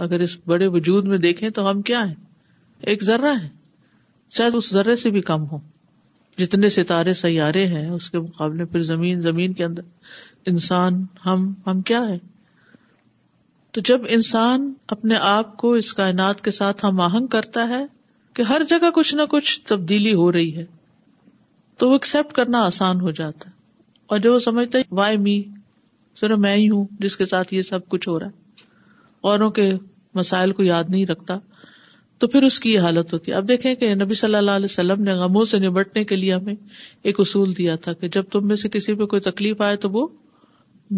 اگر 0.03 0.19
اس 0.25 0.37
بڑے 0.47 0.67
وجود 0.75 1.05
میں 1.13 1.17
دیکھیں 1.23 1.49
تو 1.55 1.69
ہم 1.69 1.81
کیا 1.89 2.05
ہیں 2.07 2.91
ایک 2.91 3.03
ذرہ 3.03 3.33
ہے 3.41 3.47
شاید 4.37 4.55
اس 4.55 4.69
ذرے 4.73 4.95
سے 5.03 5.09
بھی 5.15 5.21
کم 5.29 5.45
ہو 5.51 5.57
جتنے 6.39 6.69
ستارے 6.75 7.13
سیارے 7.13 7.65
ہیں 7.67 7.87
اس 7.89 8.09
کے 8.11 8.19
مقابلے 8.19 8.65
پھر 8.71 8.81
زمین 8.83 9.19
زمین 9.21 9.53
کے 9.53 9.63
اندر 9.63 9.81
انسان 10.51 11.03
ہم 11.25 11.51
ہم 11.67 11.81
کیا 11.89 12.07
ہے 12.07 12.17
تو 13.75 13.81
جب 13.85 14.01
انسان 14.17 14.71
اپنے 14.95 15.17
آپ 15.31 15.55
کو 15.57 15.71
اس 15.83 15.93
کائنات 15.99 16.41
کے 16.43 16.51
ساتھ 16.59 16.85
ہم 16.85 16.99
آہنگ 17.01 17.27
کرتا 17.35 17.67
ہے 17.69 17.83
کہ 18.35 18.41
ہر 18.49 18.63
جگہ 18.69 18.89
کچھ 18.95 19.13
نہ 19.15 19.21
کچھ 19.29 19.59
تبدیلی 19.67 20.13
ہو 20.23 20.31
رہی 20.31 20.55
ہے 20.57 20.65
تو 21.79 21.87
وہ 21.89 21.93
ایکسپٹ 22.01 22.33
کرنا 22.35 22.63
آسان 22.65 23.01
ہو 23.01 23.11
جاتا 23.21 23.49
ہے 23.49 23.61
اور 24.13 24.19
جو 24.21 24.33
وہ 24.33 24.39
سمجھتا 24.39 24.77
ہے 24.77 24.83
وائی 24.97 25.17
می 25.17 25.33
صرف 26.19 26.37
میں 26.39 26.55
ہی 26.55 26.67
ہوں 26.69 26.83
جس 26.99 27.15
کے 27.17 27.25
ساتھ 27.25 27.53
یہ 27.53 27.61
سب 27.69 27.87
کچھ 27.89 28.07
ہو 28.09 28.17
رہا 28.19 28.27
ہے 28.27 28.65
اوروں 29.29 29.49
کے 29.59 29.63
مسائل 30.19 30.51
کو 30.59 30.63
یاد 30.63 30.89
نہیں 30.89 31.05
رکھتا 31.11 31.37
تو 32.19 32.27
پھر 32.33 32.43
اس 32.49 32.59
کی 32.65 32.71
یہ 32.73 32.79
حالت 32.87 33.13
ہوتی 33.13 33.31
ہے 33.31 33.37
اب 33.37 33.47
دیکھیں 33.49 33.73
کہ 33.75 33.93
نبی 34.01 34.13
صلی 34.19 34.35
اللہ 34.41 34.59
علیہ 34.61 34.69
وسلم 34.71 35.01
نے 35.03 35.13
غموں 35.21 35.43
سے 35.53 35.59
نبٹنے 35.63 36.03
کے 36.11 36.15
لیے 36.15 36.33
ہمیں 36.33 36.53
ایک 37.03 37.19
اصول 37.25 37.57
دیا 37.57 37.75
تھا 37.85 37.93
کہ 38.01 38.07
جب 38.17 38.25
تم 38.31 38.47
میں 38.47 38.55
سے 38.63 38.69
کسی 38.77 38.95
پہ 38.99 39.05
کوئی 39.15 39.21
تکلیف 39.29 39.61
آئے 39.69 39.75
تو 39.85 39.89
وہ 39.97 40.05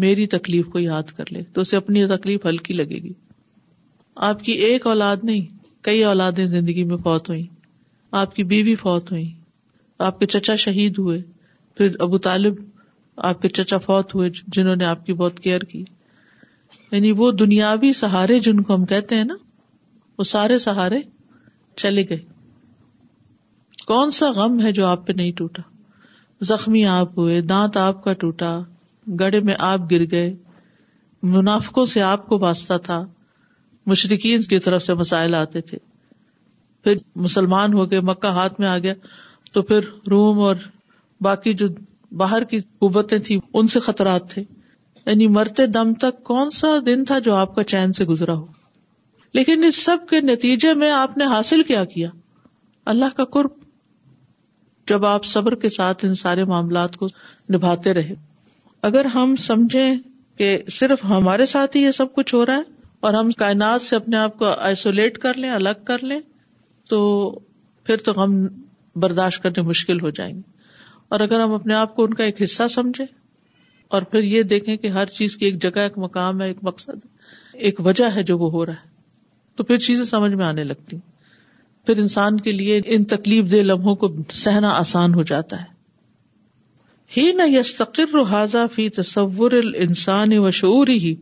میری 0.04 0.26
تکلیف 0.36 0.66
کو 0.74 0.78
یاد 0.84 1.12
کر 1.16 1.32
لے 1.32 1.42
تو 1.54 1.60
اسے 1.60 1.76
اپنی 1.86 2.04
تکلیف 2.16 2.46
ہلکی 2.46 2.74
لگے 2.80 3.02
گی 3.08 3.12
آپ 4.30 4.42
کی 4.48 4.52
ایک 4.68 4.86
اولاد 4.94 5.24
نہیں 5.30 5.46
کئی 5.88 6.04
اولادیں 6.12 6.44
زندگی 6.56 6.84
میں 6.92 6.96
فوت 7.08 7.28
ہوئی 7.30 7.46
آپ 8.24 8.36
کی 8.36 8.44
بیوی 8.54 8.74
فوت 8.86 9.12
ہوئی 9.12 9.26
آپ 10.10 10.18
کے 10.20 10.26
چچا 10.36 10.56
شہید 10.68 10.98
ہوئے 10.98 11.20
پھر 11.76 11.94
ابو 12.08 12.18
طالب 12.30 12.64
آپ 13.28 13.42
کے 13.42 13.48
چچا 13.48 13.78
فوت 13.78 14.14
ہوئے 14.14 14.30
جنہوں 14.52 14.74
نے 14.76 14.84
آپ 14.84 15.04
کی 15.06 15.12
بہت 15.14 15.38
کیئر 15.40 15.60
کی 15.68 15.82
یعنی 16.90 17.12
وہ 17.16 17.30
دنیاوی 17.42 17.92
سہارے 18.00 18.38
جن 18.40 18.60
کو 18.62 18.74
ہم 18.74 18.84
کہتے 18.86 19.14
ہیں 19.16 19.24
نا 19.24 19.34
وہ 20.18 20.24
سارے 20.24 20.58
سہارے 20.58 20.98
چلے 21.82 22.04
گئے 22.08 22.18
کون 23.86 24.10
سا 24.10 24.30
غم 24.36 24.60
ہے 24.64 24.72
جو 24.72 24.86
آپ 24.86 25.06
پہ 25.06 25.12
نہیں 25.16 25.32
ٹوٹا 25.36 25.62
زخمی 26.50 26.84
آپ 26.86 27.18
ہوئے 27.18 27.40
دانت 27.40 27.76
آپ 27.76 28.04
کا 28.04 28.12
ٹوٹا 28.24 28.52
گڑے 29.20 29.40
میں 29.48 29.54
آپ 29.68 29.90
گر 29.90 30.04
گئے 30.10 30.32
منافقوں 31.34 31.84
سے 31.92 32.02
آپ 32.02 32.26
کو 32.28 32.38
واسطہ 32.40 32.74
تھا 32.84 33.04
مشرقین 33.90 34.42
کی 34.50 34.58
طرف 34.58 34.82
سے 34.82 34.94
مسائل 34.94 35.34
آتے 35.34 35.60
تھے 35.70 35.78
پھر 36.84 36.94
مسلمان 37.26 37.72
ہو 37.74 37.90
گئے 37.90 38.00
مکہ 38.10 38.26
ہاتھ 38.40 38.60
میں 38.60 38.68
آ 38.68 38.76
گیا 38.78 38.92
تو 39.52 39.62
پھر 39.70 39.84
روم 40.10 40.40
اور 40.48 40.54
باقی 41.22 41.52
جو 41.62 41.68
باہر 42.18 42.44
کی 42.50 42.58
قوتیں 42.78 43.18
تھیں 43.26 43.38
ان 43.54 43.68
سے 43.68 43.80
خطرات 43.80 44.30
تھے 44.30 44.42
یعنی 45.06 45.26
مرتے 45.36 45.66
دم 45.66 45.92
تک 46.00 46.22
کون 46.24 46.50
سا 46.50 46.66
دن 46.86 47.04
تھا 47.04 47.18
جو 47.24 47.34
آپ 47.34 47.54
کا 47.54 47.64
چین 47.72 47.92
سے 47.92 48.04
گزرا 48.04 48.34
ہو 48.34 48.44
لیکن 49.34 49.64
اس 49.64 49.82
سب 49.84 50.06
کے 50.10 50.20
نتیجے 50.20 50.74
میں 50.82 50.90
آپ 50.90 51.16
نے 51.18 51.24
حاصل 51.32 51.62
کیا 51.68 51.84
کیا 51.94 52.08
اللہ 52.90 53.16
کا 53.16 53.24
قرب 53.36 53.64
جب 54.88 55.04
آپ 55.06 55.24
صبر 55.24 55.54
کے 55.62 55.68
ساتھ 55.68 56.04
ان 56.04 56.14
سارے 56.14 56.44
معاملات 56.50 56.96
کو 56.96 57.06
نبھاتے 57.54 57.94
رہے 57.94 58.14
اگر 58.88 59.04
ہم 59.14 59.34
سمجھیں 59.44 59.94
کہ 60.38 60.56
صرف 60.72 61.04
ہمارے 61.10 61.46
ساتھ 61.46 61.76
ہی 61.76 61.82
یہ 61.82 61.90
سب 61.92 62.14
کچھ 62.14 62.34
ہو 62.34 62.44
رہا 62.46 62.56
ہے 62.56 62.74
اور 63.06 63.14
ہم 63.14 63.30
کائنات 63.38 63.82
سے 63.82 63.96
اپنے 63.96 64.16
آپ 64.16 64.36
کو 64.38 64.46
آئسولیٹ 64.56 65.18
کر 65.18 65.36
لیں 65.38 65.50
الگ 65.50 65.82
کر 65.86 66.04
لیں 66.04 66.20
تو 66.90 66.98
پھر 67.84 67.96
تو 68.06 68.22
ہم 68.22 68.42
برداشت 69.02 69.42
کرنے 69.42 69.62
مشکل 69.68 70.00
ہو 70.02 70.10
جائیں 70.10 70.34
گے 70.34 70.40
اور 71.08 71.20
اگر 71.20 71.40
ہم 71.40 71.52
اپنے 71.54 71.74
آپ 71.74 71.94
کو 71.96 72.04
ان 72.04 72.14
کا 72.14 72.24
ایک 72.24 72.42
حصہ 72.42 72.66
سمجھیں 72.70 73.06
اور 73.96 74.02
پھر 74.12 74.22
یہ 74.28 74.42
دیکھیں 74.52 74.76
کہ 74.76 74.86
ہر 74.96 75.06
چیز 75.18 75.36
کی 75.36 75.44
ایک 75.46 75.62
جگہ 75.62 75.80
ایک 75.80 75.98
مقام 76.04 76.40
ہے 76.42 76.46
ایک 76.46 76.56
مقصد 76.68 77.04
ایک 77.68 77.80
وجہ 77.86 78.04
ہے 78.14 78.22
جو 78.30 78.38
وہ 78.38 78.50
ہو 78.52 78.64
رہا 78.66 78.72
ہے 78.80 78.94
تو 79.56 79.64
پھر 79.64 79.78
چیزیں 79.86 80.04
سمجھ 80.04 80.34
میں 80.34 80.44
آنے 80.46 80.64
لگتی 80.64 80.96
پھر 81.86 81.98
انسان 81.98 82.40
کے 82.46 82.52
لیے 82.52 82.80
ان 82.94 83.04
تکلیف 83.14 83.50
دہ 83.52 83.62
لمحوں 83.64 83.94
کو 83.96 84.08
سہنا 84.44 84.70
آسان 84.78 85.14
ہو 85.14 85.22
جاتا 85.32 85.60
ہے 85.62 85.74
ہی 87.16 87.30
نہ 87.36 87.42
یستقر 87.46 88.20
حاضہ 88.30 88.66
فی 88.74 88.88
تصور 88.96 89.52
انسان 89.84 90.32
و 90.38 90.50
شعور 90.60 90.88
ہی 90.88 91.14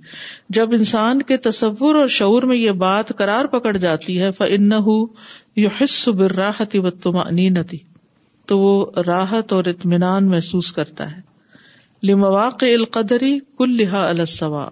جب 0.58 0.72
انسان 0.72 1.22
کے 1.30 1.36
تصور 1.46 1.94
اور 2.02 2.06
شعور 2.18 2.42
میں 2.52 2.56
یہ 2.56 2.70
بات 2.86 3.08
قرار 3.16 3.44
پکڑ 3.56 3.76
جاتی 3.76 4.20
ہے 4.20 4.30
فن 4.38 4.72
ہُو 4.86 4.96
یو 5.64 5.68
حصہ 5.80 6.10
بر 6.22 6.32
راہتی 6.36 6.78
وطوما 6.86 7.22
انینتی 7.28 7.76
تو 8.46 8.58
وہ 8.58 9.02
راحت 9.06 9.52
اور 9.52 9.64
اطمینان 9.72 10.28
محسوس 10.30 10.72
کرتا 10.78 11.10
ہے 11.10 12.72
القدری 12.74 13.38
کل 13.58 13.76
لہا 13.82 14.06
السوا 14.08 14.68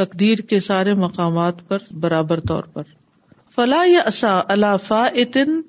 تقدیر 0.00 0.38
کے 0.52 0.58
سارے 0.66 0.94
مقامات 1.04 1.66
پر 1.68 1.82
برابر 2.04 2.40
طور 2.50 2.62
پر 2.72 2.82
فلا 3.54 3.82
اصا 4.04 4.38
اتن 4.90 5.60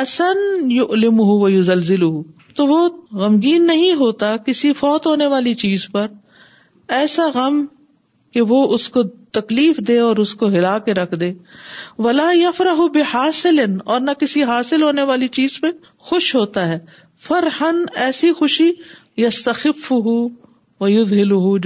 اصن 0.00 0.70
یو 0.72 0.86
فلاح 0.86 1.92
ہو 2.02 2.22
تو 2.56 2.66
وہ 2.66 2.88
غمگین 3.20 3.66
نہیں 3.66 3.92
ہوتا 4.00 4.36
کسی 4.46 4.72
فوت 4.82 5.06
ہونے 5.06 5.26
والی 5.34 5.54
چیز 5.64 5.88
پر 5.92 6.06
ایسا 7.00 7.28
غم 7.34 7.64
کہ 8.34 8.40
وہ 8.50 8.58
اس 8.74 8.88
کو 8.94 9.02
تکلیف 9.36 9.76
دے 9.88 9.98
اور 10.00 10.16
اس 10.24 10.34
کو 10.42 10.48
ہلا 10.48 10.78
کے 10.88 10.94
رکھ 10.94 11.14
دے 11.22 11.32
ولا 12.06 12.28
بے 12.94 13.02
حاصل 13.12 13.58
حاصل 13.58 13.82
اور 13.94 14.00
نہ 14.00 14.10
کسی 14.20 14.42
ہونے 14.82 15.02
والی 15.10 15.28
چیز 15.38 15.60
پہ 15.60 15.66
خوش 16.10 16.34
ہوتا 16.34 16.66
ہے 16.68 16.78
فرحن 17.28 17.84
ایسی 18.04 18.32
خوشی 18.42 18.70
یا 19.16 19.28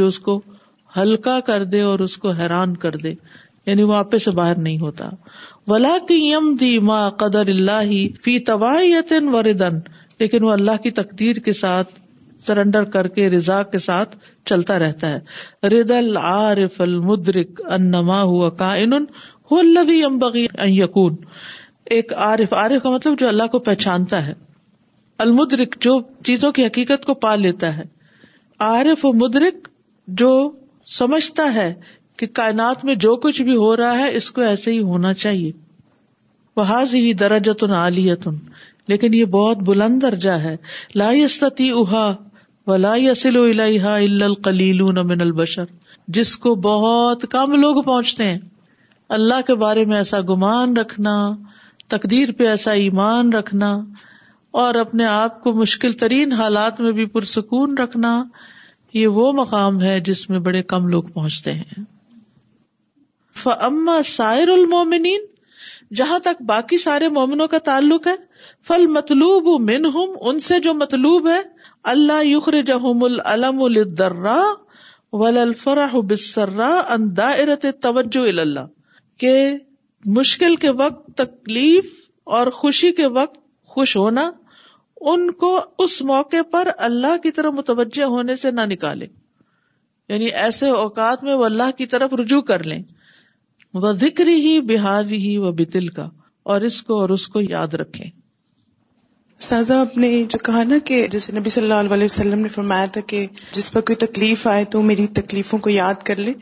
اس 0.06 0.18
کو 0.28 0.40
ہلکا 0.96 1.38
کر 1.46 1.64
دے 1.74 1.80
اور 1.90 1.98
اس 2.06 2.16
کو 2.24 2.30
حیران 2.40 2.76
کر 2.86 2.96
دے 3.02 3.14
یعنی 3.66 3.82
وہ 3.90 3.94
آپ 3.94 4.14
سے 4.24 4.30
باہر 4.40 4.58
نہیں 4.66 4.78
ہوتا 4.78 5.08
ولا 5.68 5.96
کی 6.08 6.14
یم 6.30 6.54
دی 6.60 6.78
ماں 6.90 7.08
قدر 7.24 7.48
اللہ 7.56 7.92
فی 8.24 8.38
طوایت 8.52 9.12
وردن 9.32 9.78
لیکن 10.20 10.42
وہ 10.44 10.52
اللہ 10.52 10.82
کی 10.82 10.90
تقدیر 11.02 11.36
کے 11.44 11.52
ساتھ 11.60 11.98
سرینڈر 12.46 12.84
کر 12.96 13.06
کے 13.16 13.28
رضا 13.30 13.62
کے 13.72 13.78
ساتھ 13.78 14.16
چلتا 14.50 14.78
رہتا 14.78 15.10
ہے 15.12 15.68
رد 15.74 15.90
العارف 15.90 16.80
المدرک 16.84 17.60
انما 17.76 18.18
ہوا 18.32 18.48
کائن 18.62 18.96
هو 19.52 19.60
الذي 19.64 19.94
ينبغي 20.00 20.42
ان 20.54 20.70
يكون 20.70 21.16
ایک 21.96 22.12
عارف 22.26 22.52
عارف 22.62 22.82
کا 22.86 22.90
مطلب 22.94 23.18
جو 23.22 23.28
اللہ 23.28 23.50
کو 23.54 23.58
پہچانتا 23.68 24.20
ہے 24.26 24.34
المدرک 25.26 25.76
جو 25.86 25.92
چیزوں 26.30 26.50
کی 26.58 26.64
حقیقت 26.66 27.04
کو 27.10 27.14
پا 27.24 27.34
لیتا 27.46 27.70
ہے 27.76 27.82
عارف 28.68 29.04
و 29.06 29.12
مدرک 29.24 29.68
جو 30.22 30.30
سمجھتا 30.98 31.48
ہے 31.54 31.68
کہ 32.22 32.26
کائنات 32.40 32.84
میں 32.84 32.94
جو 33.06 33.14
کچھ 33.26 33.42
بھی 33.50 33.56
ہو 33.64 33.76
رہا 33.76 33.98
ہے 33.98 34.10
اس 34.16 34.30
کو 34.36 34.40
ایسے 34.48 34.72
ہی 34.72 34.80
ہونا 34.92 35.12
چاہیے 35.24 35.50
وہ 36.56 36.62
حاض 36.72 36.94
ہی 36.94 37.12
درجت 37.24 37.64
عالیتن 37.82 38.36
لیکن 38.92 39.14
یہ 39.14 39.24
بہت 39.38 39.62
بلند 39.70 40.02
درجہ 40.08 40.36
ہے 40.46 40.56
لا 41.02 41.08
استطیعها 41.24 42.32
ولا 42.70 42.90
یسل 42.96 43.36
الا 43.38 43.94
القلیل 44.26 44.80
من 45.08 45.20
البشر 45.20 45.64
جس 46.18 46.36
کو 46.44 46.54
بہت 46.66 47.24
کم 47.30 47.54
لوگ 47.60 47.82
پہنچتے 47.82 48.24
ہیں 48.30 48.38
اللہ 49.16 49.40
کے 49.46 49.54
بارے 49.62 49.84
میں 49.90 49.96
ایسا 49.96 50.20
گمان 50.28 50.76
رکھنا 50.76 51.14
تقدیر 51.94 52.32
پہ 52.38 52.46
ایسا 52.48 52.72
ایمان 52.84 53.32
رکھنا 53.32 53.70
اور 54.62 54.74
اپنے 54.84 55.04
آپ 55.06 55.40
کو 55.42 55.52
مشکل 55.54 55.92
ترین 56.04 56.32
حالات 56.40 56.80
میں 56.80 56.92
بھی 57.00 57.06
پرسکون 57.16 57.76
رکھنا 57.78 58.12
یہ 58.94 59.06
وہ 59.20 59.32
مقام 59.42 59.80
ہے 59.82 59.98
جس 60.08 60.28
میں 60.30 60.38
بڑے 60.48 60.62
کم 60.74 60.86
لوگ 60.88 61.02
پہنچتے 61.14 61.52
ہیں 61.52 61.84
فما 63.42 64.00
سائر 64.14 64.48
المومنین 64.48 65.24
جہاں 65.96 66.18
تک 66.24 66.42
باقی 66.48 66.76
سارے 66.82 67.08
مومنوں 67.18 67.46
کا 67.48 67.58
تعلق 67.64 68.06
ہے 68.06 68.14
فل 68.68 68.86
مطلوب 68.96 69.48
من 69.70 69.84
ہوں 69.94 70.14
ان 70.20 70.40
سے 70.48 70.58
جو 70.68 70.74
مطلوب 70.74 71.28
ہے 71.28 71.40
اللہ 71.92 72.22
یخر 72.24 72.54
جہم 72.66 73.02
الم 73.04 73.58
توجہ 77.80 78.20
اللہ 78.40 78.66
کے 79.24 79.34
مشکل 80.18 80.56
کے 80.62 80.70
وقت 80.78 81.10
تکلیف 81.18 81.92
اور 82.38 82.46
خوشی 82.60 82.92
کے 83.00 83.06
وقت 83.18 83.38
خوش 83.74 83.96
ہونا 83.96 84.30
ان 85.12 85.30
کو 85.44 85.52
اس 85.84 86.00
موقع 86.12 86.42
پر 86.52 86.68
اللہ 86.88 87.16
کی 87.22 87.30
طرف 87.38 87.54
متوجہ 87.54 88.04
ہونے 88.16 88.36
سے 88.44 88.50
نہ 88.58 88.66
نکالے 88.72 89.06
یعنی 90.08 90.26
ایسے 90.46 90.70
اوقات 90.80 91.24
میں 91.24 91.34
وہ 91.34 91.44
اللہ 91.44 91.70
کی 91.78 91.86
طرف 91.96 92.14
رجوع 92.20 92.40
کر 92.52 92.62
لیں 92.72 92.82
وہ 93.82 93.92
ذکری 94.00 94.34
ہی 94.46 94.60
بحاوی 94.74 95.16
ہی 95.28 95.36
وہ 95.46 95.52
بتل 95.60 95.88
کا 95.98 96.08
اور 96.52 96.60
اس 96.70 96.82
کو 96.88 97.00
اور 97.00 97.08
اس 97.18 97.28
کو 97.36 97.40
یاد 97.48 97.74
رکھے 97.80 98.08
سب 99.42 99.70
آپ 99.72 99.96
نے 99.98 100.08
جو 100.30 100.38
کہا 100.44 100.62
نا 100.64 100.76
کہ 100.86 101.06
جیسے 101.10 101.32
نبی 101.38 101.50
صلی 101.50 101.70
اللہ 101.70 101.94
علیہ 101.94 102.04
وسلم 102.04 102.38
نے 102.40 102.48
فرمایا 102.54 102.86
تھا 102.92 103.00
کہ 103.06 103.26
جس 103.52 103.70
پر 103.72 103.80
کوئی 103.88 103.96
تکلیف 104.06 104.46
آئے 104.46 104.64
تو 104.70 104.82
میری 104.90 105.06
تکلیفوں 105.14 105.58
کو 105.64 105.70
یاد 105.70 106.02
کر 106.08 106.16
لے 106.26 106.32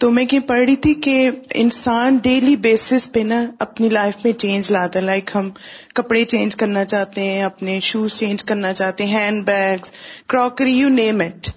تو 0.00 0.10
میں 0.10 0.24
یہ 0.32 0.40
پڑھ 0.46 0.60
رہی 0.60 0.76
تھی 0.84 0.94
کہ 1.06 1.30
انسان 1.64 2.16
ڈیلی 2.22 2.54
بیسس 2.62 3.08
پہ 3.12 3.20
نا 3.26 3.44
اپنی 3.66 3.88
لائف 3.88 4.24
میں 4.24 4.32
چینج 4.44 4.70
لاتا 4.72 4.98
ہے 4.98 5.04
لائک 5.04 5.30
ہم 5.34 5.50
کپڑے 5.94 6.24
چینج 6.32 6.56
کرنا 6.62 6.84
چاہتے 6.94 7.24
ہیں 7.30 7.42
اپنے 7.42 7.78
شوز 7.90 8.18
چینج 8.18 8.44
کرنا 8.44 8.72
چاہتے 8.80 9.04
ہیں 9.06 9.18
hand 9.20 9.44
bags 9.46 9.92
crockery 10.28 10.72
you 10.78 10.88
name 10.88 11.20
it 11.26 11.48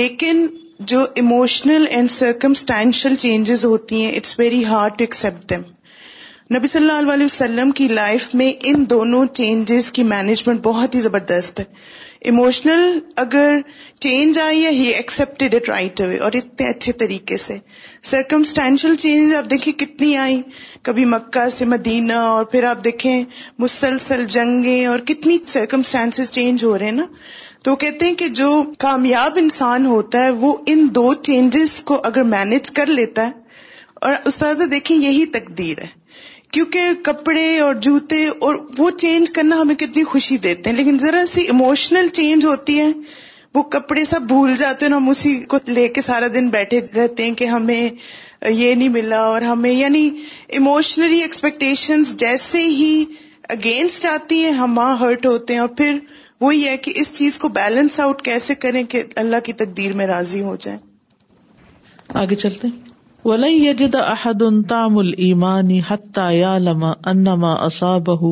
لیکن 0.00 0.46
جو 0.92 1.04
ایموشنل 1.22 1.86
اینڈ 1.90 2.10
سرکمسٹانشیل 2.10 3.14
چینجز 3.26 3.64
ہوتی 3.64 4.04
ہیں 4.04 4.12
it's 4.16 4.38
very 4.38 4.64
hard 4.64 4.98
to 4.98 5.02
accept 5.08 5.50
them 5.50 5.62
نبی 6.50 6.66
صلی 6.66 6.90
اللہ 6.90 7.12
علیہ 7.12 7.24
وسلم 7.24 7.70
کی 7.80 7.86
لائف 7.88 8.34
میں 8.34 8.52
ان 8.70 8.84
دونوں 8.90 9.24
چینجز 9.34 9.90
کی 9.92 10.02
مینجمنٹ 10.04 10.60
بہت 10.62 10.94
ہی 10.94 11.00
زبردست 11.00 11.60
ہے 11.60 11.64
ایموشنل 12.30 12.98
اگر 13.24 13.56
چینج 14.00 14.38
آئی 14.38 14.64
ہے 14.64 14.70
ہی 14.70 14.86
ایکسپٹیڈ 14.92 15.54
اٹ 15.54 15.68
رائٹ 15.68 16.00
اوے 16.00 16.18
اور 16.26 16.32
اتنے 16.40 16.68
اچھے 16.70 16.92
طریقے 17.02 17.36
سے 17.44 17.56
سرکمسٹینشل 18.10 18.94
چینج 19.04 19.34
آپ 19.36 19.50
دیکھیں 19.50 19.72
کتنی 19.78 20.16
آئی 20.24 20.40
کبھی 20.88 21.04
مکہ 21.14 21.48
سے 21.56 21.64
مدینہ 21.74 22.12
اور 22.34 22.44
پھر 22.52 22.64
آپ 22.70 22.84
دیکھیں 22.84 23.22
مسلسل 23.58 24.24
جنگیں 24.36 24.84
اور 24.86 24.98
کتنی 25.12 25.38
سرکمسٹانس 25.54 26.32
چینج 26.32 26.64
ہو 26.64 26.78
رہے 26.78 26.84
ہیں 26.86 26.92
نا 26.92 27.06
تو 27.64 27.74
کہتے 27.84 28.06
ہیں 28.06 28.14
کہ 28.18 28.28
جو 28.42 28.50
کامیاب 28.88 29.38
انسان 29.40 29.86
ہوتا 29.86 30.24
ہے 30.24 30.30
وہ 30.44 30.54
ان 30.72 30.86
دو 30.94 31.12
چینجز 31.22 31.80
کو 31.90 32.00
اگر 32.04 32.22
مینج 32.36 32.70
کر 32.78 32.86
لیتا 33.00 33.26
ہے 33.26 33.40
اور 34.06 34.12
استاذہ 34.26 34.62
دیکھیں 34.70 34.96
یہی 34.96 35.24
تقدیر 35.34 35.78
ہے 35.82 35.88
کیونکہ 36.54 36.80
کپڑے 37.04 37.44
اور 37.64 37.74
جوتے 37.82 38.16
اور 38.46 38.54
وہ 38.78 38.88
چینج 39.02 39.30
کرنا 39.36 39.60
ہمیں 39.60 39.74
کتنی 39.82 40.02
خوشی 40.04 40.36
دیتے 40.46 40.70
ہیں 40.70 40.76
لیکن 40.76 40.98
ذرا 41.02 41.24
سی 41.28 41.46
اموشنل 41.50 42.08
چینج 42.18 42.44
ہوتی 42.46 42.78
ہے 42.80 42.88
وہ 43.54 43.62
کپڑے 43.76 44.04
سب 44.10 44.22
بھول 44.32 44.54
جاتے 44.56 44.86
ہیں 44.86 44.92
ہم 44.92 45.08
اسی 45.10 45.34
کو 45.54 45.58
لے 45.78 45.86
کے 45.98 46.02
سارا 46.02 46.26
دن 46.34 46.48
بیٹھے 46.50 46.80
رہتے 46.96 47.24
ہیں 47.24 47.34
کہ 47.40 47.44
ہمیں 47.54 47.80
یہ 48.48 48.74
نہیں 48.74 48.88
ملا 48.98 49.20
اور 49.32 49.42
ہمیں 49.52 49.70
یعنی 49.70 50.08
اموشنلی 50.58 51.20
ایکسپیکٹیشن 51.22 52.02
جیسے 52.24 52.62
ہی 52.78 52.94
اگینسٹ 53.56 54.06
آتی 54.12 54.44
ہیں 54.44 54.52
ہم 54.60 54.78
وہاں 54.78 54.96
ہرٹ 55.00 55.26
ہوتے 55.26 55.52
ہیں 55.52 55.60
اور 55.60 55.68
پھر 55.80 55.98
وہی 56.40 56.64
ہے 56.68 56.76
کہ 56.84 56.92
اس 57.00 57.14
چیز 57.18 57.38
کو 57.38 57.48
بیلنس 57.60 58.00
آؤٹ 58.00 58.22
کیسے 58.30 58.54
کریں 58.66 58.82
کہ 58.94 59.02
اللہ 59.24 59.44
کی 59.44 59.52
تقدیر 59.64 59.92
میں 60.02 60.06
راضی 60.06 60.40
ہو 60.50 60.56
جائیں 60.66 60.78
آگے 62.24 62.34
چلتے 62.46 62.68
ہیں 62.68 62.91
ولن 63.30 63.54
يجد 63.64 63.94
احد 63.96 64.40
طعم 64.70 64.96
الايمان 65.00 65.68
احدن 65.78 66.08
تام 66.12 66.84
المانی 66.84 67.50
اصابه 67.66 68.22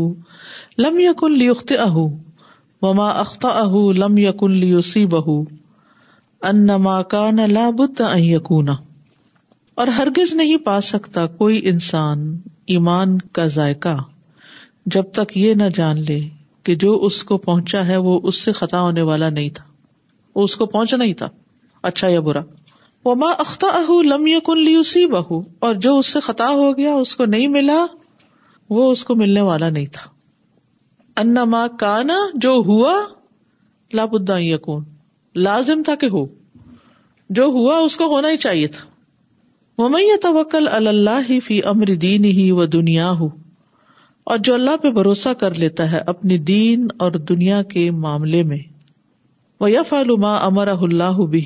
لم 0.85 0.97
يكن 1.03 1.37
ليخطئه 1.43 2.07
وما 2.87 3.07
اہ 3.21 3.75
لم 4.03 4.17
یقسی 4.23 5.05
بہ 5.13 5.35
ان 6.51 6.67
يكون 8.25 8.69
اور 8.71 9.87
ہرگز 9.99 10.33
نہیں 10.41 10.65
پا 10.65 10.81
سکتا 10.89 11.27
کوئی 11.43 11.61
انسان 11.75 12.25
ایمان 12.77 13.19
کا 13.39 13.47
ذائقہ 13.59 13.97
جب 14.97 15.11
تک 15.21 15.37
یہ 15.45 15.55
نہ 15.63 15.69
جان 15.81 16.03
لے 16.11 16.21
کہ 16.65 16.75
جو 16.87 16.95
اس 17.11 17.23
کو 17.33 17.39
پہنچا 17.49 17.87
ہے 17.93 17.97
وہ 18.09 18.19
اس 18.33 18.41
سے 18.49 18.53
خطا 18.63 18.81
ہونے 18.89 19.03
والا 19.13 19.29
نہیں 19.41 19.51
تھا 19.61 19.65
وہ 20.35 20.45
اس 20.51 20.57
کو 20.57 20.67
پہنچنا 20.77 21.05
ہی 21.05 21.15
تھا 21.23 21.29
اچھا 21.93 22.09
یا 22.09 22.21
برا 22.31 22.41
وہ 23.05 23.15
ماں 23.21 23.33
اختہ 23.45 23.67
لم 24.07 24.27
یقن 24.27 24.59
لی 24.65 25.07
بہ 25.11 25.39
اور 25.67 25.75
جو 25.85 25.97
اس 25.99 26.07
سے 26.13 26.21
خطا 26.27 26.49
ہو 26.59 26.71
گیا 26.79 26.95
اس 27.05 27.15
کو 27.17 27.25
نہیں 27.35 27.49
ملا 27.59 27.85
وہ 28.77 28.91
اس 28.91 29.05
کو 29.05 29.15
ملنے 29.23 29.41
والا 29.47 29.69
نہیں 29.77 29.87
تھا 29.93 30.03
انا 31.21 31.45
ماں 31.53 31.67
کانا 31.79 32.17
جو 32.45 32.51
ہوا 32.67 32.93
لاپودہ 33.95 34.39
یقون 34.41 34.85
لازم 35.49 35.83
تھا 35.87 35.95
کہ 36.01 36.07
ہو 36.17 36.25
جو 37.39 37.45
ہوا 37.57 37.77
اس 37.85 37.97
کو 37.97 38.07
ہونا 38.15 38.31
ہی 38.31 38.37
چاہیے 38.47 38.67
تھا 38.77 38.89
وہ 39.79 39.99
توکل 40.23 40.69
اللہ 40.87 41.29
ہی 41.31 41.39
فی 41.45 41.61
امر 41.73 41.95
دین 42.05 42.25
ہی 42.39 42.51
وہ 42.57 42.65
دنیا 42.79 43.11
ہو 43.21 43.29
اور 44.33 44.39
جو 44.49 44.55
اللہ 44.55 44.77
پہ 44.83 44.91
بھروسہ 44.97 45.29
کر 45.41 45.55
لیتا 45.59 45.91
ہے 45.93 46.01
اپنی 46.13 46.39
دین 46.53 46.87
اور 47.05 47.13
دنیا 47.33 47.63
کے 47.73 47.91
معاملے 48.07 48.43
میں 48.51 48.59
وہ 49.61 49.71
یف 49.71 49.93
علما 50.01 50.35
امر 50.45 50.69
اللہ 50.81 51.21
بھی 51.37 51.43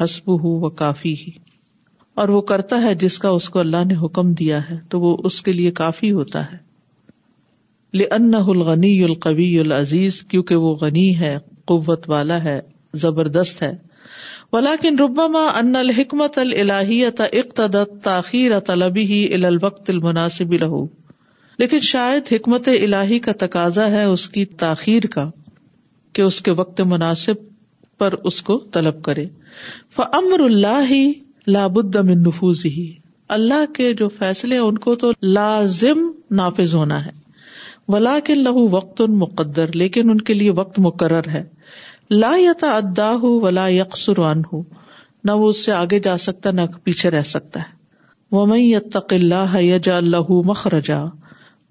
حسب 0.00 0.30
ہو 0.42 0.48
وہ 0.60 0.68
کافی 0.82 1.14
ہی 1.20 1.30
اور 2.20 2.28
وہ 2.34 2.40
کرتا 2.50 2.80
ہے 2.82 2.94
جس 3.00 3.18
کا 3.18 3.28
اس 3.38 3.48
کو 3.50 3.58
اللہ 3.58 3.84
نے 3.88 3.94
حکم 4.04 4.32
دیا 4.38 4.58
ہے 4.70 4.78
تو 4.90 5.00
وہ 5.00 5.16
اس 5.30 5.40
کے 5.42 5.52
لیے 5.52 5.70
کافی 5.80 6.10
ہوتا 6.12 6.44
ہے 6.52 6.58
لن 7.98 8.34
الغنی 8.34 8.92
القوی 9.04 9.56
العزیز 9.58 10.22
کیونکہ 10.32 10.56
وہ 10.64 10.74
غنی 10.80 11.08
ہے 11.18 11.36
قوت 11.70 12.08
والا 12.10 12.42
ہے 12.44 12.60
زبردست 13.04 13.62
ہے 13.62 13.74
ولاکن 14.52 14.98
ربا 14.98 15.42
ان 15.58 15.74
الحکمت 15.76 16.38
اللہی 16.38 17.04
اقتد 17.06 17.76
تاخیر 18.04 18.58
طلبی 18.66 19.04
ہی 19.10 19.22
الوقت 19.44 19.90
المناسب 19.90 20.52
رہ 20.62 20.76
لیکن 21.58 21.80
شاید 21.92 22.32
حکمت 22.32 22.68
الہی 22.68 23.18
کا 23.26 23.32
تقاضا 23.38 23.86
ہے 23.92 24.04
اس 24.04 24.28
کی 24.36 24.44
تاخیر 24.62 25.06
کا 25.14 25.28
کہ 26.14 26.22
اس 26.22 26.40
کے 26.42 26.50
وقت 26.58 26.80
مناسب 26.92 27.48
پر 27.98 28.14
اس 28.28 28.40
کو 28.42 28.58
طلب 28.72 29.02
کرے 29.04 29.24
فمر 29.94 30.40
اللہ 30.40 30.92
نفوز 32.26 32.64
ہی 32.66 32.88
اللہ 33.36 33.64
کے 33.74 33.92
جو 33.98 34.08
فیصلے 34.18 34.58
ان 34.58 34.78
کو 34.84 34.94
تو 35.02 35.10
لازم 35.36 36.10
نافذ 36.40 36.74
ہونا 36.74 37.04
ہے 37.06 37.10
ولا 37.92 38.18
کے 38.24 38.34
لہو 38.34 38.66
وقت 38.70 39.00
مقدر 39.24 39.72
لیکن 39.82 40.10
ان 40.10 40.20
کے 40.30 40.34
لیے 40.34 40.50
وقت 40.60 40.78
مقرر 40.88 41.28
ہے 41.34 41.42
لا 42.10 42.32
یتا 42.38 42.70
ادا 42.76 43.10
ولا 43.22 43.66
یکسر 43.78 44.18
ان 44.30 44.42
ہو 44.52 44.62
نہ 45.28 45.32
وہ 45.40 45.48
اس 45.48 45.64
سے 45.64 45.72
آگے 45.72 45.98
جا 46.08 46.16
سکتا 46.26 46.50
نہ 46.50 46.60
پیچھے 46.84 47.10
رہ 47.10 47.22
سکتا 47.34 47.60
ہے 47.60 47.78
وم 48.36 48.52
تقلّہ 48.92 49.56
لہ 50.06 50.32
مخرجا 50.50 51.02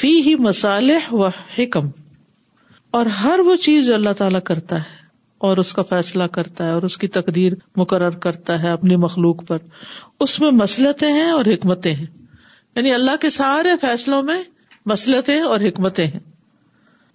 فی 0.00 0.10
ہی 0.26 0.34
مسالح 0.48 1.06
و 1.14 1.22
حکم 1.58 1.86
اور 2.98 3.06
ہر 3.22 3.38
وہ 3.46 3.54
چیز 3.68 3.88
اللہ 3.98 4.12
تعالی 4.18 4.38
کرتا 4.50 4.78
ہے 4.82 4.96
اور 5.46 5.54
اس 5.62 5.70
کا 5.72 5.82
فیصلہ 5.92 6.22
کرتا 6.32 6.60
ہے 6.66 6.72
اور 6.72 6.82
اس 6.88 6.94
کی 6.98 7.08
تقدیر 7.14 7.52
مقرر 7.76 8.14
کرتا 8.26 8.56
ہے 8.62 8.68
اپنی 8.70 8.96
مخلوق 9.06 9.38
پر 9.46 9.58
اس 10.26 10.34
میں 10.40 10.50
مسلطیں 10.58 11.10
ہیں 11.12 11.30
اور 11.30 11.46
حکمتیں 11.54 11.94
ہیں 11.94 12.06
یعنی 12.76 12.90
اللہ 12.94 13.16
کے 13.20 13.30
سارے 13.40 13.72
فیصلوں 13.80 14.22
میں 14.32 14.38
مسلطیں 14.92 15.38
اور 15.40 15.60
حکمتیں 15.68 16.06
ہیں 16.06 16.20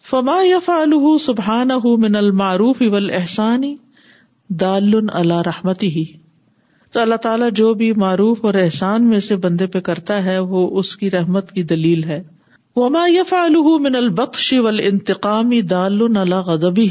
فما 0.10 0.34
یف 0.44 0.70
آلح 0.74 1.06
سبحان 1.22 1.72
المعروف 2.18 2.82
اول 2.84 3.10
احسانی 3.16 3.72
دال 4.62 4.94
اللہ 5.22 5.42
رحمتی 5.48 5.88
ہی 5.96 6.04
تو 6.94 7.00
اللہ 7.00 7.16
تعالیٰ 7.26 7.50
جو 7.62 7.74
بھی 7.82 7.92
معروف 8.04 8.46
اور 8.46 8.54
احسان 8.62 9.08
میں 9.10 9.20
سے 9.28 9.36
بندے 9.46 9.68
پہ 9.74 9.80
کرتا 9.90 10.24
ہے 10.26 10.38
وہ 10.54 10.62
اس 10.80 10.96
کی 11.02 11.12
رحمت 11.18 11.52
کی 11.58 11.64
دلیل 11.74 12.04
ہے 12.12 12.22
وما 12.82 13.06
یف 13.16 13.34
علح 13.42 13.68
من 13.88 13.96
البشی 14.04 14.60
ونتقامی 14.70 15.62
دال 15.76 16.02
الا 16.22 16.40
غذبی 16.52 16.88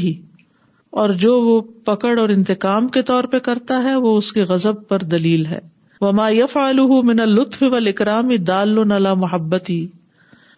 اور 1.03 1.09
جو 1.27 1.33
وہ 1.47 1.59
پکڑ 1.91 2.17
اور 2.19 2.29
انتقام 2.37 2.87
کے 2.97 3.01
طور 3.11 3.23
پہ 3.33 3.39
کرتا 3.51 3.81
ہے 3.83 3.95
وہ 4.05 4.17
اس 4.17 4.31
کے 4.33 4.43
غذب 4.53 4.87
پر 4.87 5.03
دلیل 5.17 5.45
ہے 5.55 5.59
وما 6.01 6.29
یف 6.41 6.57
من 7.05 7.19
اللطف 7.19 7.61
لطف 7.61 7.73
اول 7.73 7.87
اکرامی 7.97 8.37
دال 8.53 8.77
اللہ 8.91 9.13
محبت 9.25 9.69
ہی 9.69 9.85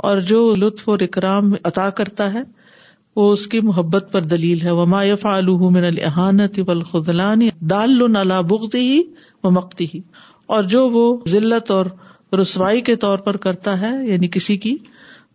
اور 0.08 0.18
جو 0.28 0.38
لطف 0.56 0.88
اور 0.90 1.00
اکرام 1.06 1.52
عطا 1.70 1.90
کرتا 1.96 2.32
ہے 2.34 2.42
وہ 3.16 3.32
اس 3.32 3.46
کی 3.54 3.60
محبت 3.70 4.06
پر 4.12 4.22
دلیل 4.34 4.62
ہے 4.66 4.72
ما 4.92 5.04
یف 5.06 5.26
ہی 8.76 9.02
اور 10.58 10.64
جو 10.74 10.86
وہ 10.90 11.04
ذلت 11.30 11.72
اور 11.72 11.86
رسوائی 12.42 12.82
کے 12.90 12.96
طور 13.06 13.18
پر 13.26 13.38
کرتا 13.48 13.80
ہے 13.82 13.92
یعنی 14.12 14.28
کسی 14.38 14.58
کی 14.66 14.76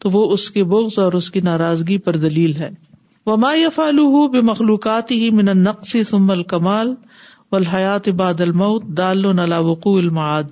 تو 0.04 0.10
وہ 0.12 0.22
اس 0.32 0.50
کے 0.50 0.64
بغز 0.72 0.98
اور 0.98 1.12
اس 1.18 1.30
کی 1.30 1.40
ناراضگی 1.50 1.98
پر 2.08 2.16
دلیل 2.24 2.54
ہے 2.60 2.70
وما 3.26 3.50
فعلو 3.74 4.26
بے 4.36 4.40
من 5.40 5.48
النقص 5.48 5.94
ثم 6.10 6.30
الکمال 6.30 6.94
و 7.52 7.58
حیات 7.74 8.08
بادل 8.22 8.52
مؤت 8.64 8.86
دالا 8.98 9.58
وقوع 9.70 9.98
المعاد 9.98 10.50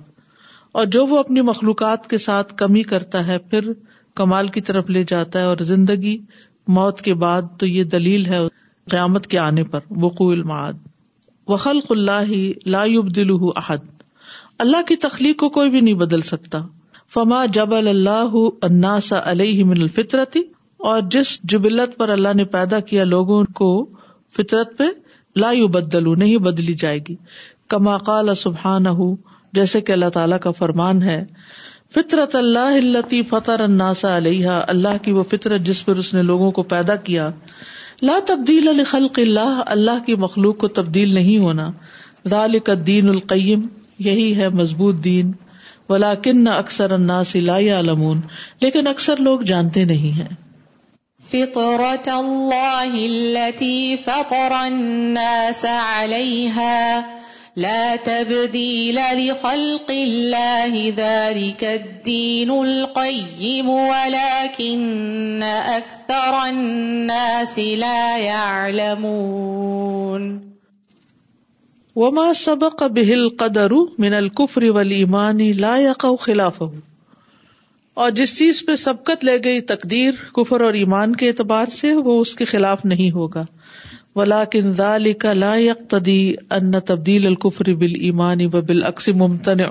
اور 0.81 0.85
جو 0.97 1.05
وہ 1.09 1.17
اپنی 1.19 1.41
مخلوقات 1.49 2.09
کے 2.09 2.17
ساتھ 2.27 2.53
کمی 2.57 2.83
کرتا 2.93 3.25
ہے 3.27 3.37
پھر 3.49 3.71
کمال 4.15 4.47
کی 4.55 4.61
طرف 4.61 4.89
لے 4.89 5.03
جاتا 5.07 5.39
ہے 5.39 5.43
اور 5.51 5.63
زندگی 5.71 6.17
موت 6.79 7.01
کے 7.01 7.13
بعد 7.23 7.41
تو 7.59 7.67
یہ 7.67 7.83
دلیل 7.93 8.25
ہے 8.25 8.39
قیامت 8.91 9.27
کے 9.27 9.39
آنے 9.39 9.63
پر 9.73 9.79
وقوع 10.03 10.31
المعاد 10.31 10.81
وخل 11.47 11.79
لا 12.05 12.21
دل 13.15 13.31
احد 13.61 13.91
اللہ 14.65 14.81
کی 14.87 14.95
تخلیق 15.05 15.37
کو 15.39 15.49
کوئی 15.57 15.69
بھی 15.69 15.79
نہیں 15.81 15.93
بدل 16.01 16.21
سکتا 16.31 16.61
فما 17.13 17.43
جب 17.57 17.73
اللہ 17.75 18.33
اناسا 18.67 19.19
علیہ 19.31 19.63
من 19.71 19.81
الفطرتی 19.81 20.39
اور 20.91 21.01
جس 21.11 21.39
جبلت 21.53 21.97
پر 21.97 22.09
اللہ 22.09 22.33
نے 22.35 22.43
پیدا 22.55 22.79
کیا 22.91 23.03
لوگوں 23.03 23.43
کو 23.59 23.69
فطرت 24.37 24.77
پہ 24.77 24.83
لا 25.39 25.51
بدلو 25.73 26.15
نہیں 26.23 26.37
بدلی 26.47 26.73
جائے 26.83 26.99
گی 27.07 27.15
کما 27.69 27.97
قال 28.09 28.33
سبحان 28.37 28.85
جیسے 29.57 29.81
کہ 29.87 29.91
اللہ 29.91 30.09
تعالیٰ 30.13 30.39
کا 30.43 30.51
فرمان 30.59 31.01
ہے 31.03 31.21
فطرت 31.95 32.35
اللہ 32.35 32.75
التی 32.77 33.19
الناس 33.55 34.03
علیہ 34.11 34.53
اللہ 34.73 34.95
کی 35.07 35.11
وہ 35.17 35.23
فطرت 35.31 35.61
جس 35.65 35.83
پر 35.85 35.97
اس 36.03 36.13
نے 36.13 36.21
لوگوں 36.29 36.49
کو 36.59 36.63
پیدا 36.71 36.95
کیا 37.09 37.29
لا 38.09 38.17
تبدیل 38.27 38.67
الخل 38.69 39.05
اللہ 39.23 39.59
اللہ 39.75 39.99
کی 40.05 40.15
مخلوق 40.23 40.57
کو 40.63 40.67
تبدیل 40.79 41.13
نہیں 41.15 41.43
ہونا 41.43 41.69
الدین 42.45 43.09
القیم 43.09 43.67
یہی 44.07 44.25
ہے 44.37 44.47
مضبوط 44.61 45.03
دین 45.03 45.31
بلاکن 45.89 46.47
اکثر 46.57 46.97
لا 47.11 47.21
لمون 47.91 48.21
لیکن 48.61 48.87
اکثر 48.87 49.21
لوگ 49.29 49.39
جانتے 49.51 49.83
نہیں 49.93 50.17
ہیں 50.21 50.31
فطرت 51.31 52.07
اللہ 52.15 52.97
الناس 54.37 55.65
لا 57.61 57.71
لا 57.71 57.97
تبديل 58.05 58.97
لخلق 59.17 59.89
الله 59.95 60.79
ذلك 60.99 61.63
الدين 61.71 62.51
القيم 62.61 63.69
ولكن 63.69 65.43
أكثر 65.43 66.37
الناس 66.45 67.53
يعلمون 67.57 70.25
وما 71.95 72.33
سبق 72.33 72.85
به 72.87 73.13
القدر 73.13 73.73
من 73.99 74.13
الكفر 74.13 74.71
والإيمان 74.71 75.37
لا 75.67 75.77
يقع 75.81 76.15
خلافه 76.15 76.71
اور 78.03 78.09
جس 78.17 78.31
چیز 78.37 78.59
پہ 78.67 78.75
سبقت 78.87 79.23
لے 79.29 79.33
گئی 79.43 79.57
تقدیر 79.75 80.21
کفر 80.39 80.61
اور 80.69 80.75
ایمان 80.83 81.11
کے 81.23 81.27
اعتبار 81.33 81.71
سے 81.81 81.89
وہ 82.09 82.13
اس 82.21 82.31
کے 82.35 82.45
خلاف 82.55 82.79
نہیں 82.95 83.11
ہوگا 83.19 83.43
ولا 84.15 84.43
لا 85.33 85.53
تدی 85.91 86.15
ان 86.57 86.71
تبدیل 86.87 87.25
القفر 87.27 87.73
بل 87.83 87.93
ایمان 88.07 88.39
ممتنع 89.21 89.69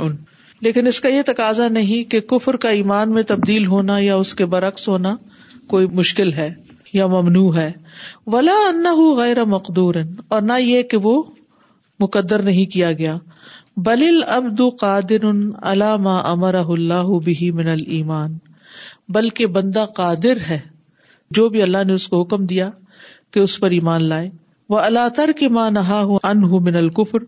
لیکن 0.66 0.86
اس 0.86 1.00
کا 1.00 1.08
یہ 1.08 1.22
تقاضا 1.26 1.68
نہیں 1.76 2.10
کہ 2.10 2.20
کفر 2.32 2.56
کا 2.64 2.68
ایمان 2.78 3.12
میں 3.14 3.22
تبدیل 3.34 3.66
ہونا 3.66 3.98
یا 3.98 4.16
اس 4.24 4.34
کے 4.40 4.46
برعکس 4.54 4.88
ہونا 4.88 5.14
کوئی 5.74 5.86
مشکل 6.00 6.32
ہے 6.32 6.50
یا 6.92 7.06
ممنوع 7.16 7.50
ہے 7.56 7.70
ولا 8.34 8.54
ان 8.68 8.84
غیر 9.16 9.44
مقدور 9.54 9.94
اور 10.28 10.42
نہ 10.50 10.58
یہ 10.60 10.82
کہ 10.90 10.96
وہ 11.02 11.22
مقدر 12.00 12.42
نہیں 12.50 12.66
کیا 12.72 12.92
گیا 13.02 13.16
بل 13.86 14.02
قادر 14.80 15.24
اللہ 15.70 15.96
ما 16.06 16.18
امر 16.30 16.54
اللہ 16.68 17.16
به 17.28 17.50
من 17.60 17.68
المان 17.76 18.36
بلکہ 19.16 19.46
بندہ 19.58 19.84
قادر 19.96 20.38
ہے 20.48 20.58
جو 21.36 21.48
بھی 21.54 21.62
اللہ 21.62 21.84
نے 21.86 21.92
اس 22.00 22.06
کو 22.08 22.20
حکم 22.22 22.44
دیا 22.46 22.70
کہ 23.32 23.40
اس 23.40 23.58
پر 23.60 23.70
ایمان 23.80 24.02
لائے 24.08 24.28
وہ 24.72 24.78
اللہ 24.78 25.08
تر 25.16 25.30
کے 25.38 25.48
ماں 25.56 25.70
نہا 25.70 26.00
ہوں 26.10 26.18
ان 26.30 26.42
ہوں 26.50 26.60
من 26.68 26.76
القفر 26.76 27.24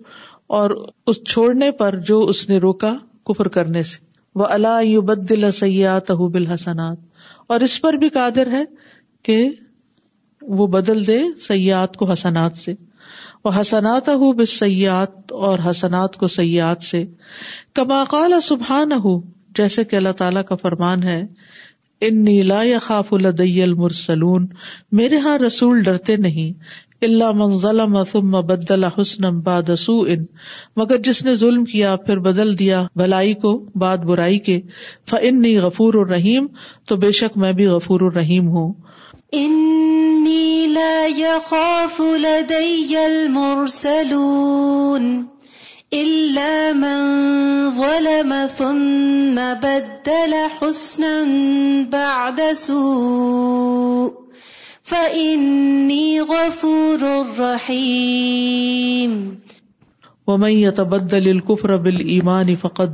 اور 0.58 0.70
اس 1.12 1.22
چھوڑنے 1.32 1.70
پر 1.82 1.98
جو 2.10 2.20
اس 2.32 2.48
نے 2.48 2.58
روکا 2.64 2.94
کفر 3.28 3.48
کرنے 3.58 3.82
سے 3.90 4.02
وہ 4.40 4.46
اللہ 4.50 4.82
یو 4.84 5.00
بد 5.10 5.28
دل 5.28 5.50
سیات 5.58 6.10
بالحسنات 6.32 7.24
اور 7.54 7.60
اس 7.66 7.80
پر 7.82 7.92
بھی 8.02 8.08
قادر 8.18 8.50
ہے 8.52 8.62
کہ 9.28 9.36
وہ 10.56 10.66
بدل 10.72 11.06
دے 11.06 11.18
سیاحت 11.46 11.96
کو 11.96 12.10
حسنات 12.10 12.56
سے 12.64 12.74
وہ 13.44 13.50
حسنات 13.60 14.08
ہو 14.22 14.32
بے 14.40 14.44
سیاحت 14.54 15.32
اور 15.50 15.58
حسنات 15.70 16.16
کو 16.22 16.26
سیاحت 16.34 16.82
سے 16.88 17.04
کما 17.78 18.02
قال 18.10 18.40
سبحان 18.48 18.92
ہو 19.04 19.18
جیسے 19.58 19.84
کہ 19.90 19.96
اللہ 19.96 20.12
تعالیٰ 20.18 20.42
کا 20.44 20.54
فرمان 20.62 21.02
ہے 21.08 21.22
ان 22.06 22.16
نیلا 22.24 22.60
خاف 22.82 23.12
الدی 23.14 23.62
المرسلون 23.62 24.46
میرے 24.98 25.14
یہاں 25.16 25.36
رسول 25.38 25.80
ڈرتے 25.82 26.16
نہیں 26.24 26.50
اللہ 27.06 27.30
منزل 27.38 27.80
بدلا 28.48 28.88
حسن 28.98 29.38
باد 29.46 29.70
مگر 30.80 30.98
جس 31.08 31.22
نے 31.24 31.34
ظلم 31.44 31.64
کیا 31.72 31.94
پھر 32.06 32.18
بدل 32.28 32.58
دیا 32.58 32.82
بھلائی 33.02 33.32
کو 33.44 33.52
بعد 33.84 34.04
برائی 34.10 34.38
کے 34.48 34.60
فن 35.10 35.40
نی 35.42 35.56
غفور 35.66 35.94
الرحیم 36.02 36.46
تو 36.92 36.96
بے 37.04 37.10
شک 37.20 37.38
میں 37.44 37.52
بھی 37.60 37.66
غفور 37.76 38.00
الرحیم 38.10 38.48
ہوں 38.56 38.72
لا 39.34 41.06
لائق 41.18 41.52
الدعل 41.52 42.96
المرسلون 43.04 43.64
من 45.94 47.70
ظلم 47.76 48.32
ثم 48.56 49.38
بدل 49.64 50.34
فقد 50.60 51.94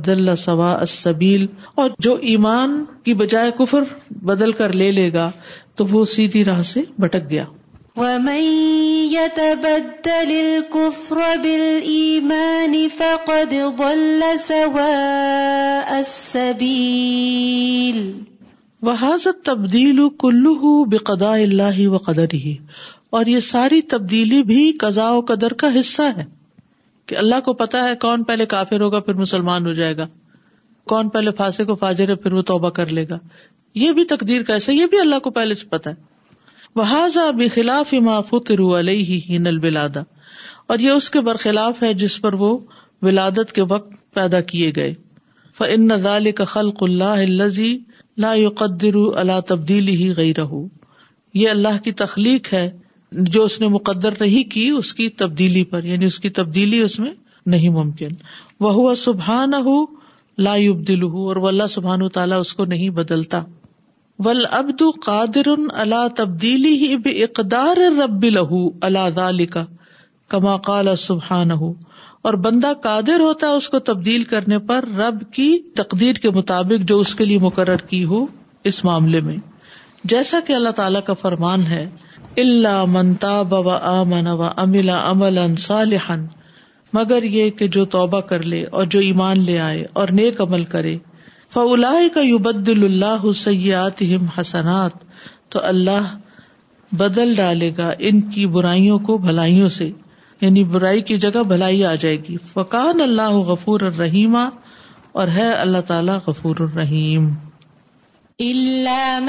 دل 0.07 0.35
سواء 0.37 0.79
السبيل 0.79 1.47
اور 1.75 1.89
جو 1.99 2.13
ایمان 2.13 2.83
کی 3.03 3.13
بجائے 3.13 3.51
کفر 3.57 3.89
بدل 4.31 4.51
کر 4.61 4.73
لے 4.83 4.91
لے 5.01 5.11
گا 5.13 5.29
تو 5.75 5.85
وہ 5.91 6.05
سیدھی 6.15 6.45
راہ 6.45 6.61
سے 6.75 6.83
بھٹک 7.05 7.29
گیا 7.29 7.43
تبدیل 7.95 9.17
کلو 20.19 20.85
بے 20.85 20.97
قدا 20.97 21.33
اللہ 21.35 21.87
و 21.87 21.97
قدر 21.97 22.33
ہی 22.33 22.55
اور 23.19 23.25
یہ 23.25 23.39
ساری 23.45 23.81
تبدیلی 23.91 24.41
بھی 24.49 24.71
قزا 24.81 25.09
و 25.11 25.19
قدر 25.27 25.53
کا 25.63 25.73
حصہ 25.79 26.01
ہے 26.17 26.23
کہ 27.07 27.15
اللہ 27.17 27.39
کو 27.45 27.53
پتا 27.61 27.83
ہے 27.83 27.95
کون 28.01 28.23
پہلے 28.23 28.45
کافر 28.53 28.81
ہوگا 28.81 28.99
پھر 29.07 29.13
مسلمان 29.13 29.65
ہو 29.67 29.71
جائے 29.81 29.97
گا 29.97 30.07
کون 30.89 31.09
پہلے 31.15 31.31
فاسق 31.37 31.67
کو 31.67 31.75
فاجر 31.83 32.09
ہے 32.09 32.15
پھر 32.21 32.33
وہ 32.33 32.41
توبہ 32.53 32.69
کر 32.79 32.89
لے 32.99 33.05
گا 33.09 33.17
یہ 33.81 33.91
بھی 33.99 34.03
تقدیر 34.05 34.43
کا 34.43 34.53
ایسا 34.53 34.71
یہ 34.73 34.85
بھی 34.93 34.99
اللہ 34.99 35.19
کو 35.23 35.29
پہلے 35.39 35.53
سے 35.55 35.65
پتا 35.75 35.89
ہے 35.89 36.09
بحا 36.75 37.29
بخلاف 37.37 37.89
ماف 38.03 38.29
رو 38.59 38.73
اللہ 38.75 39.97
اور 40.67 40.79
یہ 40.79 40.89
اس 40.91 41.09
کے 41.15 41.21
برخلاف 41.29 41.81
ہے 41.83 41.93
جس 42.03 42.13
پر 42.21 42.33
وہ 42.43 42.51
ولادت 43.07 43.51
کے 43.57 43.61
وقت 43.71 43.93
پیدا 44.15 44.39
کیے 44.51 44.71
گئے 44.75 44.93
کا 46.37 46.43
خلق 46.53 46.83
اللہ 46.83 47.23
لا 48.25 48.33
قدر 48.59 48.95
اللہ 49.23 49.39
تبدیلی 49.47 49.95
ہی 50.03 50.11
گئی 50.17 50.33
رہ 50.37 50.53
یہ 51.41 51.49
اللہ 51.49 51.77
کی 51.83 51.91
تخلیق 52.03 52.53
ہے 52.53 52.69
جو 53.35 53.43
اس 53.49 53.59
نے 53.61 53.67
مقدر 53.77 54.13
نہیں 54.19 54.49
کی 54.51 54.67
اس 54.77 54.93
کی 55.01 55.09
تبدیلی 55.23 55.63
پر 55.73 55.83
یعنی 55.93 56.05
اس 56.05 56.19
کی 56.19 56.29
تبدیلی 56.41 56.79
اس 56.87 56.99
میں 56.99 57.11
نہیں 57.55 57.77
ممکن 57.83 58.15
وہ 58.67 58.93
سبحان 59.07 59.53
ہُو 59.67 59.79
لا 60.47 60.55
دل 60.87 61.03
اور 61.13 61.35
وہ 61.35 61.47
اللہ 61.47 61.67
سبحان 61.69 62.07
تعالیٰ 62.19 62.39
اس 62.39 62.53
کو 62.61 62.65
نہیں 62.75 62.89
بدلتا 63.03 63.41
ول 64.25 64.45
ابد 64.57 64.81
قادر 65.03 65.47
اللہ 65.83 66.07
تبدیلی 66.15 66.71
ہی 66.81 66.97
بے 67.05 67.11
اقدار 67.23 67.77
رب 67.97 68.25
اللہ 68.85 69.09
بار 69.15 69.45
کا 69.53 69.63
کما 70.29 70.57
کال 70.65 70.87
اور 71.57 72.33
بندہ 72.43 72.71
قادر 72.81 73.19
ہوتا 73.27 73.47
ہے 73.47 73.53
اس 73.61 73.69
کو 73.75 73.79
تبدیل 73.89 74.23
کرنے 74.33 74.59
پر 74.67 74.85
رب 74.97 75.21
کی 75.35 75.47
تقدیر 75.75 76.15
کے 76.25 76.29
مطابق 76.37 76.87
جو 76.89 76.99
اس 77.05 77.13
کے 77.21 77.25
لیے 77.25 77.39
مقرر 77.45 77.85
کی 77.91 78.03
ہو 78.11 78.25
اس 78.71 78.83
معاملے 78.85 79.21
میں 79.29 79.37
جیسا 80.13 80.39
کہ 80.47 80.53
اللہ 80.55 80.75
تعالی 80.81 80.99
کا 81.05 81.13
فرمان 81.21 81.65
ہے 81.69 81.83
اللہ 82.43 82.83
منتا 82.97 83.41
بوا 83.53 83.77
امن 83.99 84.27
و 84.35 84.41
املا 84.65 84.99
امل 85.09 85.37
انصالحن 85.37 86.25
مگر 86.93 87.23
یہ 87.37 87.49
کہ 87.59 87.67
جو 87.77 87.85
توبہ 87.95 88.19
کر 88.33 88.41
لے 88.53 88.63
اور 88.79 88.85
جو 88.95 88.99
ایمان 89.09 89.43
لے 89.49 89.59
آئے 89.69 89.85
اور 90.01 90.07
نیک 90.21 90.41
عمل 90.41 90.63
کرے 90.75 90.97
فلا 91.55 91.93
کا 92.13 92.21
یوبد 92.21 92.69
اللہ 92.69 93.31
سیات 93.35 94.01
حسنات 94.37 94.93
تو 95.53 95.59
اللہ 95.71 96.13
بدل 97.01 97.33
ڈالے 97.35 97.69
گا 97.77 97.89
ان 98.09 98.19
کی 98.35 98.45
برائیوں 98.53 98.97
کو 99.09 99.17
بھلائیوں 99.25 99.67
سے 99.77 99.89
یعنی 100.41 100.63
برائی 100.75 101.01
کی 101.09 101.17
جگہ 101.25 101.41
بھلائی 101.49 101.83
آ 101.85 101.93
جائے 102.03 102.17
گی 102.27 102.35
فقان 102.53 103.01
اللہ 103.05 103.35
غفور 103.49 103.81
الرحیم 103.89 104.35
اور 104.37 105.27
ہے 105.37 105.51
اللہ 105.63 105.81
تعالی 105.87 106.15
غفور 106.25 106.61
الرحیم 106.67 107.29
اللہ 108.39 109.19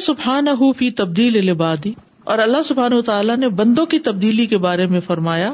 سبحانبدیل 0.01 1.53
بادی 1.53 1.93
اور 2.25 2.39
اللہ 2.39 2.63
سبحانہ 2.65 3.01
تعالیٰ 3.07 3.37
نے 3.37 3.49
بندوں 3.49 3.87
کی 3.87 3.99
تبدیلی 3.99 4.47
کے 4.55 4.59
بارے 4.67 4.87
میں 4.95 5.01
فرمایا 5.11 5.53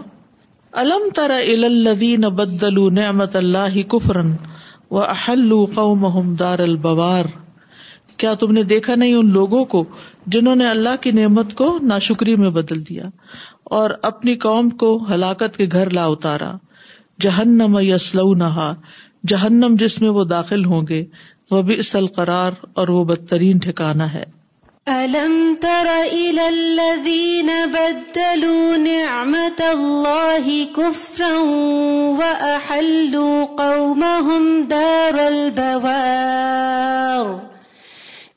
الم 0.84 1.08
تر 1.14 1.30
بَدَّلُوا 1.32 2.90
نِعْمَةَ 3.00 3.36
اللہ 3.42 3.82
کفرن 3.96 4.32
و 4.38 5.02
قَوْمَهُمْ 5.02 6.32
دَارَ 6.44 6.68
الْبَوَارِ 6.72 7.38
کیا 8.22 8.32
تم 8.42 8.52
نے 8.52 8.62
دیکھا 8.70 8.94
نہیں 9.00 9.14
ان 9.14 9.30
لوگوں 9.32 9.64
کو 9.72 9.82
جنہوں 10.34 10.54
نے 10.60 10.68
اللہ 10.68 10.96
کی 11.00 11.10
نعمت 11.18 11.54
کو 11.60 11.66
نا 11.90 11.98
شکری 12.06 12.34
میں 12.44 12.48
بدل 12.56 12.80
دیا 12.88 13.02
اور 13.78 13.90
اپنی 14.08 14.34
قوم 14.44 14.70
کو 14.82 14.88
ہلاکت 15.10 15.56
کے 15.56 15.66
گھر 15.80 15.90
لا 15.98 16.06
اتارا 16.14 16.50
جہنم 17.26 17.76
یسلو 17.82 18.32
نہا 18.44 18.72
جہنم 19.32 19.74
جس 19.78 20.00
میں 20.00 20.08
وہ 20.16 20.24
داخل 20.32 20.64
ہوں 20.72 20.86
گے 20.88 21.04
وہ 21.50 21.62
بھی 21.68 21.78
اصل 21.84 22.06
قرار 22.18 22.58
اور 22.80 22.88
وہ 22.94 23.04
بدترین 23.04 23.58
ٹھکانا 23.64 24.12
ہے 24.14 24.24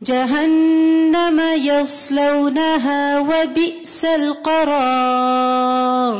جهنم 0.10 1.40
يصلونها 1.64 3.20
وبئس 3.26 3.98
القرار 4.12 6.16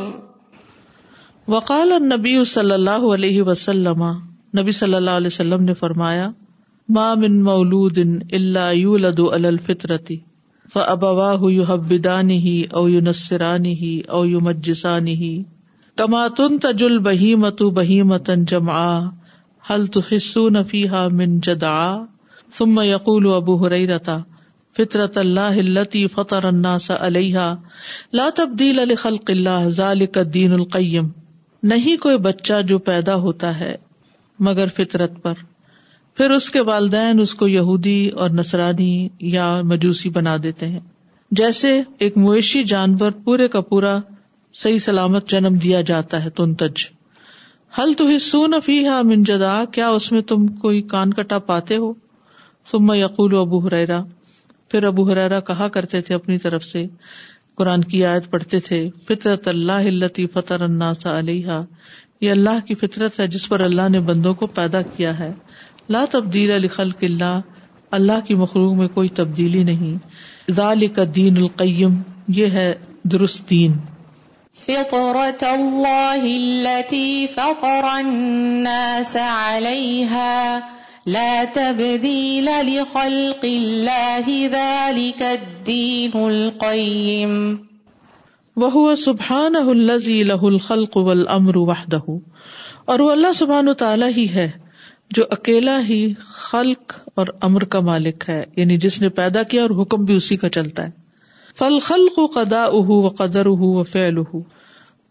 وقال 1.54 1.92
النبی 1.96 2.34
صلی 2.50 2.72
اللہ 2.76 3.06
علیہ 3.14 3.42
وسلم 3.48 4.04
نبی 4.58 4.72
صلی 4.80 4.94
اللہ 4.96 5.16
علیہ 5.22 5.32
وسلم 5.32 5.64
نے 5.70 5.74
فرمایا 5.80 6.28
ما 6.98 7.06
من 7.24 7.40
مولود 7.48 7.98
الا 8.38 8.66
یولد 8.82 9.20
علی 9.38 9.48
الفطرتی 9.50 10.16
فابواہ 10.72 11.46
یحبدانہ 11.52 12.38
او 12.70 12.82
ینصرانہ 12.88 13.74
او 14.20 14.20
یمجسانہ 14.26 15.32
کما 16.02 16.20
تنتج 16.42 16.84
البہیمۃ 16.90 17.64
بہیمۃ 17.80 18.30
جمعاء 18.54 19.02
هل 19.70 19.90
تحسون 19.98 20.60
فیها 20.72 21.18
من 21.22 21.36
جدعاء 21.50 21.90
ثم 22.58 22.80
یقول 22.84 23.26
ابو 23.34 23.52
ہرئی 23.66 23.86
رتا 23.86 24.14
فطرت 24.76 25.16
اللہ 25.18 25.60
نہیں 31.70 31.96
کوئی 32.02 32.16
بچہ 32.26 32.60
جو 32.68 32.78
پیدا 32.88 33.14
ہوتا 33.24 33.58
ہے 33.60 33.74
مگر 34.48 34.68
فطرت 34.76 35.12
پر 35.22 35.40
پھر 36.16 36.30
اس 36.36 36.50
کے 36.56 36.60
والدین 36.72 37.20
اس 37.20 37.34
کو 37.42 37.48
یہودی 37.48 37.98
اور 38.24 38.30
نسرانی 38.42 38.90
یا 39.36 39.50
مجوسی 39.72 40.10
بنا 40.18 40.36
دیتے 40.42 40.68
ہیں 40.68 40.80
جیسے 41.42 41.72
ایک 42.06 42.16
مویشی 42.26 42.62
جانور 42.74 43.12
پورے 43.24 43.48
کا 43.56 43.60
پورا 43.72 43.98
صحیح 44.64 44.78
سلامت 44.90 45.28
جنم 45.36 45.54
دیا 45.62 45.80
جاتا 45.92 46.24
ہے 46.24 46.30
تنتج 46.42 46.84
حل 47.78 47.92
تونفی 48.04 48.86
حا 48.86 49.00
منجدا 49.12 49.60
کیا 49.72 49.88
اس 49.98 50.12
میں 50.12 50.20
تم 50.32 50.46
کوئی 50.64 50.80
کان 50.94 51.12
کٹا 51.20 51.38
پاتے 51.52 51.76
ہو 51.84 51.92
سما 52.70 52.96
یقول 52.96 53.34
ابو 53.38 53.58
حریرا 53.66 54.02
پھر 54.70 54.84
ابو 54.86 55.08
حریرا 55.10 55.38
کہا 55.50 55.68
کرتے 55.76 56.00
تھے 56.08 56.14
اپنی 56.14 56.38
طرف 56.44 56.64
سے 56.64 56.86
قرآن 57.60 57.80
کی 57.92 58.04
آیت 58.06 58.28
پڑھتے 58.30 58.60
تھے 58.68 58.78
فطرت 59.08 59.48
اللہ 59.48 59.88
التی 59.92 60.24
الناس 60.60 61.06
علیہ 61.14 61.58
یہ 62.20 62.30
اللہ 62.30 62.60
کی 62.66 62.74
فطرت 62.82 63.18
ہے 63.20 63.26
جس 63.34 63.48
پر 63.48 63.60
اللہ 63.60 63.88
نے 63.92 64.00
بندوں 64.10 64.34
کو 64.42 64.46
پیدا 64.58 64.82
کیا 64.96 65.18
ہے 65.18 65.30
لا 65.96 66.04
تبدیل 66.10 66.50
علی 66.56 66.68
خل 66.76 66.90
قلعہ 67.00 67.40
اللہ 67.98 68.20
کی 68.26 68.34
مخلوق 68.42 68.74
میں 68.76 68.86
کوئی 68.98 69.08
تبدیلی 69.16 69.62
نہیں 69.70 69.98
ذالک 70.56 71.00
دین 71.14 71.36
القیم 71.42 72.00
یہ 72.36 72.54
ہے 72.58 72.72
درست 73.12 73.52
اللہ 74.68 75.08
قرآن 77.60 78.08
لا 81.10 81.44
تبديل 81.54 82.48
لخلق 82.66 83.44
الله 83.44 84.26
ذلك 84.54 85.22
الدين 85.22 86.12
القيم 86.14 87.32
وهو 88.56 88.94
سبحانه 88.94 89.72
الذي 89.72 90.22
له 90.30 90.48
الخلق 90.48 90.96
والامر 90.98 91.56
وحده 91.70 92.18
اور 92.92 93.00
وہ 93.06 93.10
اللہ 93.14 93.34
سبحان 93.40 93.68
و 93.68 93.74
تعالی 93.82 94.12
ہی 94.20 94.28
ہے 94.36 94.46
جو 95.18 95.24
اکیلا 95.38 95.76
ہی 95.88 95.98
خلق 96.38 96.94
اور 97.22 97.32
امر 97.48 97.64
کا 97.74 97.80
مالک 97.90 98.28
ہے 98.28 98.42
یعنی 98.62 98.76
جس 98.86 99.00
نے 99.00 99.08
پیدا 99.20 99.42
کیا 99.54 99.62
اور 99.62 99.78
حکم 99.82 100.04
بھی 100.10 100.14
اسی 100.22 100.36
کا 100.44 100.48
چلتا 100.58 100.84
ہے 100.88 101.54
فل 101.62 101.78
خلق 101.90 102.18
قدا 102.38 102.62
اہ 102.82 102.90
و 103.02 103.08
قدر 103.24 103.46
و 103.56 103.82
فیل 103.96 104.18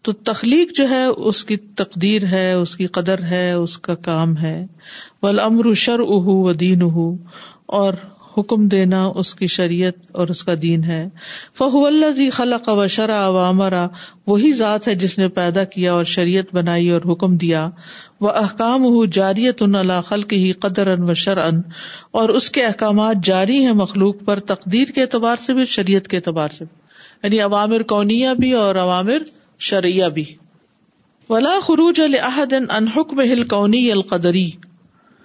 تو 0.06 0.12
تخلیق 0.28 0.70
جو 0.76 0.88
ہے 0.90 1.04
اس 1.30 1.44
کی 1.48 1.56
تقدیر 1.80 2.24
ہے 2.30 2.46
اس 2.52 2.76
کی 2.76 2.86
قدر 2.96 3.22
ہے 3.30 3.44
اس 3.52 3.76
کا 3.88 3.94
کام 4.06 4.36
ہے 4.36 4.54
امر 5.44 5.72
شر 5.82 6.00
اہ 6.06 6.28
و 6.32 6.52
دین 6.62 6.82
اہ 6.82 6.96
اور 7.80 7.94
حکم 8.36 8.66
دینا 8.72 9.02
اس 9.20 9.34
کی 9.38 9.46
شریعت 9.54 9.94
اور 10.20 10.28
اس 10.34 10.42
کا 10.44 10.54
دین 10.62 10.84
ہے 10.84 11.00
فہو 11.58 11.84
اللہ 11.86 12.10
زی 12.16 12.28
خلق 12.38 12.68
و 12.68 12.76
و 12.76 13.38
امرا 13.38 13.86
وہی 14.26 14.52
ذات 14.60 14.88
ہے 14.88 14.94
جس 15.02 15.16
نے 15.18 15.28
پیدا 15.38 15.64
کیا 15.74 15.92
اور 15.92 16.04
شریعت 16.14 16.54
بنائی 16.54 16.88
اور 16.96 17.02
حکم 17.10 17.36
دیا 17.42 17.68
وہ 18.26 18.30
احکام 18.42 18.84
ہو 18.96 19.04
جاریت 19.18 19.62
ان 19.66 19.74
اللہ 19.82 20.00
خلق 20.08 20.32
ہی 20.32 20.52
قدر 20.66 20.90
ان 20.92 21.10
و 21.10 21.14
شر 21.26 21.38
اور 22.22 22.28
اس 22.40 22.50
کے 22.56 22.64
احکامات 22.64 23.24
جاری 23.30 23.64
ہیں 23.66 23.72
مخلوق 23.84 24.24
پر 24.24 24.40
تقدیر 24.52 24.88
کے 24.98 25.02
اعتبار 25.02 25.44
سے 25.46 25.54
بھی 25.60 25.64
شریعت 25.76 26.08
کے 26.08 26.16
اعتبار 26.16 26.56
سے 26.58 26.64
بھی 26.64 26.80
یعنی 27.22 27.40
عوامر 27.50 27.82
کونیا 27.96 28.32
بھی 28.44 28.52
اور 28.64 28.74
عوامر 28.86 29.30
بھی 30.14 30.24
ولا 31.28 31.58
خروج 31.66 32.00
الحد 32.00 32.52
ان 32.52 32.64
انحکم 32.76 33.20
ہل 33.20 33.46
قونی 33.50 33.90
القدری 33.92 34.48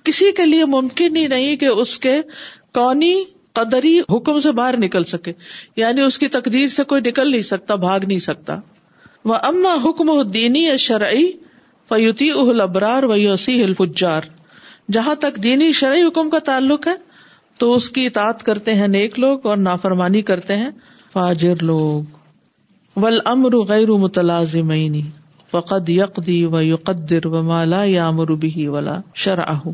کسی 0.09 0.31
کے 0.37 0.45
لیے 0.45 0.65
ممکن 0.75 1.15
ہی 1.17 1.25
نہیں 1.27 1.55
کہ 1.63 1.67
اس 1.83 1.97
کے 1.99 2.15
کونی 2.73 3.13
قدری 3.59 3.99
حکم 4.15 4.39
سے 4.39 4.51
باہر 4.59 4.77
نکل 4.79 5.03
سکے 5.11 5.31
یعنی 5.75 6.01
اس 6.01 6.17
کی 6.23 6.27
تقدیر 6.35 6.67
سے 6.75 6.83
کوئی 6.91 7.01
نکل 7.07 7.31
نہیں 7.31 7.47
سکتا 7.49 7.75
بھاگ 7.85 7.99
نہیں 8.07 8.19
سکتا 8.25 8.55
وہ 9.31 9.35
اما 9.49 9.73
حکم 9.85 10.09
الدینی 10.17 10.65
شرعی 10.87 11.23
فیوتی 11.89 12.29
اہل 12.41 12.61
ابرار 12.61 13.03
و 13.09 13.15
یوسی 13.17 13.61
الفجار 13.63 14.23
جہاں 14.97 15.15
تک 15.25 15.41
دینی 15.43 15.71
شرعی 15.81 16.03
حکم 16.07 16.29
کا 16.29 16.39
تعلق 16.49 16.87
ہے 16.87 16.95
تو 17.59 17.73
اس 17.73 17.89
کی 17.89 18.05
اطاط 18.05 18.43
کرتے 18.49 18.73
ہیں 18.81 18.87
نیک 18.97 19.19
لوگ 19.19 19.45
اور 19.51 19.57
نافرمانی 19.71 20.21
کرتے 20.31 20.57
ہیں 20.63 20.69
فاجر 21.13 21.63
لوگ 21.71 22.15
ول 23.01 23.19
امر 23.29 23.55
غیر 23.69 23.89
متلازم 24.03 24.71
فقد 25.51 25.89
یقدی 25.89 26.37
و 26.51 26.61
یقدر 26.67 27.27
و 27.33 27.41
مالا 27.49 27.81
یا 27.89 28.07
امر 28.11 28.31
بھی 28.45 28.65
ولا 28.75 28.95
شراہ 29.25 29.67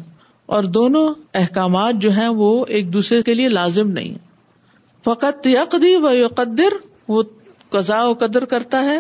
اور 0.57 0.63
دونوں 0.77 1.05
احکامات 1.41 2.01
جو 2.05 2.11
ہیں 2.17 2.27
وہ 2.41 2.49
ایک 2.79 2.91
دوسرے 2.93 3.21
کے 3.29 3.33
لیے 3.33 3.49
لازم 3.49 3.91
نہیں 3.99 4.17
فقط 5.05 5.47
یقدی 5.53 5.95
و 5.95 6.11
یقدر 6.15 6.73
وہ 7.13 7.23
قزا 7.77 8.01
قدر 8.25 8.45
کرتا 8.55 8.83
ہے 8.91 8.99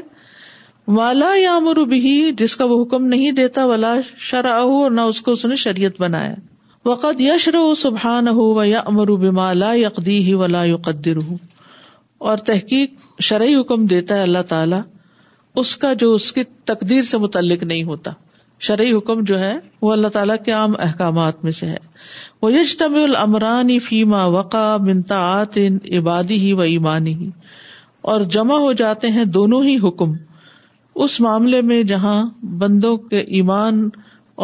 مالا 0.99 1.33
یا 1.41 1.55
امر 1.55 1.83
بھی 1.93 2.15
جس 2.39 2.55
کا 2.61 2.65
وہ 2.69 2.81
حکم 2.83 3.05
نہیں 3.15 3.31
دیتا 3.41 3.65
ولا 3.73 3.95
شراہ 4.31 4.89
نہ 4.93 5.01
اس 5.11 5.21
کو 5.27 5.31
اس 5.37 5.45
نے 5.51 5.55
شریعت 5.67 6.01
بنایا 6.01 6.33
وقت 6.89 7.21
یشر 7.21 7.55
و 7.63 7.73
سبحان 7.85 8.27
ہو 8.39 8.53
و 8.53 8.63
یا 8.73 8.81
امر 8.95 9.15
بالا 9.41 9.73
یقدی 9.85 10.19
ہی 10.29 10.33
ولا 10.45 10.63
یقدر 10.73 11.17
ہوں 11.27 11.37
اور 12.31 12.37
تحقیق 12.47 12.91
شرعی 13.29 13.55
حکم 13.55 13.85
دیتا 13.93 14.15
ہے 14.15 14.21
اللہ 14.23 14.43
تعالی 14.49 14.75
اس 15.61 15.75
کا 15.77 15.91
جو 16.03 16.11
اس 16.19 16.31
کی 16.33 16.43
تقدیر 16.71 17.03
سے 17.09 17.17
متعلق 17.23 17.63
نہیں 17.71 17.83
ہوتا 17.91 18.11
شرعی 18.67 18.91
حکم 18.97 19.23
جو 19.31 19.39
ہے 19.39 19.51
وہ 19.85 19.91
اللہ 19.91 20.13
تعالیٰ 20.17 20.35
کے 20.45 20.51
عام 20.59 20.73
احکامات 20.85 21.43
میں 21.43 21.51
سے 21.59 21.65
ہے 21.71 21.77
وہ 22.41 22.51
یشتم 22.53 22.95
فیما 23.87 24.23
وقا 24.37 24.63
بنتا 24.85 25.19
عبادی 25.99 26.37
ہی 26.45 26.53
و 26.53 26.61
ایمانی 26.75 27.13
اور 28.13 28.21
جمع 28.37 28.57
ہو 28.67 28.71
جاتے 28.83 29.09
ہیں 29.17 29.25
دونوں 29.39 29.63
ہی 29.63 29.75
حکم 29.87 30.13
اس 31.03 31.19
معاملے 31.27 31.61
میں 31.73 31.81
جہاں 31.91 32.15
بندوں 32.63 32.95
کے 33.11 33.19
ایمان 33.41 33.87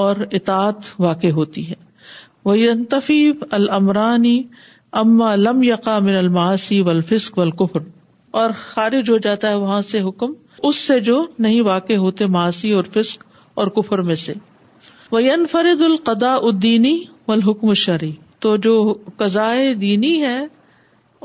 اور 0.03 0.25
اطاعت 0.39 0.91
واقع 1.07 1.31
ہوتی 1.39 1.69
ہے 1.69 1.75
وہ 2.45 2.57
ینتفی 2.59 3.21
العمرانی 3.61 4.41
اما 5.01 5.25
لم 5.35 5.63
یقا 5.63 5.97
من 6.05 6.15
الماسی 6.17 6.79
ولفق 6.85 7.37
و 8.41 8.47
خارج 8.65 9.09
ہو 9.09 9.17
جاتا 9.25 9.49
ہے 9.49 9.55
وہاں 9.55 9.81
سے 9.81 10.01
حکم 10.01 10.31
اس 10.69 10.75
سے 10.75 10.99
جو 11.07 11.21
نہیں 11.47 11.61
واقع 11.67 11.93
ہوتے 12.05 12.25
ماسی 12.37 12.71
اور 12.77 12.83
فسق 12.93 13.23
اور 13.61 13.67
کفر 13.75 14.01
میں 14.09 14.15
سے 14.23 14.33
القدا 15.85 16.33
الدینی 16.35 16.97
شرعی 17.77 18.11
تو 18.45 18.55
جو 18.65 18.73
شرح 19.27 19.61
دینی 19.81 20.15
ہے 20.21 20.37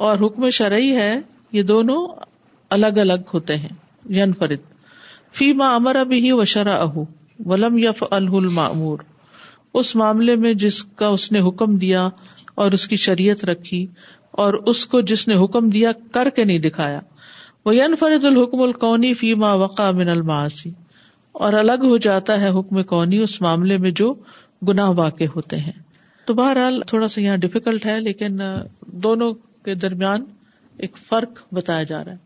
اور 0.08 0.18
حکم 0.26 0.48
شرعی 0.58 0.94
ہے 0.96 1.12
یہ 1.56 1.62
دونوں 1.72 1.96
الگ 2.76 2.98
الگ 3.00 3.32
ہوتے 3.34 3.56
ہیں 3.64 3.68
ینفرد 4.16 4.38
فرد 4.60 5.32
فیم 5.38 5.62
امر 5.70 5.96
اب 6.00 6.12
ہی 6.12 6.32
و 6.32 6.44
شرا 6.56 6.76
اہ 6.82 6.98
ولم 7.48 7.78
یف 7.78 8.02
معور 8.60 8.98
اس 9.80 9.94
معاملے 9.96 10.36
میں 10.44 10.54
جس 10.64 10.84
کا 10.96 11.06
اس 11.18 11.30
نے 11.32 11.40
حکم 11.48 11.76
دیا 11.84 12.08
اور 12.62 12.72
اس 12.72 12.86
کی 12.88 12.96
شریعت 13.04 13.44
رکھی 13.44 13.86
اور 14.44 14.54
اس 14.72 14.84
کو 14.92 15.00
جس 15.10 15.26
نے 15.28 15.34
حکم 15.44 15.68
دیا 15.70 15.92
کر 16.12 16.30
کے 16.36 16.44
نہیں 16.44 16.58
دکھایا 16.66 17.00
وہ 17.64 17.72
انفرد 17.84 18.24
الحکم 18.30 18.62
القونی 18.62 19.12
فیما 19.20 19.54
من 20.00 20.08
الماسی 20.08 20.70
اور 21.44 21.52
الگ 21.62 21.84
ہو 21.84 21.96
جاتا 22.06 22.38
ہے 22.40 22.48
حکم 22.58 22.82
کونی 22.94 23.18
اس 23.22 23.40
معاملے 23.40 23.76
میں 23.84 23.90
جو 24.00 24.12
گنا 24.68 24.88
واقع 24.98 25.24
ہوتے 25.34 25.56
ہیں 25.68 25.72
تو 26.26 26.34
بہرحال 26.34 26.80
تھوڑا 26.88 27.08
سا 27.08 27.20
یہاں 27.20 27.36
ڈفیکلٹ 27.36 27.86
ہے 27.86 27.98
لیکن 28.00 28.38
دونوں 29.06 29.32
کے 29.64 29.74
درمیان 29.86 30.24
ایک 30.84 30.96
فرق 31.08 31.40
بتایا 31.54 31.82
جا 31.90 32.04
رہا 32.04 32.12
ہے 32.12 32.22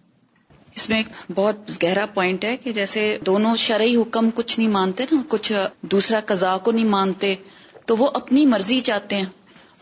اس 0.76 0.88
میں 0.90 0.96
ایک 0.96 1.08
بہت 1.34 1.70
گہرا 1.82 2.04
پوائنٹ 2.14 2.44
ہے 2.44 2.56
کہ 2.64 2.72
جیسے 2.72 3.02
دونوں 3.26 3.54
شرعی 3.66 3.96
حکم 3.96 4.28
کچھ 4.34 4.58
نہیں 4.58 4.68
مانتے 4.76 5.04
نا 5.12 5.22
کچھ 5.28 5.52
دوسرا 5.92 6.20
قزا 6.26 6.56
کو 6.64 6.72
نہیں 6.72 6.88
مانتے 6.98 7.34
تو 7.86 7.96
وہ 7.96 8.10
اپنی 8.22 8.46
مرضی 8.46 8.78
چاہتے 8.90 9.16
ہیں 9.16 9.24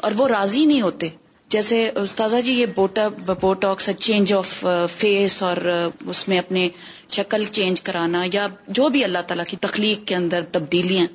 اور 0.05 0.12
وہ 0.18 0.26
راضی 0.28 0.64
نہیں 0.66 0.80
ہوتے 0.82 1.09
جیسے 1.51 1.76
استاذہ 2.03 2.36
جی 2.44 2.53
یہ 2.53 2.66
بوٹا 2.76 3.07
بوٹاکس 3.40 3.88
چینج 4.07 4.32
آف 4.34 4.64
فیس 4.94 5.42
اور 5.42 5.57
uh, 5.57 5.90
اس 6.11 6.26
میں 6.28 6.38
اپنے 6.38 6.68
شکل 7.16 7.44
چینج 7.51 7.80
کرانا 7.88 8.22
یا 8.32 8.47
جو 8.78 8.88
بھی 8.97 9.05
اللہ 9.05 9.22
تعالیٰ 9.26 9.44
کی 9.49 9.57
تخلیق 9.61 10.07
کے 10.09 10.14
اندر 10.14 10.44
تبدیلیاں 10.53 11.07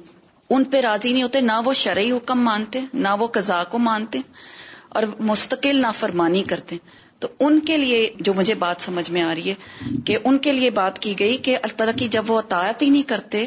ان 0.54 0.64
پہ 0.72 0.80
راضی 0.82 1.12
نہیں 1.14 1.24
ہوتے 1.24 1.42
نہ 1.42 1.60
وہ 1.66 1.74
شرعی 1.82 2.12
حکم 2.12 2.40
مانتے 2.44 2.80
نہ 2.94 3.16
وہ 3.20 3.28
قزا 3.38 3.64
کو 3.72 3.80
مانتے 3.80 4.20
اور 4.96 5.04
مستقل 5.32 5.82
نہ 5.82 5.92
فرمانی 6.00 6.44
کرتے 6.48 6.78
تو 7.20 7.28
ان 7.48 7.60
کے 7.66 7.78
لیے 7.78 8.08
جو 8.28 8.34
مجھے 8.34 8.54
بات 8.66 8.82
سمجھ 8.82 9.10
میں 9.18 9.22
آ 9.22 9.34
رہی 9.36 9.50
ہے 9.50 9.94
کہ 10.06 10.18
ان 10.24 10.38
کے 10.48 10.52
لیے 10.54 10.70
بات 10.80 11.00
کی 11.00 11.14
گئی 11.20 11.36
کہ 11.48 11.56
اللہ 11.56 11.78
تعالیٰ 11.78 11.94
کی 11.98 12.08
جب 12.18 12.32
وہ 12.32 12.38
اطاعت 12.40 12.82
ہی 12.82 12.90
نہیں 12.90 13.10
کرتے 13.10 13.46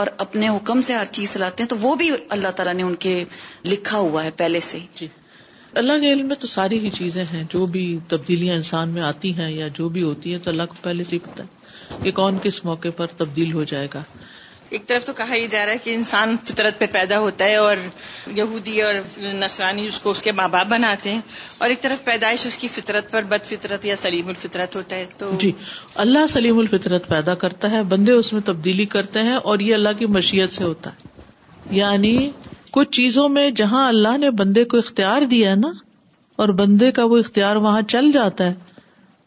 اور 0.00 0.06
اپنے 0.22 0.48
حکم 0.54 0.80
سے 0.86 0.94
ہر 0.94 1.04
چیز 1.18 1.32
چلاتے 1.32 1.62
ہیں 1.62 1.68
تو 1.68 1.76
وہ 1.82 1.94
بھی 2.00 2.08
اللہ 2.36 2.48
تعالیٰ 2.56 2.72
نے 2.74 2.82
ان 2.82 2.94
کے 3.04 3.12
لکھا 3.64 3.98
ہوا 3.98 4.24
ہے 4.24 4.30
پہلے 4.40 4.60
سے 4.70 4.78
جی 4.96 5.06
اللہ 5.82 6.00
کے 6.00 6.12
علم 6.12 6.26
میں 6.32 6.36
تو 6.42 6.46
ساری 6.54 6.78
ہی 6.84 6.90
چیزیں 6.98 7.22
ہیں 7.32 7.42
جو 7.54 7.64
بھی 7.76 7.84
تبدیلیاں 8.08 8.56
انسان 8.56 8.90
میں 8.98 9.02
آتی 9.12 9.32
ہیں 9.38 9.50
یا 9.50 9.68
جو 9.78 9.88
بھی 9.94 10.02
ہوتی 10.02 10.32
ہیں 10.32 10.38
تو 10.44 10.50
اللہ 10.50 10.66
کو 10.72 10.74
پہلے 10.82 11.04
سے 11.12 11.16
ہی 11.16 11.20
پتا 11.30 11.98
کہ 12.02 12.10
کون 12.20 12.38
کس 12.42 12.64
موقع 12.64 12.94
پر 12.96 13.14
تبدیل 13.22 13.52
ہو 13.52 13.64
جائے 13.72 13.86
گا 13.94 14.02
ایک 14.70 14.86
طرف 14.86 15.04
تو 15.04 15.12
کہا 15.16 15.34
ہی 15.34 15.46
جا 15.50 15.64
رہا 15.66 15.72
ہے 15.72 15.78
کہ 15.82 15.94
انسان 15.94 16.36
فطرت 16.44 16.78
پہ 16.78 16.86
پیدا 16.92 17.18
ہوتا 17.24 17.44
ہے 17.50 17.56
اور 17.66 17.76
یہودی 18.36 18.80
اور 18.82 18.94
نسرانی 19.42 19.86
اس 19.86 19.98
کو 20.06 20.10
اس 20.10 20.22
کے 20.22 20.32
ماں 20.38 20.46
باپ 20.54 20.66
بناتے 20.70 21.12
ہیں 21.14 21.20
اور 21.58 21.70
ایک 21.70 21.82
طرف 21.82 22.04
پیدائش 22.04 22.46
اس 22.46 22.56
کی 22.58 22.68
فطرت 22.76 23.10
پر 23.10 23.24
بد 23.34 23.44
فطرت 23.50 23.84
یا 23.84 23.96
سلیم 23.96 24.28
الفطرت 24.34 24.74
ہوتا 24.76 24.96
ہے 24.96 25.04
تو 25.18 25.30
جی 25.40 25.52
اللہ 26.06 26.26
سلیم 26.34 26.58
الفطرت 26.58 27.08
پیدا 27.08 27.34
کرتا 27.44 27.70
ہے 27.70 27.82
بندے 27.94 28.12
اس 28.12 28.32
میں 28.32 28.40
تبدیلی 28.44 28.86
کرتے 28.96 29.22
ہیں 29.28 29.34
اور 29.52 29.58
یہ 29.66 29.74
اللہ 29.74 29.96
کی 29.98 30.06
مشیت 30.18 30.52
سے 30.58 30.64
ہوتا 30.64 30.90
ہے 30.92 31.14
یعنی 31.76 32.14
کچھ 32.72 32.90
چیزوں 32.96 33.28
میں 33.38 33.48
جہاں 33.62 33.86
اللہ 33.88 34.16
نے 34.20 34.30
بندے 34.42 34.64
کو 34.72 34.78
اختیار 34.78 35.22
دیا 35.30 35.50
ہے 35.50 35.54
نا 35.56 35.72
اور 36.44 36.48
بندے 36.64 36.90
کا 36.92 37.04
وہ 37.10 37.18
اختیار 37.18 37.56
وہاں 37.66 37.82
چل 37.92 38.10
جاتا 38.14 38.46
ہے 38.46 38.54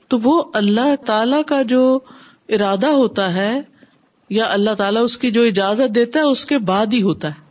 تو 0.09 0.17
وہ 0.23 0.41
اللہ 0.59 0.95
تعالی 1.05 1.41
کا 1.47 1.61
جو 1.71 1.81
ارادہ 2.57 2.87
ہوتا 3.01 3.33
ہے 3.33 3.51
یا 4.37 4.45
اللہ 4.53 4.73
تعالیٰ 4.77 5.03
اس 5.03 5.17
کی 5.17 5.29
جو 5.35 5.41
اجازت 5.51 5.93
دیتا 5.95 6.19
ہے 6.19 6.23
اس 6.31 6.45
کے 6.45 6.57
بعد 6.71 6.93
ہی 6.93 7.01
ہوتا 7.01 7.27
ہے 7.27 7.47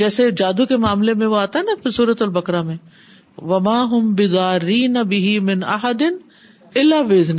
جیسے 0.00 0.30
جادو 0.40 0.64
کے 0.66 0.76
معاملے 0.84 1.14
میں 1.20 1.26
وہ 1.26 1.36
آتا 1.38 1.58
ہے 1.58 1.64
نا 1.64 1.90
سورت 1.90 2.22
البکرا 2.22 2.62
میں 2.70 2.76
وما 3.50 3.80
ہم 3.90 4.12
بداری 4.18 4.84
اللہ 4.94 5.90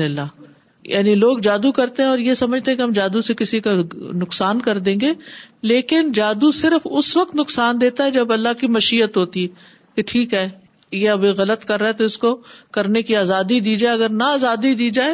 اللہ 0.04 0.44
یعنی 0.92 1.14
لوگ 1.16 1.38
جادو 1.44 1.72
کرتے 1.72 2.04
ہیں 2.04 2.10
اور 2.10 2.18
یہ 2.20 2.34
سمجھتے 2.34 2.72
ہیں 2.72 2.78
کہ 2.78 2.82
ہم 2.82 2.92
جادو 2.94 3.22
سے 3.28 3.34
کسی 3.38 3.60
کا 3.68 3.74
نقصان 4.22 4.62
کر 4.62 4.78
دیں 4.88 5.00
گے 5.02 5.12
لیکن 5.72 6.12
جادو 6.20 6.50
صرف 6.62 6.88
اس 7.02 7.16
وقت 7.18 7.36
نقصان 7.36 7.82
دیتا 7.82 8.06
ہے 8.06 8.12
جب 8.18 8.34
اللہ 8.34 8.60
کی 8.60 8.68
مشیت 8.78 9.18
ہوتی 9.18 9.44
ہے 9.44 9.48
کہ 9.96 10.04
ٹھیک 10.12 10.34
ہے 10.34 10.48
یہ 10.92 11.10
ابھی 11.10 11.28
غلط 11.38 11.66
کر 11.66 11.80
رہا 11.80 11.88
ہے 11.88 11.94
تو 12.00 12.04
اس 12.04 12.18
کو 12.26 12.36
کرنے 12.78 13.02
کی 13.10 13.16
آزادی 13.16 13.60
دی 13.70 13.76
جائے 13.84 13.94
اگر 13.96 14.10
نہ 14.10 14.24
آزادی 14.40 14.74
دی 14.84 14.90
جائے 15.00 15.14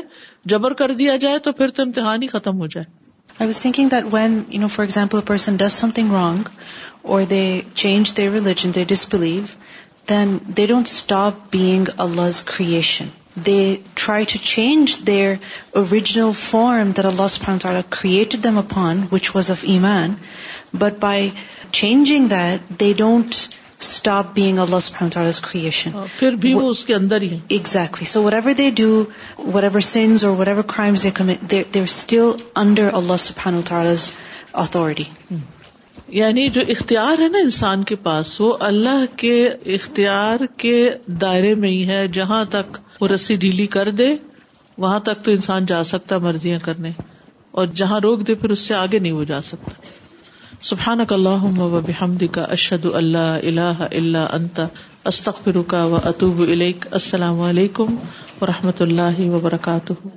جبر 0.56 0.74
کر 0.82 0.94
دیا 1.04 1.16
جائے 1.26 1.40
تو 1.44 1.52
پھر 1.62 1.70
تو 1.80 1.84
امتحان 1.84 2.24
ہی 2.24 2.28
ختم 2.38 2.60
ہو 2.60 2.68
جائے 2.76 2.98
I 3.40 3.46
was 3.46 3.58
thinking 3.58 3.90
that 3.90 4.12
when, 4.12 4.68
for 4.68 4.84
example, 4.84 5.20
a 5.20 5.28
person 5.32 5.56
does 5.56 5.72
something 5.72 6.12
wrong, 6.12 6.46
or 7.04 7.24
they 7.24 7.62
change 7.74 8.14
their 8.16 8.32
religion, 8.32 8.74
they 8.74 8.84
disbelieve, 8.84 9.56
then 10.08 10.40
they 10.50 10.66
don't 10.66 10.88
stop 10.88 11.50
being 11.50 11.88
Allah's 11.98 12.42
creation. 12.42 13.14
They 13.38 13.82
try 13.96 14.26
to 14.34 14.40
change 14.40 14.98
their 15.12 15.40
original 15.74 16.34
form 16.34 16.92
that 17.00 17.06
Allah 17.06 17.28
subhanahu 17.36 17.66
wa 17.66 17.70
ta'ala 17.70 17.84
created 17.84 18.44
them 18.44 18.58
upon, 18.58 19.04
which 19.18 19.34
was 19.34 19.50
of 19.50 19.64
Iman. 19.64 20.20
But 20.74 21.00
by 21.00 21.32
changing 21.70 22.30
that, 22.40 22.76
they 22.84 22.94
don't 23.06 23.46
stop 23.82 24.34
bag 24.36 24.58
اللہ 24.60 24.80
سبحانہ 24.82 25.12
تعالیٰ 25.12 25.32
creation 25.42 25.90
پھر 26.18 26.36
بھی 26.46 26.54
وہ 26.54 26.70
اس 26.70 26.84
کے 26.86 26.94
اندر 26.96 27.22
ہی 27.22 27.38
exactly 27.58 28.06
so 28.10 28.24
whatever 28.34 28.54
they 28.58 28.70
do 28.78 28.88
whatever 29.64 29.80
sins 29.90 30.24
اور 30.26 30.36
whatever 30.48 30.64
crimes 30.76 31.04
they 31.04 31.12
come 31.20 31.30
there 31.52 31.82
still 31.82 32.24
under 32.64 32.90
Allah 33.00 33.18
سبحان 33.28 33.56
الطارز 33.56 34.12
اتارٹی 34.64 35.04
یعنی 36.18 36.48
جو 36.50 36.62
اختیار 36.76 37.22
ہے 37.22 37.28
نا 37.30 37.40
انسان 37.46 37.84
کے 37.90 37.96
پاس 38.08 38.40
وہ 38.42 38.54
اللہ 38.70 39.04
کے 39.18 39.34
اختیار 39.74 40.46
کے 40.64 40.76
دائرے 41.22 41.54
میں 41.64 41.70
ہی 41.70 41.88
ہے 41.88 42.06
جہاں 42.20 42.44
تک 42.56 42.78
وہ 43.02 43.08
رسی 43.14 43.36
ڈھیلی 43.46 43.68
کر 43.78 43.90
دے 44.02 44.14
وہاں 44.86 45.00
تک 45.10 45.24
تو 45.26 45.32
انسان 45.32 45.66
جا 45.72 45.84
سکتا 45.94 46.18
مرضیاں 46.28 46.60
کرنے 46.66 46.90
اور 47.60 47.66
جہاں 47.82 48.00
روک 48.04 48.28
دے 48.28 48.36
پھر 48.42 48.50
اس 48.56 48.60
سے 48.68 48.76
آگے 48.76 49.00
نہیں 49.00 49.12
وہ 49.12 49.24
جا 49.34 49.42
سکتا 49.52 49.88
سبحان 50.68 51.02
اللہ 51.16 51.44
و 51.66 51.80
بحمد 51.88 52.24
اشد 52.38 52.86
اللہ 53.02 53.82
الحت 53.92 54.60
استخر 55.12 55.56
رکا 55.58 55.84
و 55.86 55.96
اطوب 56.10 56.42
السلام 56.50 57.40
علیکم 57.52 57.96
و 58.42 58.46
رحمۃ 58.46 58.82
اللہ 58.90 59.28
وبرکاتہ 59.36 60.08